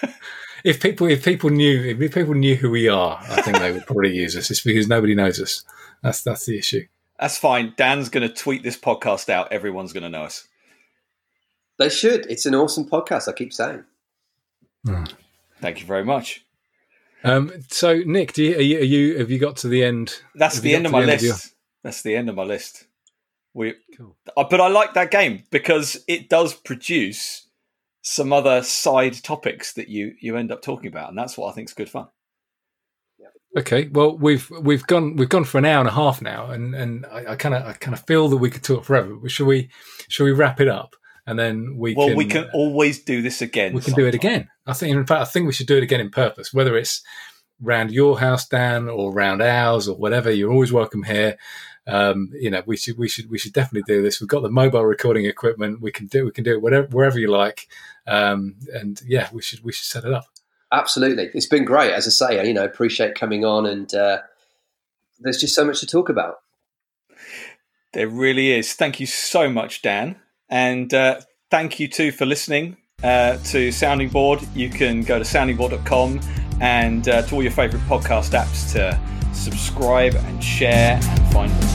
[0.64, 3.86] if people if people knew if people knew who we are, I think they would
[3.86, 4.50] probably use us.
[4.50, 5.64] It's because nobody knows us.
[6.02, 6.86] That's that's the issue.
[7.18, 7.74] That's fine.
[7.76, 9.52] Dan's going to tweet this podcast out.
[9.52, 10.48] Everyone's going to know us.
[11.78, 12.26] They should.
[12.30, 13.28] It's an awesome podcast.
[13.28, 13.84] I keep saying.
[14.86, 15.04] Hmm.
[15.60, 16.44] Thank you very much.
[17.22, 20.22] Um, so, Nick, do you, are you, are you, have you got to the end?
[20.34, 21.22] That's the end of my list.
[21.22, 21.36] Of your...
[21.82, 22.86] That's the end of my list.
[23.52, 24.16] We, cool.
[24.34, 27.46] Uh, but I like that game because it does produce
[28.02, 31.52] some other side topics that you you end up talking about, and that's what I
[31.52, 32.08] think is good fun.
[33.56, 36.74] Okay, well we've we've gone we've gone for an hour and a half now, and
[36.74, 39.14] and I kind of I kind of feel that we could talk forever.
[39.14, 39.70] But should we
[40.08, 40.94] should we wrap it up
[41.26, 43.72] and then we well can, we can always do this again.
[43.72, 44.04] We can sometime.
[44.04, 44.48] do it again.
[44.66, 47.02] I think in fact I think we should do it again in purpose, whether it's
[47.60, 50.30] round your house, Dan, or round ours, or whatever.
[50.30, 51.36] You're always welcome here
[51.86, 54.20] um, you know, we should we should we should definitely do this.
[54.20, 55.80] We've got the mobile recording equipment.
[55.80, 57.68] We can do we can do it whatever wherever you like.
[58.06, 60.24] Um, and yeah, we should we should set it up.
[60.72, 61.92] Absolutely, it's been great.
[61.92, 64.18] As I say, you know, appreciate coming on, and uh,
[65.18, 66.36] there's just so much to talk about.
[67.92, 68.72] There really is.
[68.74, 70.16] Thank you so much, Dan,
[70.48, 71.20] and uh,
[71.50, 74.40] thank you too for listening uh, to Sounding Board.
[74.54, 76.20] You can go to soundingboard.com
[76.60, 78.98] and uh, to all your favourite podcast apps to
[79.34, 81.69] subscribe and share and find